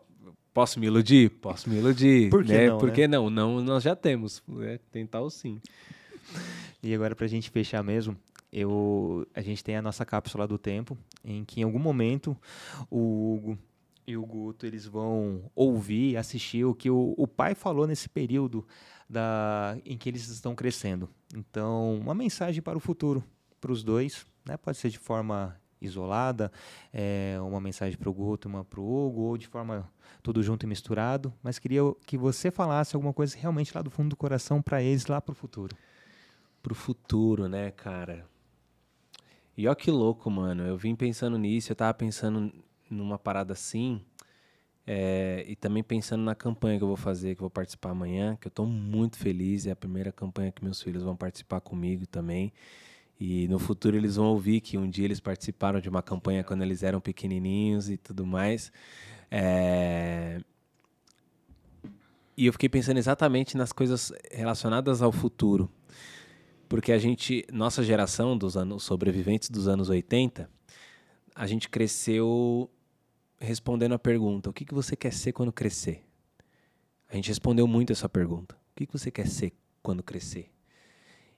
[0.53, 1.29] Posso me iludir?
[1.31, 2.29] Posso me iludir.
[2.29, 2.69] Por que né?
[2.69, 2.93] não, Por né?
[2.95, 3.29] que não?
[3.29, 4.41] Não, nós já temos.
[4.47, 4.79] Né?
[4.91, 5.59] Tentar o sim.
[6.81, 8.15] E agora, pra gente fechar mesmo,
[8.53, 12.37] eu, a gente tem a nossa cápsula do tempo, em que em algum momento
[12.89, 13.57] o Hugo
[14.07, 18.65] e o Guto eles vão ouvir, assistir o que o, o pai falou nesse período
[19.09, 21.09] da, em que eles estão crescendo.
[21.35, 23.23] Então, uma mensagem para o futuro,
[23.59, 24.57] para os dois, né?
[24.57, 26.51] pode ser de forma isolada,
[26.93, 29.89] é, uma mensagem para o Guto, uma para o Hugo, ou de forma
[30.21, 34.09] tudo junto e misturado, mas queria que você falasse alguma coisa realmente lá do fundo
[34.09, 35.75] do coração para eles lá para o futuro.
[36.61, 38.25] Pro futuro, né, cara?
[39.57, 40.63] E ó que louco, mano.
[40.63, 42.51] Eu vim pensando nisso, eu tava pensando
[42.89, 44.01] numa parada assim.
[44.87, 48.37] É, e também pensando na campanha que eu vou fazer, que eu vou participar amanhã,
[48.39, 49.65] que eu estou muito feliz.
[49.65, 52.53] É a primeira campanha que meus filhos vão participar comigo também.
[53.19, 56.61] E no futuro eles vão ouvir que um dia eles participaram de uma campanha quando
[56.61, 58.71] eles eram pequenininhos e tudo mais.
[59.31, 60.39] É...
[62.37, 65.71] E eu fiquei pensando exatamente nas coisas relacionadas ao futuro.
[66.67, 70.49] Porque a gente, nossa geração dos anos sobreviventes dos anos 80,
[71.33, 72.69] a gente cresceu
[73.39, 76.03] respondendo a pergunta: o que, que você quer ser quando crescer?
[77.09, 78.55] A gente respondeu muito essa pergunta.
[78.55, 80.51] O que, que você quer ser quando crescer?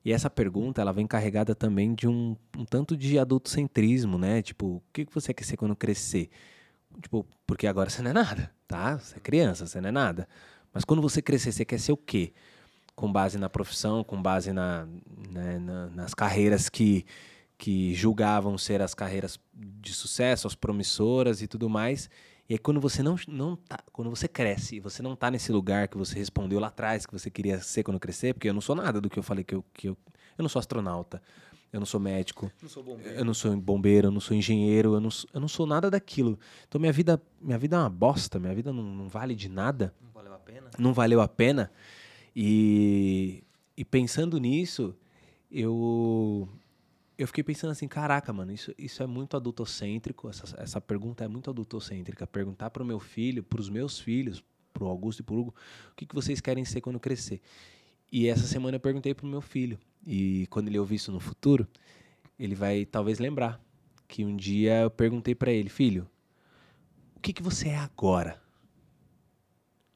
[0.03, 4.41] E essa pergunta, ela vem carregada também de um, um tanto de adultocentrismo, né?
[4.41, 6.29] Tipo, o que, que você quer ser quando crescer?
[7.01, 8.97] Tipo, porque agora você não é nada, tá?
[8.97, 10.27] Você é criança, você não é nada.
[10.73, 12.33] Mas quando você crescer, você quer ser o quê?
[12.95, 14.87] Com base na profissão, com base na,
[15.29, 17.05] né, na, nas carreiras que,
[17.57, 22.09] que julgavam ser as carreiras de sucesso, as promissoras e tudo mais.
[22.47, 25.87] E aí quando você não, não tá, quando você cresce você não tá nesse lugar
[25.87, 28.75] que você respondeu lá atrás que você queria ser quando crescer, porque eu não sou
[28.75, 29.97] nada do que eu falei que eu, que eu,
[30.37, 31.21] eu não sou astronauta,
[31.73, 35.01] eu não sou médico, não sou eu não sou bombeiro, eu não sou engenheiro, eu
[35.01, 36.39] não, eu não sou nada daquilo.
[36.67, 39.93] Então minha vida, minha vida é uma bosta, minha vida não, não vale de nada.
[40.01, 40.69] Não valeu a pena?
[40.79, 41.71] Não valeu a pena.
[42.33, 43.43] E,
[43.75, 44.95] e pensando nisso,
[45.51, 46.47] eu
[47.17, 51.27] eu fiquei pensando assim, caraca, mano, isso, isso é muito adultocêntrico, essa, essa pergunta é
[51.27, 52.27] muito adultocêntrica.
[52.27, 55.39] Perguntar para o meu filho, para os meus filhos, para o Augusto e para o
[55.39, 55.55] Hugo,
[55.91, 57.41] o que, que vocês querem ser quando crescer?
[58.11, 61.19] E essa semana eu perguntei para o meu filho, e quando ele ouvir isso no
[61.19, 61.67] futuro,
[62.37, 63.59] ele vai talvez lembrar
[64.07, 66.07] que um dia eu perguntei para ele, filho,
[67.15, 68.39] o que, que você é agora?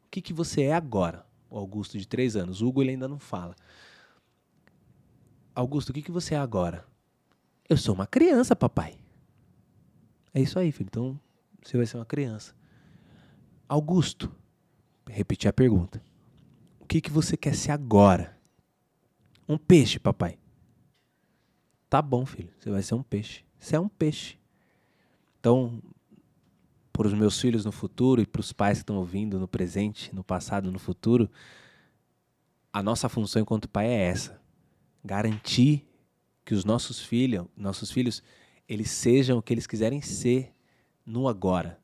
[0.08, 1.26] O que, que você é agora?
[1.50, 3.56] O Augusto de três anos, o Hugo ele ainda não fala.
[5.54, 6.91] Augusto, o que, que você é agora?
[7.72, 8.98] Eu sou uma criança, papai.
[10.34, 10.90] É isso aí, filho.
[10.90, 11.18] Então,
[11.64, 12.54] você vai ser uma criança.
[13.66, 14.30] Augusto,
[15.08, 16.04] repetir a pergunta.
[16.82, 18.38] O que, que você quer ser agora?
[19.48, 20.38] Um peixe, papai.
[21.90, 22.50] Tá bom, filho.
[22.60, 23.46] Você vai ser um peixe.
[23.58, 24.38] Você é um peixe.
[25.40, 25.82] Então,
[26.92, 30.14] para os meus filhos no futuro e para os pais que estão ouvindo no presente,
[30.14, 31.32] no passado, no futuro,
[32.74, 34.42] a nossa função enquanto pai é essa:
[35.06, 35.90] garantir
[36.44, 38.24] que os nossos filhos, nossos filhos,
[38.68, 40.54] eles sejam o que eles quiserem ser
[41.06, 41.80] no agora.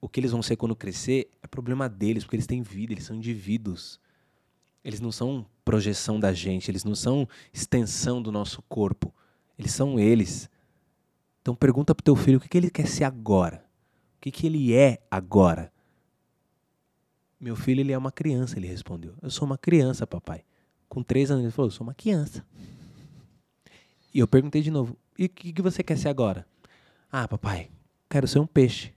[0.00, 3.04] O que eles vão ser quando crescer é problema deles, porque eles têm vida, eles
[3.04, 4.00] são indivíduos.
[4.84, 9.12] Eles não são projeção da gente, eles não são extensão do nosso corpo.
[9.58, 10.48] Eles são eles.
[11.42, 13.64] Então pergunta pro teu filho o que, que ele quer ser agora.
[14.16, 15.72] O que, que ele é agora.
[17.40, 19.14] Meu filho, ele é uma criança, ele respondeu.
[19.22, 20.44] Eu sou uma criança, papai.
[20.88, 22.44] Com três anos, ele falou, eu sou uma criança.
[24.12, 26.46] E eu perguntei de novo: e o que, que você quer ser agora?
[27.10, 27.70] Ah, papai,
[28.08, 28.94] quero ser um peixe.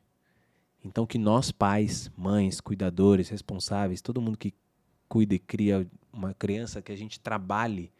[0.83, 4.53] Então, que nós, pais, mães, cuidadores, responsáveis, todo mundo que
[5.07, 7.91] cuida e cria uma criança, que a gente trabalhe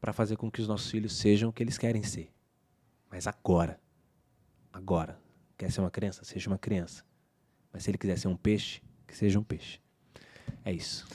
[0.00, 2.32] para fazer com que os nossos filhos sejam o que eles querem ser.
[3.10, 3.80] Mas agora.
[4.72, 5.18] Agora.
[5.58, 6.24] Quer ser uma criança?
[6.24, 7.04] Seja uma criança.
[7.72, 9.80] Mas se ele quiser ser um peixe, que seja um peixe.
[10.64, 11.06] É isso.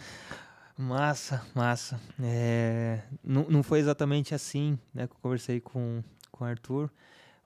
[0.77, 2.02] Massa, massa.
[2.22, 6.91] É, não, não foi exatamente assim né, que eu conversei com, com o Arthur,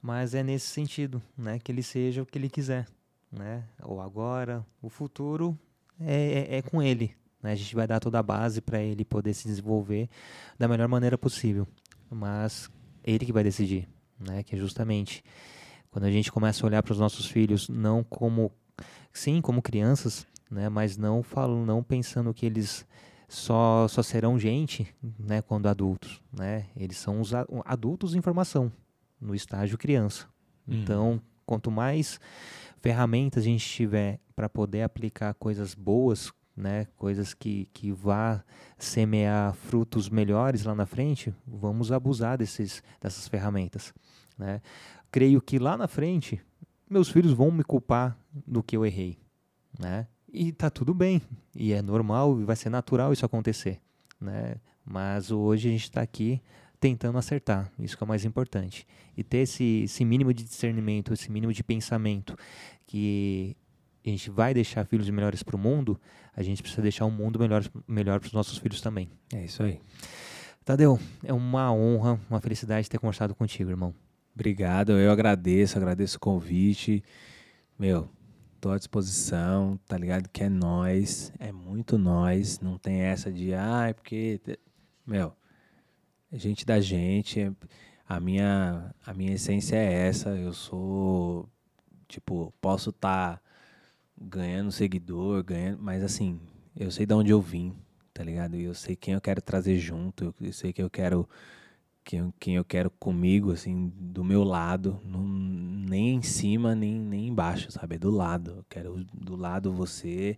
[0.01, 1.59] mas é nesse sentido, né?
[1.59, 2.87] Que ele seja o que ele quiser,
[3.31, 3.63] né?
[3.83, 5.57] Ou agora, o futuro
[5.99, 7.15] é, é, é com ele.
[7.41, 7.51] Né?
[7.51, 10.09] A gente vai dar toda a base para ele poder se desenvolver
[10.57, 11.67] da melhor maneira possível,
[12.09, 12.67] mas
[13.03, 13.87] ele que vai decidir,
[14.19, 14.41] né?
[14.41, 15.23] Que é justamente
[15.91, 18.51] quando a gente começa a olhar para os nossos filhos não como,
[19.13, 20.67] sim, como crianças, né?
[20.67, 22.87] Mas não falando, não pensando que eles
[23.29, 26.21] só, só serão gente né, quando adultos.
[26.33, 26.65] Né?
[26.75, 27.31] Eles são os
[27.63, 28.71] adultos em formação,
[29.21, 30.27] no estágio criança.
[30.67, 30.81] Uhum.
[30.81, 32.19] Então, quanto mais
[32.81, 38.43] ferramentas a gente tiver para poder aplicar coisas boas, né, coisas que, que vá
[38.77, 43.93] semear frutos melhores lá na frente, vamos abusar desses, dessas ferramentas.
[44.37, 44.59] Né?
[45.11, 46.41] Creio que lá na frente,
[46.89, 49.19] meus filhos vão me culpar do que eu errei.
[49.79, 50.07] Né?
[50.31, 51.21] E tá tudo bem.
[51.55, 53.79] E é normal, e vai ser natural isso acontecer.
[54.19, 54.55] Né?
[54.85, 56.41] Mas hoje a gente está aqui
[56.79, 57.71] tentando acertar.
[57.77, 58.87] Isso que é o mais importante.
[59.17, 62.37] E ter esse, esse mínimo de discernimento, esse mínimo de pensamento
[62.85, 63.55] que
[64.05, 65.99] a gente vai deixar filhos melhores para o mundo,
[66.35, 69.09] a gente precisa deixar um mundo melhor, melhor para os nossos filhos também.
[69.33, 69.79] É isso aí.
[70.63, 73.93] Tadeu, é uma honra, uma felicidade ter conversado contigo, irmão.
[74.33, 77.03] Obrigado, eu agradeço, agradeço o convite.
[77.77, 78.09] Meu,
[78.59, 80.29] Tô à disposição, tá ligado?
[80.29, 82.59] Que é nós, é muito nós.
[82.59, 84.39] Não tem essa de, ah, é porque.
[85.05, 85.33] Meu,
[86.31, 87.51] é gente da gente.
[88.07, 90.29] A minha, a minha essência é essa.
[90.29, 91.49] Eu sou
[92.09, 93.41] Tipo, posso estar tá
[94.19, 96.41] ganhando seguidor, ganhando, mas assim,
[96.75, 97.75] eu sei de onde eu vim,
[98.11, 98.55] tá ligado?
[98.55, 101.29] E eu sei quem eu quero trazer junto, eu sei que eu quero
[102.09, 107.27] quem, quem eu quero comigo, assim, do meu lado, não, nem em cima, nem, nem
[107.27, 107.97] embaixo, sabe?
[107.97, 108.55] É do lado.
[108.57, 110.35] Eu quero do lado você,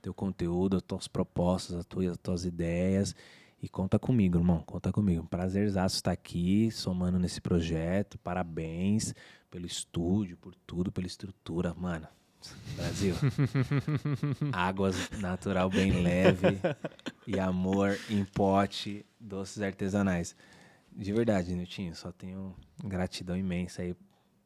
[0.00, 3.14] teu conteúdo, as tuas propostas, as tuas, as tuas ideias.
[3.62, 5.26] E conta comigo, irmão, conta comigo.
[5.28, 8.16] Prazerzaço estar aqui, somando nesse projeto.
[8.20, 9.14] Parabéns
[9.50, 11.74] pelo estúdio, por tudo, pela estrutura.
[11.74, 12.08] Mano,
[12.76, 13.14] Brasil.
[14.52, 16.58] Águas natural bem leve
[17.28, 20.34] e amor em pote, doces artesanais.
[21.00, 22.54] De verdade, Niltinho, só tenho
[22.84, 23.96] gratidão imensa aí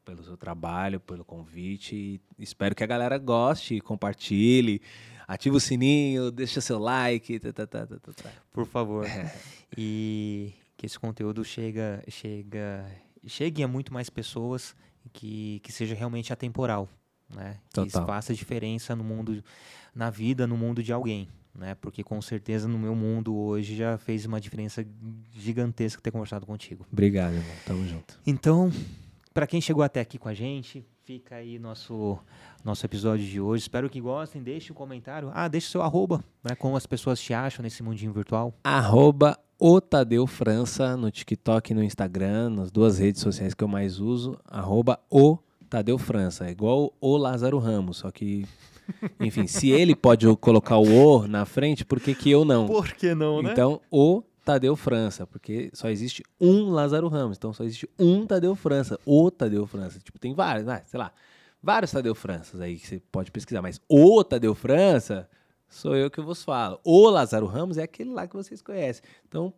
[0.04, 1.96] pelo seu trabalho, pelo convite.
[1.96, 4.80] E espero que a galera goste, compartilhe,
[5.26, 7.40] ative o sininho, deixa seu like.
[7.40, 8.12] Tá, tá, tá, tá, tá.
[8.12, 8.30] tá.
[8.52, 9.04] Por favor.
[9.04, 9.34] É.
[9.76, 12.86] E que esse conteúdo chega, chega,
[13.26, 14.76] chegue a muito mais pessoas
[15.12, 16.88] que, que seja realmente atemporal,
[17.34, 17.58] né?
[17.72, 19.42] Que faça diferença no mundo,
[19.92, 21.74] na vida, no mundo de alguém né?
[21.74, 24.84] Porque com certeza no meu mundo hoje já fez uma diferença
[25.32, 26.86] gigantesca ter conversado contigo.
[26.92, 27.56] Obrigado, irmão.
[27.64, 28.18] Tamo junto.
[28.26, 28.70] Então,
[29.32, 32.18] para quem chegou até aqui com a gente, fica aí nosso
[32.64, 33.62] nosso episódio de hoje.
[33.62, 34.42] Espero que gostem.
[34.42, 35.30] Deixe um comentário.
[35.34, 36.54] Ah, deixe seu arroba, né?
[36.54, 38.54] Como as pessoas te acham nesse mundinho virtual.
[38.64, 43.68] Arroba o Tadeu França no TikTok e no Instagram, nas duas redes sociais que eu
[43.68, 44.38] mais uso.
[44.46, 46.46] Arroba o Tadeu França.
[46.46, 48.46] É igual o Lázaro Ramos, só que
[49.20, 52.66] enfim, se ele pode colocar o O na frente, por que, que eu não?
[52.66, 53.52] Por que não, né?
[53.52, 58.54] Então, o Tadeu França, porque só existe um Lázaro Ramos, então só existe um Tadeu
[58.54, 59.98] França, o Tadeu França.
[59.98, 60.82] Tipo, tem vários, né?
[60.86, 61.12] sei lá,
[61.62, 65.28] vários Tadeu Franças aí que você pode pesquisar, mas o Tadeu França
[65.66, 66.78] sou eu que vos falo.
[66.84, 69.02] O Lázaro Ramos é aquele lá que vocês conhecem.
[69.26, 69.52] Então,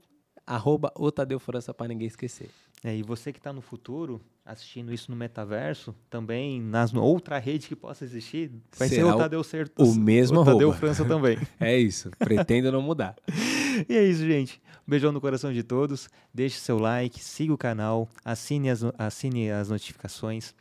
[0.47, 2.48] arroba o Tadeu França para ninguém esquecer.
[2.85, 7.66] É, e você que está no futuro, assistindo isso no metaverso, também nas outra rede
[7.66, 9.82] que possa existir, vai Será ser o Tadeu Certo.
[9.82, 10.73] O mesmo o Tadeu.
[10.73, 11.36] França também.
[11.59, 13.16] é isso, pretendo não mudar.
[13.89, 14.62] e é isso, gente.
[14.86, 16.09] beijão no coração de todos.
[16.32, 20.55] Deixe seu like, siga o canal, assine as, assine as notificações.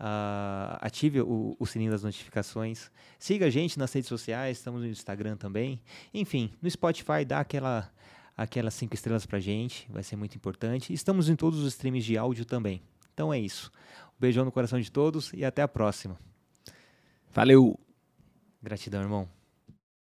[0.00, 2.90] Uh, ative o, o, sininho das notificações.
[3.18, 5.80] Siga a gente nas redes sociais, estamos no Instagram também.
[6.12, 7.90] Enfim, no Spotify dá aquela
[8.34, 10.94] aquelas cinco estrelas pra gente, vai ser muito importante.
[10.94, 12.80] Estamos em todos os streams de áudio também.
[13.20, 13.70] Então é isso.
[14.16, 16.18] Um beijão no coração de todos e até a próxima.
[17.30, 17.78] Valeu!
[18.62, 19.28] Gratidão, irmão.